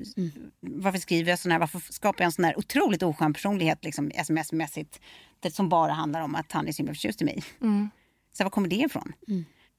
varför 0.61 0.99
skriver 0.99 1.29
jag 1.29 1.39
så 1.39 1.49
här? 1.49 1.59
Varför 1.59 1.81
skapar 1.89 2.23
jag 2.23 2.25
en 2.25 2.31
sån 2.31 2.45
här 2.45 2.57
otroligt 2.57 3.03
oskön 3.03 3.33
personlighet 3.33 3.85
liksom, 3.85 4.11
sms-mässigt? 4.11 4.99
Det 5.39 5.51
som 5.51 5.69
bara 5.69 5.91
handlar 5.93 6.21
om 6.21 6.35
att 6.35 6.51
han 6.51 6.67
är 6.67 6.71
så 6.71 6.77
himla 6.77 6.93
förtjust 6.93 7.21
i 7.21 7.25
mig. 7.25 7.43
Så 8.33 8.43
var 8.43 8.51
kommer 8.51 8.67
det 8.67 8.75
ifrån? 8.75 9.13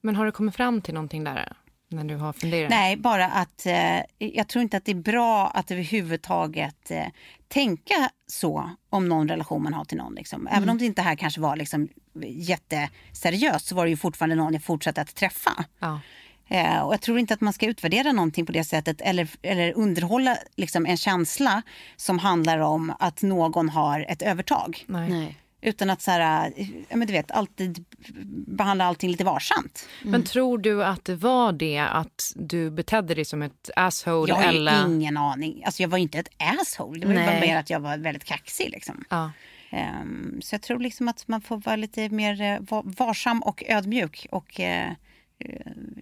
Men 0.01 0.15
har 0.15 0.25
du 0.25 0.31
kommit 0.31 0.55
fram 0.55 0.81
till 0.81 0.93
någonting 0.93 1.23
där? 1.23 1.57
När 1.89 2.03
du 2.03 2.15
har 2.15 2.33
funderat? 2.33 2.69
Nej, 2.69 2.97
bara 2.97 3.25
att 3.25 3.65
eh, 3.65 3.99
jag 4.17 4.47
tror 4.47 4.61
inte 4.61 4.77
att 4.77 4.85
det 4.85 4.91
är 4.91 4.95
bra 4.95 5.47
att 5.47 5.71
överhuvudtaget 5.71 6.91
eh, 6.91 7.05
tänka 7.47 8.09
så 8.27 8.69
om 8.89 9.09
någon 9.09 9.29
relation 9.29 9.63
man 9.63 9.73
har 9.73 9.85
till 9.85 9.97
någon. 9.97 10.15
Liksom. 10.15 10.47
Även 10.47 10.69
om 10.69 10.77
det 10.77 10.85
inte 10.85 11.01
här 11.01 11.15
kanske 11.15 11.41
var 11.41 11.55
liksom, 11.55 11.89
jätteseriöst 12.25 13.67
så 13.67 13.75
var 13.75 13.85
det 13.85 13.89
ju 13.89 13.97
fortfarande 13.97 14.35
någon 14.35 14.53
jag 14.53 14.63
fortsatte 14.63 15.01
att 15.01 15.15
träffa. 15.15 15.65
Ja. 15.79 15.99
Eh, 16.47 16.79
och 16.79 16.93
jag 16.93 17.01
tror 17.01 17.19
inte 17.19 17.33
att 17.33 17.41
man 17.41 17.53
ska 17.53 17.65
utvärdera 17.65 18.11
någonting 18.11 18.45
på 18.45 18.51
det 18.51 18.63
sättet 18.63 19.01
eller, 19.01 19.29
eller 19.41 19.73
underhålla 19.73 20.37
liksom, 20.55 20.85
en 20.85 20.97
känsla 20.97 21.61
som 21.95 22.19
handlar 22.19 22.59
om 22.59 22.93
att 22.99 23.21
någon 23.21 23.69
har 23.69 24.05
ett 24.09 24.21
övertag. 24.21 24.83
Nej. 24.87 25.09
Nej. 25.09 25.37
Utan 25.65 25.89
att 25.89 26.01
så 26.01 26.11
här, 26.11 26.53
eh, 26.55 26.67
ja, 26.89 26.95
men 26.95 27.07
du 27.07 27.13
vet, 27.13 27.31
alltid 27.31 27.85
behandla 28.47 28.85
allting 28.85 29.11
lite 29.11 29.23
varsamt. 29.23 29.87
Men 30.03 30.23
tror 30.23 30.57
du 30.57 30.83
att 30.83 31.05
det 31.05 31.15
var 31.15 31.51
det 31.51 31.77
att 31.79 32.33
du 32.35 32.71
betedde 32.71 33.15
dig 33.15 33.25
som 33.25 33.41
ett 33.41 33.69
asshole? 33.75 34.29
Jag 34.29 34.35
har 34.35 34.43
eller... 34.43 34.85
ingen 34.85 35.17
aning. 35.17 35.63
Alltså 35.65 35.81
jag 35.81 35.89
var 35.89 35.97
inte 35.97 36.19
ett 36.19 36.29
asshole. 36.37 36.99
Det 36.99 37.07
var 37.07 37.13
bara 37.13 37.39
mer 37.39 37.57
att 37.57 37.69
jag 37.69 37.79
var 37.79 37.97
väldigt 37.97 38.23
kaxig. 38.23 38.69
Liksom. 38.69 39.05
Ja. 39.09 39.31
Ehm, 39.71 40.41
så 40.41 40.53
jag 40.55 40.61
tror 40.61 40.79
liksom 40.79 41.07
att 41.07 41.27
man 41.27 41.41
får 41.41 41.57
vara 41.57 41.75
lite 41.75 42.09
mer 42.09 42.41
eh, 42.41 42.59
va- 42.59 42.83
varsam 42.85 43.41
och 43.43 43.63
ödmjuk. 43.67 44.27
Och 44.31 44.59
eh, 44.59 44.91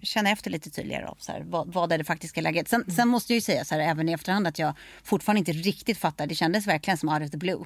känna 0.02 0.30
efter 0.30 0.50
lite 0.50 0.70
tydligare 0.70 1.06
av 1.06 1.16
så 1.20 1.32
här, 1.32 1.40
vad, 1.46 1.72
vad 1.72 1.92
är 1.92 1.98
det 1.98 2.04
faktiska 2.04 2.40
läget. 2.40 2.68
Sen, 2.68 2.90
sen 2.90 3.08
måste 3.08 3.32
jag 3.32 3.36
ju 3.36 3.40
säga 3.40 3.64
så 3.64 3.74
här, 3.74 3.82
även 3.82 4.08
i 4.08 4.12
efterhand 4.12 4.46
att 4.46 4.58
jag 4.58 4.74
fortfarande 5.04 5.38
inte 5.38 5.52
riktigt 5.52 5.98
fattar. 5.98 6.26
Det 6.26 6.34
kändes 6.34 6.66
verkligen 6.66 6.98
som 6.98 7.08
out 7.08 7.22
of 7.22 7.30
the 7.30 7.36
blue. 7.36 7.64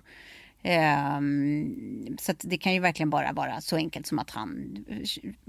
Ehm, 0.62 2.16
så 2.20 2.34
det 2.40 2.58
kan 2.58 2.74
ju 2.74 2.80
verkligen 2.80 3.10
bara 3.10 3.32
vara 3.32 3.60
så 3.60 3.76
enkelt 3.76 4.06
som 4.06 4.18
att 4.18 4.30
han 4.30 4.84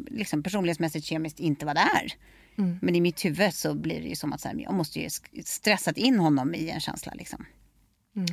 liksom 0.09 0.43
personlighetsmässigt 0.43 1.05
kemiskt 1.05 1.39
inte 1.39 1.65
var 1.65 1.73
där. 1.73 2.13
Men 2.81 2.95
i 2.95 3.01
mitt 3.01 3.25
huvud 3.25 3.53
så 3.53 3.73
blir 3.73 4.01
det 4.01 4.07
ju 4.07 4.15
som 4.15 4.33
att 4.33 4.41
så 4.41 4.47
här, 4.47 4.55
jag 4.55 4.73
måste 4.73 4.99
ju 4.99 5.09
stressat 5.45 5.97
in 5.97 6.19
honom 6.19 6.55
i 6.55 6.69
en 6.69 6.79
känsla 6.79 7.13
liksom. 7.15 7.45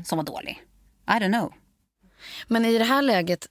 Som 0.04 0.16
var 0.16 0.24
dålig. 0.24 0.62
I 1.06 1.10
don't 1.10 1.32
know. 1.32 1.52
Men 2.48 2.64
i 2.64 2.78
det 2.78 2.84
här 2.84 3.02
läget, 3.02 3.48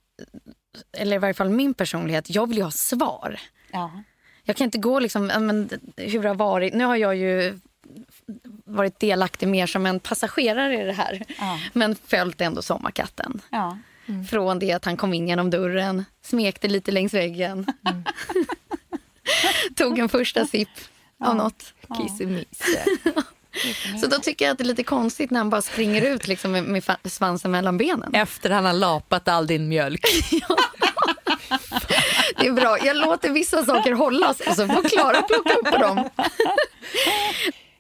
eller 0.98 1.16
i 1.16 1.20
varje 1.20 1.34
fall 1.34 1.50
min 1.50 1.74
personlighet, 1.74 2.30
jag 2.30 2.48
vill 2.48 2.58
ju 2.58 2.64
ha 2.64 2.72
svar. 2.72 3.40
Ja. 3.72 4.04
Jag 4.44 4.56
kan 4.56 4.66
inte 4.66 4.78
gå 4.78 5.00
liksom, 5.00 5.28
men, 5.28 5.70
hur 5.98 6.22
det 6.22 6.28
har 6.28 6.36
varit. 6.36 6.74
Nu 6.74 6.84
har 6.84 6.96
jag 6.96 7.16
ju 7.16 7.60
varit 8.66 9.00
delaktig 9.00 9.48
mer 9.48 9.68
som 9.68 9.86
en 9.86 10.00
passagerare 10.00 10.82
i 10.82 10.86
det 10.86 10.94
här. 10.94 11.24
Ja. 11.40 11.60
Men 11.74 11.96
följt 12.08 12.42
ändå 12.42 12.62
Sommarkatten. 12.62 13.42
Ja. 13.50 13.78
Från 14.30 14.60
det 14.60 14.72
att 14.72 14.86
han 14.86 14.98
kom 14.98 15.14
in 15.14 15.28
genom 15.28 15.50
dörren, 15.50 16.06
smekte 16.22 16.68
lite 16.68 16.92
längs 16.92 17.14
väggen. 17.14 17.66
Tog 19.76 20.00
en 20.00 20.10
första 20.10 20.46
sipp 20.46 20.70
av 21.24 21.36
något. 21.36 21.74
Kissemisse. 21.98 22.86
Så 24.02 24.08
då 24.08 24.20
tycker 24.20 24.46
jag 24.46 24.52
att 24.52 24.58
det 24.58 24.64
är 24.64 24.66
lite 24.66 24.84
konstigt 24.84 25.32
när 25.32 25.40
han 25.40 25.50
bara 25.50 25.62
springer 25.62 26.02
ut 26.02 26.28
liksom 26.28 26.52
med, 26.52 26.64
med 26.64 26.84
svansen 27.04 27.52
mellan 27.52 27.78
benen. 27.78 28.14
Efter 28.14 28.50
han 28.50 28.66
har 28.66 28.74
lapat 28.74 29.28
all 29.28 29.48
din 29.48 29.68
mjölk. 29.68 30.06
Det 32.38 32.48
är 32.48 32.52
bra. 32.52 32.78
Jag 32.86 32.98
låter 32.98 33.30
vissa 33.30 33.66
saker 33.66 33.92
hållas 33.92 34.40
och 34.40 34.56
så 34.56 34.68
får 34.68 34.90
Klara 34.90 35.22
plocka 35.22 35.54
upp 35.54 35.80
dem. 35.80 36.10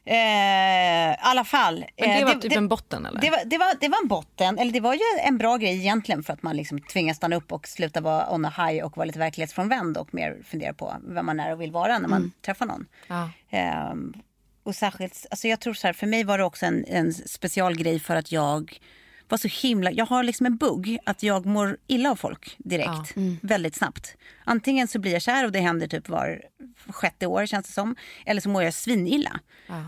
Eh, 0.07 1.11
I 1.11 1.15
alla 1.19 1.43
fall. 1.43 1.85
Men 1.97 2.09
eh, 2.09 2.19
det 2.19 2.25
var 2.25 2.33
typ 2.33 2.57
en 2.57 2.67
botten 2.67 3.05
eller? 3.05 3.21
Det 3.21 3.29
var, 3.29 3.45
det, 3.45 3.57
var, 3.57 3.77
det 3.79 3.87
var 3.87 4.01
en 4.01 4.07
botten, 4.07 4.57
eller 4.57 4.71
det 4.71 4.79
var 4.79 4.93
ju 4.93 5.19
en 5.23 5.37
bra 5.37 5.57
grej 5.57 5.77
egentligen 5.77 6.23
för 6.23 6.33
att 6.33 6.43
man 6.43 6.57
liksom 6.57 6.79
tvingas 6.79 7.17
stanna 7.17 7.35
upp 7.35 7.51
och 7.51 7.67
sluta 7.67 8.01
vara 8.01 8.33
on 8.33 8.45
a 8.45 8.53
high 8.57 8.85
och 8.85 8.97
vara 8.97 9.05
lite 9.05 9.19
verklighetsfrånvänd 9.19 9.97
och 9.97 10.13
mer 10.13 10.37
fundera 10.43 10.73
på 10.73 10.95
vem 11.07 11.25
man 11.25 11.39
är 11.39 11.53
och 11.53 11.61
vill 11.61 11.71
vara 11.71 11.99
när 11.99 12.07
man 12.07 12.31
träffar 12.41 12.65
någon. 12.65 12.85
Ja. 13.07 13.29
Ehm, 13.49 14.13
och 14.63 14.75
särskilt, 14.75 15.25
alltså 15.29 15.47
jag 15.47 15.59
tror 15.59 15.73
så 15.73 15.87
här, 15.87 15.93
för 15.93 16.07
mig 16.07 16.23
var 16.23 16.37
det 16.37 16.43
också 16.43 16.65
en, 16.65 16.85
en 16.87 17.13
specialgrej 17.13 17.99
för 17.99 18.15
att 18.15 18.31
jag 18.31 18.79
var 19.29 19.37
så 19.37 19.47
himla, 19.67 19.91
jag 19.91 20.05
har 20.05 20.23
liksom 20.23 20.45
en 20.45 20.57
bugg 20.57 20.97
att 21.05 21.23
jag 21.23 21.45
mår 21.45 21.77
illa 21.87 22.11
av 22.11 22.15
folk 22.15 22.55
direkt, 22.57 23.13
väldigt 23.41 23.75
snabbt. 23.75 24.15
Antingen 24.43 24.87
så 24.87 24.99
blir 24.99 25.13
jag 25.13 25.21
kär 25.21 25.45
och 25.45 25.51
det 25.51 25.59
händer 25.59 25.87
typ 25.87 26.09
var 26.09 26.41
sjätte 26.87 27.27
år 27.27 27.45
känns 27.45 27.67
det 27.67 27.73
som. 27.73 27.95
Eller 28.25 28.41
så 28.41 28.49
mår 28.49 28.63
jag 28.63 28.73
svinilla. 28.73 29.39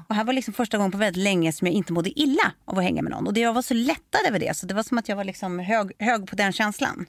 Och 0.09 0.15
här 0.15 0.23
var 0.23 0.33
liksom 0.33 0.53
första 0.53 0.77
gången 0.77 0.91
på 0.91 0.97
väldigt 0.97 1.23
länge 1.23 1.53
som 1.53 1.67
jag 1.67 1.73
inte 1.73 1.93
mådde 1.93 2.19
illa 2.19 2.51
av 2.65 2.77
att 2.77 2.83
hänga 2.83 3.01
med 3.01 3.11
någon. 3.11 3.27
Och 3.27 3.33
det, 3.33 3.39
jag 3.39 3.53
var 3.53 3.61
så 3.61 3.73
lättad 3.73 4.21
över 4.27 4.39
det, 4.39 4.57
så 4.57 4.65
det 4.65 4.73
var 4.73 4.83
som 4.83 4.97
att 4.97 5.09
jag 5.09 5.15
var 5.15 5.23
liksom 5.23 5.59
hög, 5.59 5.91
hög 5.99 6.27
på 6.27 6.35
den 6.35 6.53
känslan. 6.53 7.05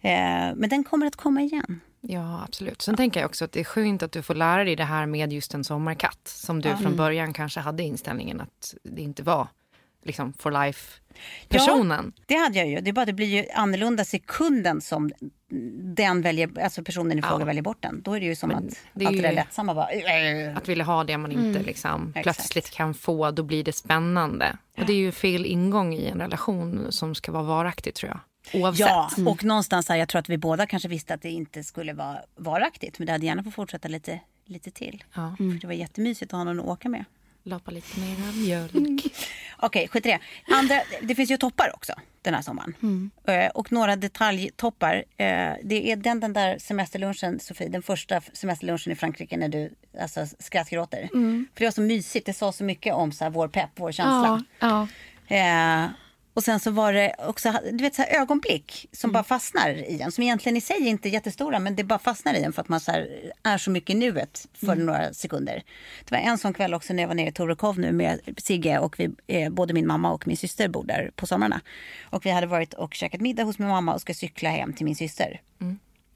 Eh, 0.00 0.54
men 0.56 0.68
den 0.68 0.84
kommer 0.84 1.06
att 1.06 1.16
komma 1.16 1.40
igen. 1.42 1.80
Ja, 2.00 2.42
absolut. 2.48 2.82
Sen 2.82 2.96
tänker 2.96 3.20
jag 3.20 3.28
också 3.28 3.44
att 3.44 3.52
det 3.52 3.60
är 3.60 3.64
skönt 3.64 4.02
att 4.02 4.12
du 4.12 4.22
får 4.22 4.34
lära 4.34 4.64
dig 4.64 4.76
det 4.76 4.84
här 4.84 5.06
med 5.06 5.32
just 5.32 5.54
en 5.54 5.64
sommarkatt. 5.64 6.28
Som 6.28 6.60
du 6.60 6.76
från 6.76 6.96
början 6.96 7.32
kanske 7.32 7.60
hade 7.60 7.82
inställningen 7.82 8.40
att 8.40 8.74
det 8.82 9.02
inte 9.02 9.22
var 9.22 9.48
liksom 10.04 10.32
for 10.32 10.50
life-personen. 10.50 12.12
Det 12.26 12.34
hade 12.34 12.58
jag 12.58 12.68
ju. 12.68 12.80
Det 12.80 12.90
är 12.90 12.92
bara 12.92 13.04
det 13.04 13.12
blir 13.12 13.26
ju 13.26 13.46
annorlunda 13.54 14.04
sekunden 14.04 14.80
som 14.80 15.10
den 15.96 16.22
väljer, 16.22 16.60
alltså 16.62 16.82
personen 16.84 17.18
i 17.18 17.22
fråga 17.22 17.40
Ja. 17.40 17.44
väljer 17.46 17.62
bort 17.62 17.82
den. 17.82 18.02
Då 18.02 18.12
är 18.12 18.20
det 18.20 18.26
ju 18.26 18.36
som 18.36 18.48
Men 18.48 18.58
att 18.58 18.64
det 18.92 19.04
är 19.04 19.08
allt 19.08 19.16
det 19.16 19.22
där 19.22 19.32
lättsamma 19.32 19.74
bara... 19.74 19.90
äh, 19.92 20.56
Att 20.56 20.68
vilja 20.68 20.84
ha 20.84 21.04
det 21.04 21.18
man 21.18 21.32
inte 21.32 21.62
liksom 21.62 22.12
Exakt. 22.14 22.22
plötsligt 22.38 22.70
kan 22.70 22.94
få, 22.94 23.30
då 23.30 23.42
blir 23.42 23.64
det 23.64 23.72
spännande. 23.72 24.56
Och 24.78 24.86
det 24.86 24.92
är 24.92 24.96
ju 24.96 25.12
fel 25.12 25.46
ingång 25.46 25.94
i 25.94 26.06
en 26.06 26.18
relation 26.20 26.86
som 26.90 27.14
ska 27.14 27.32
vara 27.32 27.42
varaktig 27.42 27.94
tror 27.94 28.10
jag. 28.10 28.20
Oavsett. 28.62 28.86
Ja, 28.88 29.10
och 29.26 29.44
någonstans 29.44 29.88
här, 29.88 29.96
jag 29.96 30.08
tror 30.08 30.18
att 30.18 30.28
vi 30.28 30.38
båda 30.38 30.66
kanske 30.66 30.88
visste 30.88 31.14
att 31.14 31.22
det 31.22 31.30
inte 31.30 31.64
skulle 31.64 31.92
vara 31.92 32.18
varaktigt. 32.36 32.98
Men 32.98 33.06
det 33.06 33.12
hade 33.12 33.26
gärna 33.26 33.42
fått 33.44 33.54
fortsätta 33.54 33.88
lite, 33.88 34.20
lite 34.44 34.70
till. 34.70 35.04
Ja. 35.14 35.34
För 35.38 35.60
det 35.60 35.66
var 35.66 35.74
jättemysigt 35.74 36.32
att 36.32 36.36
ha 36.38 36.44
någon 36.44 36.60
att 36.60 36.66
åka 36.66 36.88
med. 36.88 37.04
Lapa 37.46 37.70
lite 37.70 38.00
mera 38.00 38.32
mjölk. 38.32 39.04
Okej, 39.56 39.88
skit 39.88 40.06
i 40.06 40.08
det. 40.08 40.18
Andra, 40.54 40.80
det 41.02 41.14
finns 41.14 41.30
ju 41.30 41.36
toppar 41.36 41.70
också 41.74 41.92
den 42.22 42.34
här 42.34 42.42
sommaren. 42.42 43.10
Eh, 43.26 43.50
Och 43.50 43.72
några 43.72 43.96
detaljtoppar. 43.96 44.94
Eh, 45.16 45.52
Det 45.62 45.90
är 45.92 45.96
den, 45.96 46.20
den 46.20 46.32
där 46.32 46.58
semesterlunchen, 46.58 47.40
Sofie, 47.40 47.68
den 47.68 47.82
första 47.82 48.20
semesterlunchen 48.32 48.92
i 48.92 48.96
Frankrike 48.96 49.36
när 49.36 49.48
du 49.48 49.70
alltså, 50.00 50.26
skrattgråter. 50.38 51.08
För 51.12 51.58
det 51.60 51.64
var 51.64 51.70
så 51.70 51.80
mysigt, 51.80 52.26
det 52.26 52.32
sa 52.32 52.52
så 52.52 52.64
mycket 52.64 52.94
om 52.94 53.12
så 53.12 53.24
här, 53.24 53.30
vår 53.30 53.48
pepp, 53.48 53.70
vår 53.76 53.92
känsla. 53.92 54.44
Ja, 54.60 54.86
ja. 55.28 55.84
Eh, 55.84 55.90
och 56.34 56.44
sen 56.44 56.60
så 56.60 56.70
var 56.70 56.92
det 56.92 57.14
också 57.18 57.52
du 57.72 57.84
vet, 57.84 57.94
så 57.94 58.02
här 58.02 58.20
ögonblick 58.20 58.88
som 58.92 59.12
bara 59.12 59.24
fastnar 59.24 59.70
i 59.70 60.00
en. 60.00 60.12
Som 60.12 60.24
egentligen 60.24 60.56
i 60.56 60.60
sig 60.60 60.88
inte 60.88 61.08
är 61.08 61.10
jättestora 61.10 61.58
men 61.58 61.76
det 61.76 61.84
bara 61.84 61.98
fastnar 61.98 62.34
i 62.34 62.42
en 62.42 62.52
för 62.52 62.60
att 62.60 62.68
man 62.68 62.80
så 62.80 62.92
här, 62.92 63.32
är 63.42 63.58
så 63.58 63.70
mycket 63.70 63.90
i 63.90 63.98
nuet 63.98 64.48
för 64.52 64.76
några 64.76 65.14
sekunder. 65.14 65.62
Det 66.04 66.10
var 66.10 66.18
en 66.18 66.38
sån 66.38 66.54
kväll 66.54 66.74
också 66.74 66.92
när 66.92 67.02
jag 67.02 67.08
var 67.08 67.14
nere 67.14 67.28
i 67.28 67.32
Torekov 67.32 67.78
nu 67.78 67.92
med 67.92 68.20
Sigge 68.36 68.78
och 68.78 69.00
vi, 69.00 69.10
eh, 69.26 69.50
både 69.50 69.74
min 69.74 69.86
mamma 69.86 70.12
och 70.12 70.26
min 70.26 70.36
syster 70.36 70.68
bor 70.68 70.84
där 70.84 71.10
på 71.16 71.26
somrarna. 71.26 71.60
Och 72.02 72.26
vi 72.26 72.30
hade 72.30 72.46
varit 72.46 72.74
och 72.74 72.94
käkat 72.94 73.20
middag 73.20 73.44
hos 73.44 73.58
min 73.58 73.68
mamma 73.68 73.94
och 73.94 74.00
ska 74.00 74.14
cykla 74.14 74.50
hem 74.50 74.72
till 74.72 74.84
min 74.84 74.96
syster. 74.96 75.40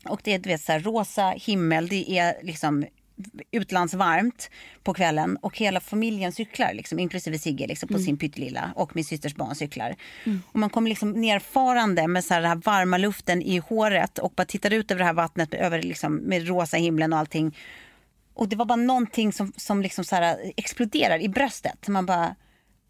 Och 0.05 0.21
det 0.25 0.33
är 0.35 0.39
du 0.39 0.49
vet, 0.49 0.61
så 0.61 0.73
här, 0.73 0.81
rosa 0.81 1.31
himmel, 1.31 1.89
det 1.89 2.19
är 2.19 2.35
liksom 2.43 2.87
utlandsvarmt 3.51 4.51
på 4.83 4.95
kvällen 4.95 5.37
och 5.37 5.59
hela 5.59 5.81
familjen 5.81 6.33
cyklar, 6.33 6.73
liksom, 6.75 6.99
inklusive 6.99 7.39
Sigge 7.39 7.66
liksom, 7.66 7.89
på 7.89 7.99
sin 7.99 8.16
pyttelilla 8.16 8.73
och 8.77 8.97
min 8.97 9.05
systers 9.05 9.35
barn 9.35 9.55
cyklar. 9.55 9.97
Och 10.53 10.59
man 10.59 10.71
kommer 10.71 10.89
liksom 10.89 11.12
nerfarande 11.12 12.09
med 12.09 12.25
så 12.25 12.35
här, 12.35 12.41
den 12.41 12.51
här 12.51 12.62
varma 12.64 12.99
luften 12.99 13.43
i 13.43 13.59
håret 13.59 14.19
och 14.19 14.33
bara 14.37 14.45
tittar 14.45 14.73
ut 14.73 14.91
över 14.91 14.99
det 14.99 15.05
här 15.05 15.12
vattnet 15.12 15.55
över, 15.55 15.83
liksom, 15.83 16.16
med 16.16 16.49
rosa 16.49 16.77
himlen 16.77 17.12
och 17.12 17.19
allting. 17.19 17.57
Och 18.35 18.49
det 18.49 18.57
var 18.57 18.64
bara 18.64 18.77
någonting 18.77 19.33
som, 19.33 19.53
som 19.57 19.83
liksom 19.83 20.05
så 20.05 20.16
här, 20.16 20.53
exploderar 20.57 21.23
i 21.23 21.29
bröstet. 21.29 21.89
Man 21.89 22.07
bara, 22.07 22.35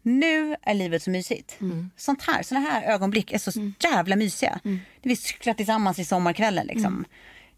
nu 0.01 0.55
är 0.61 0.73
livet 0.73 1.03
så 1.03 1.09
mysigt. 1.09 1.57
Sånt 1.97 2.21
här, 2.21 2.43
såna 2.43 2.59
här 2.59 2.93
ögonblick 2.93 3.31
är 3.31 3.37
så 3.37 3.71
jävla 3.79 4.15
mysiga. 4.15 4.59
Vi 5.01 5.15
cyklar 5.15 5.53
tillsammans 5.53 5.99
i 5.99 6.05
sommarkvällen 6.05 6.67
liksom. 6.67 7.05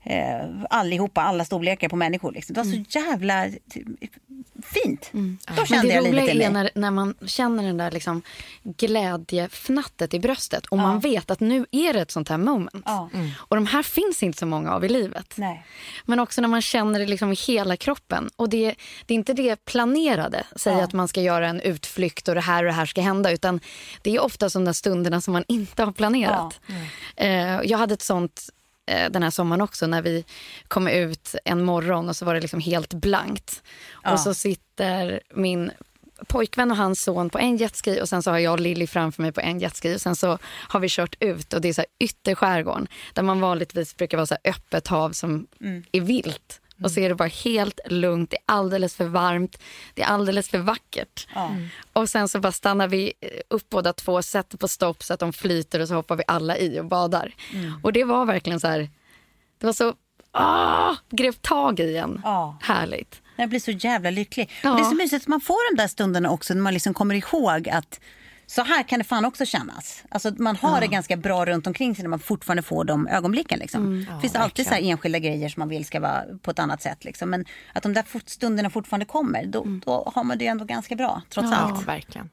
Eh, 0.04 0.50
allihopa, 0.70 1.22
alla 1.22 1.46
storlekar 1.46 1.90
på 1.90 1.96
människor. 1.96 2.32
Liksom. 2.32 2.54
Det 2.54 2.60
var 2.60 2.72
så 2.72 3.00
jävla 3.00 3.46
eh, 3.46 3.54
fint. 4.64 5.10
Då 5.12 5.20
Men 5.20 5.66
kände 5.66 5.88
det 5.88 5.94
jag 5.94 6.08
roliga 6.08 6.22
livet 6.22 6.36
i 6.36 6.38
mig. 6.38 6.50
när, 6.50 6.72
när 6.76 6.92
man 6.92 7.16
känner 7.26 7.64
den 7.64 7.78
där 7.78 7.92
liksom 7.92 8.22
glädjefnattet 8.64 10.14
i 10.14 10.20
bröstet 10.20 10.66
och 10.66 10.78
man 10.78 11.00
vet 11.00 11.32
att 11.32 11.40
nu 11.40 11.66
är 11.72 11.94
det 11.94 12.02
ett 12.02 12.12
sånt 12.12 12.30
här 12.30 12.38
moment. 12.38 12.84
Ja. 12.86 13.10
Och 13.36 13.56
de 13.56 13.66
här 13.66 13.84
finns 13.84 14.24
inte 14.24 14.40
så 14.40 14.46
många 14.46 14.72
av 14.72 14.86
i 14.86 14.90
livet. 14.90 15.34
Nej. 15.36 15.66
Men 16.06 16.20
också 16.20 16.42
när 16.42 16.48
man 16.48 16.62
känner 16.62 17.00
det 17.00 17.06
liksom 17.06 17.32
i 17.32 17.36
hela 17.36 17.78
kroppen. 17.78 18.30
Och 18.36 18.50
det, 18.50 18.76
det 19.06 19.14
är 19.14 19.16
inte 19.16 19.34
det 19.34 19.66
planerade, 19.66 20.44
säga 20.56 20.84
att 20.84 20.94
man 20.94 21.08
ska 21.08 21.22
göra 21.22 21.48
en 21.48 21.62
utflykt 21.62 22.28
och 22.28 22.36
det 22.36 22.42
här 22.42 22.64
och 22.64 22.68
det 22.68 22.74
här 22.74 22.86
ska 22.86 23.02
hända. 23.02 23.32
Utan 23.32 23.60
det 24.02 24.16
är 24.16 24.20
ofta 24.20 24.50
de 24.50 24.66
där 24.66 24.74
stunderna 24.74 25.22
som 25.22 25.34
man 25.34 25.44
inte 25.48 25.84
har 25.84 25.92
planerat. 25.92 26.60
Eh, 27.16 27.62
jag 27.62 27.78
hade 27.78 27.94
ett 27.94 28.02
sånt 28.02 28.50
den 28.86 29.24
här 29.24 29.30
sommaren 29.30 29.62
också 29.62 29.88
när 29.88 30.02
vi 30.02 30.26
kom 30.68 30.88
ut 30.88 31.36
en 31.46 31.64
morgon 31.64 32.10
och 32.10 32.16
så 32.16 32.26
var 32.26 32.34
det 32.34 32.40
liksom 32.42 32.60
helt 32.60 32.94
blankt. 32.94 33.64
Och 33.94 34.20
så 34.20 34.34
sitter 34.34 35.22
min 35.34 35.72
pojkvän 36.28 36.72
och 36.72 36.78
hans 36.78 37.04
son 37.04 37.30
på 37.30 37.40
en 37.40 37.58
jetski 37.58 38.02
och 38.02 38.10
sen 38.10 38.24
så 38.24 38.32
har 38.32 38.40
jag 38.40 38.54
och 38.54 38.60
Lilly 38.60 38.88
framför 38.88 39.22
mig 39.22 39.32
på 39.32 39.42
en 39.42 39.60
jetski 39.60 39.96
och 39.96 40.02
sen 40.02 40.16
så 40.16 40.38
har 40.44 40.80
vi 40.80 40.88
kört 40.90 41.16
ut 41.20 41.54
och 41.54 41.62
det 41.62 41.70
är 41.70 41.74
så 41.74 41.82
här 41.82 41.88
ytterskärgården 42.00 42.88
där 43.14 43.24
man 43.24 43.42
vanligtvis 43.42 43.98
brukar 43.98 44.18
vara 44.18 44.28
så 44.28 44.38
öppet 44.44 44.88
hav 44.88 45.12
som 45.12 45.48
är 45.92 46.02
vilt. 46.02 46.61
Och 46.84 46.92
så 46.92 47.00
är 47.00 47.10
det 47.10 47.16
bara 47.16 47.28
helt 47.28 47.80
lugnt, 47.86 48.30
det 48.30 48.38
är 48.38 48.44
alldeles 48.46 48.96
för 48.96 49.06
varmt, 49.06 49.58
det 49.94 50.02
är 50.02 50.06
alldeles 50.08 50.50
för 50.50 50.58
vackert. 50.58 51.28
Och 51.94 52.10
sen 52.10 52.30
så 52.30 52.40
bara 52.40 52.52
stannar 52.52 52.88
vi 52.88 53.14
upp 53.48 53.70
båda 53.70 53.94
två, 53.94 54.22
sätter 54.22 54.58
på 54.58 54.68
stopp 54.68 55.04
så 55.04 55.14
att 55.14 55.20
de 55.20 55.34
flyter 55.34 55.80
och 55.80 55.88
så 55.88 55.94
hoppar 55.94 56.16
vi 56.16 56.24
alla 56.28 56.58
i 56.58 56.80
och 56.80 56.86
badar. 56.86 57.36
Och 57.84 57.94
det 57.94 58.04
var 58.04 58.26
verkligen 58.26 58.60
så 58.60 58.68
här, 58.68 58.90
det 59.58 59.66
var 59.66 59.74
så, 59.74 59.94
ah, 60.32 60.96
grep 61.10 61.42
tag 61.42 61.80
i 61.80 61.98
en. 61.98 62.22
Ja. 62.24 62.58
Härligt. 62.62 63.22
Jag 63.36 63.50
blir 63.50 63.60
så 63.60 63.72
jävla 63.72 64.10
lycklig. 64.10 64.50
Ja. 64.64 64.72
Och 64.72 64.78
det 64.78 64.84
är 64.84 64.90
så 64.90 64.96
mysigt 64.96 65.24
att 65.24 65.28
man 65.28 65.42
får 65.42 65.76
de 65.76 65.82
där 65.82 65.88
stunderna 65.88 66.32
också 66.32 66.54
när 66.54 66.62
man 66.62 66.74
liksom 66.74 66.94
kommer 66.94 67.16
ihåg 67.16 67.70
att 67.70 68.00
så 68.52 68.62
här 68.64 68.84
kan 68.84 69.00
det 69.00 69.04
fan 69.06 69.26
också 69.26 69.46
kännas. 69.46 70.04
Alltså 70.10 70.32
man 70.38 70.56
har 70.56 70.80
det 70.82 70.88
ganska 70.88 71.18
bra 71.18 71.46
runt 71.46 71.68
omkring 71.68 71.96
sig 71.96 72.04
när 72.04 72.10
man 72.10 72.20
fortfarande 72.20 72.62
får 72.64 72.84
de 72.84 73.08
ögonblicken. 73.08 73.60
Liksom. 73.60 74.06
det 74.16 74.22
finns 74.22 74.36
alltid 74.36 74.68
så 74.68 74.74
enskilda 74.74 75.20
grejer 75.20 75.50
som 75.50 75.62
man 75.62 75.70
vill 75.70 75.86
ska 75.86 76.00
vara 76.00 76.24
på 76.42 76.52
ett 76.52 76.60
annat 76.60 76.82
sätt. 76.82 77.06
Liksom. 77.06 77.30
Men 77.30 77.46
att 77.74 77.84
de 77.84 77.94
där 77.94 78.06
stunderna 78.30 78.70
fortfarande 78.70 79.06
kommer, 79.06 79.46
då, 79.46 79.64
då 79.86 80.12
har 80.16 80.24
man 80.24 80.38
det 80.38 80.48
ändå 80.48 80.66
ganska 80.66 80.96
bra 80.96 81.22
trots 81.30 81.50
Ja, 81.52 81.58
allt. 81.58 81.88
verkligen. 81.88 82.30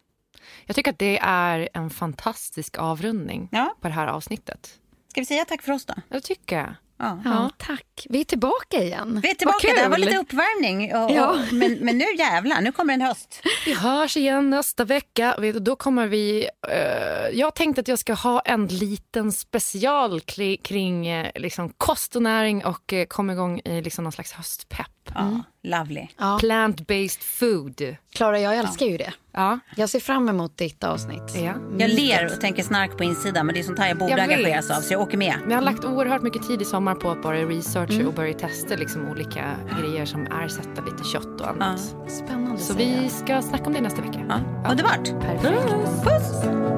Jag 0.66 0.76
tycker 0.76 0.90
att 0.90 0.98
det 0.98 1.18
är 1.22 1.68
en 1.74 1.90
fantastisk 1.90 2.78
avrundning 2.78 3.48
Ja. 3.52 3.74
på 3.80 3.88
det 3.88 3.94
här 3.94 4.06
avsnittet. 4.06 4.70
Ska 5.10 5.20
vi 5.20 5.24
säga 5.26 5.44
tack 5.44 5.62
för 5.62 5.72
oss 5.72 5.84
då? 5.84 5.94
Jag 6.08 6.22
tycker 6.22 6.56
jag. 6.58 6.74
Ja. 6.98 7.20
Ja, 7.24 7.50
tack. 7.58 8.06
Vi 8.08 8.20
är 8.20 8.24
tillbaka 8.24 8.76
igen. 8.82 9.20
Vi 9.22 9.30
är 9.30 9.34
tillbaka, 9.34 9.68
det 9.74 9.80
här 9.80 9.88
var 9.88 9.98
lite 9.98 10.18
uppvärmning. 10.18 10.94
Och, 10.96 11.10
Ja. 11.10 11.30
och, 11.30 11.52
men, 11.52 11.72
men 11.80 11.98
nu 11.98 12.04
jävlar, 12.18 12.60
nu 12.60 12.72
kommer 12.72 12.94
en 12.94 13.00
höst. 13.00 13.40
Vi 13.66 13.74
hörs 13.74 14.16
igen 14.16 14.50
nästa 14.50 14.84
vecka. 14.84 15.36
Då 15.60 15.76
kommer 15.76 16.06
vi... 16.06 16.48
eh, 16.68 17.38
jag 17.38 17.54
tänkte 17.54 17.80
att 17.80 17.88
jag 17.88 17.98
ska 17.98 18.12
ha 18.14 18.40
en 18.40 18.66
liten 18.66 19.32
special 19.32 20.20
kring, 20.20 20.56
kring 20.56 21.06
eh, 21.06 21.30
liksom 21.34 21.72
kost 21.76 22.16
och 22.16 22.22
näring 22.22 22.64
och 22.64 22.92
uh, 22.92 23.04
komma 23.04 23.32
igång 23.32 23.60
i 23.64 23.82
liksom 23.82 24.04
någon 24.04 24.12
slags 24.12 24.32
höstpepp. 24.32 24.86
Ja, 25.14 25.42
lovely. 25.62 26.06
Ja. 26.18 26.38
Plant-based 26.42 27.20
food. 27.22 27.96
Klara, 28.14 28.40
jag 28.40 28.56
älskar 28.56 28.86
ju 28.86 28.96
det. 28.96 29.12
Ja. 29.32 29.58
Jag 29.76 29.88
ser 29.88 30.00
fram 30.00 30.28
emot 30.28 30.56
ditt 30.56 30.84
avsnitt. 30.84 31.34
ja. 31.34 31.52
Jag 31.78 31.90
ler 31.90 32.24
och 32.26 32.40
tänker 32.40 32.62
snark 32.62 32.96
på 32.98 33.04
insidan 33.04 33.46
men 33.46 33.54
det 33.54 33.60
är 33.60 33.62
sånt 33.64 33.78
här 33.78 33.88
jag 33.88 33.98
borde 33.98 34.10
Jag 34.10 34.20
engageras 34.20 34.70
av 34.70 34.80
så 34.80 34.92
jag 34.94 35.00
åker 35.00 35.18
med. 35.18 35.34
Men 35.40 35.50
jag 35.50 35.56
har 35.56 35.62
lagt 35.64 35.84
oerhört 35.84 36.22
mycket 36.22 36.46
tid 36.48 36.62
i 36.62 36.64
sommar 36.64 36.94
på 36.94 37.10
att 37.10 37.22
bara 37.22 37.36
researcha 37.36 38.06
och 38.08 38.14
börja 38.14 38.34
testa 38.34 38.76
liksom 38.76 39.08
olika 39.08 39.56
grejer 39.80 40.04
som 40.04 40.26
ersätter 40.26 40.82
lite 40.90 41.04
kött 41.12 41.40
och 41.40 41.48
annat. 41.48 41.80
Spännande 42.08 42.58
Så 42.58 42.74
vi 42.74 43.08
ska 43.08 43.42
snacka 43.42 43.64
om 43.64 43.72
det 43.72 43.80
nästa 43.80 44.02
vecka. 44.02 44.20
Ja. 44.28 44.70
Underbart. 44.70 45.04
Perfekt. 45.20 46.04
Puss! 46.04 46.77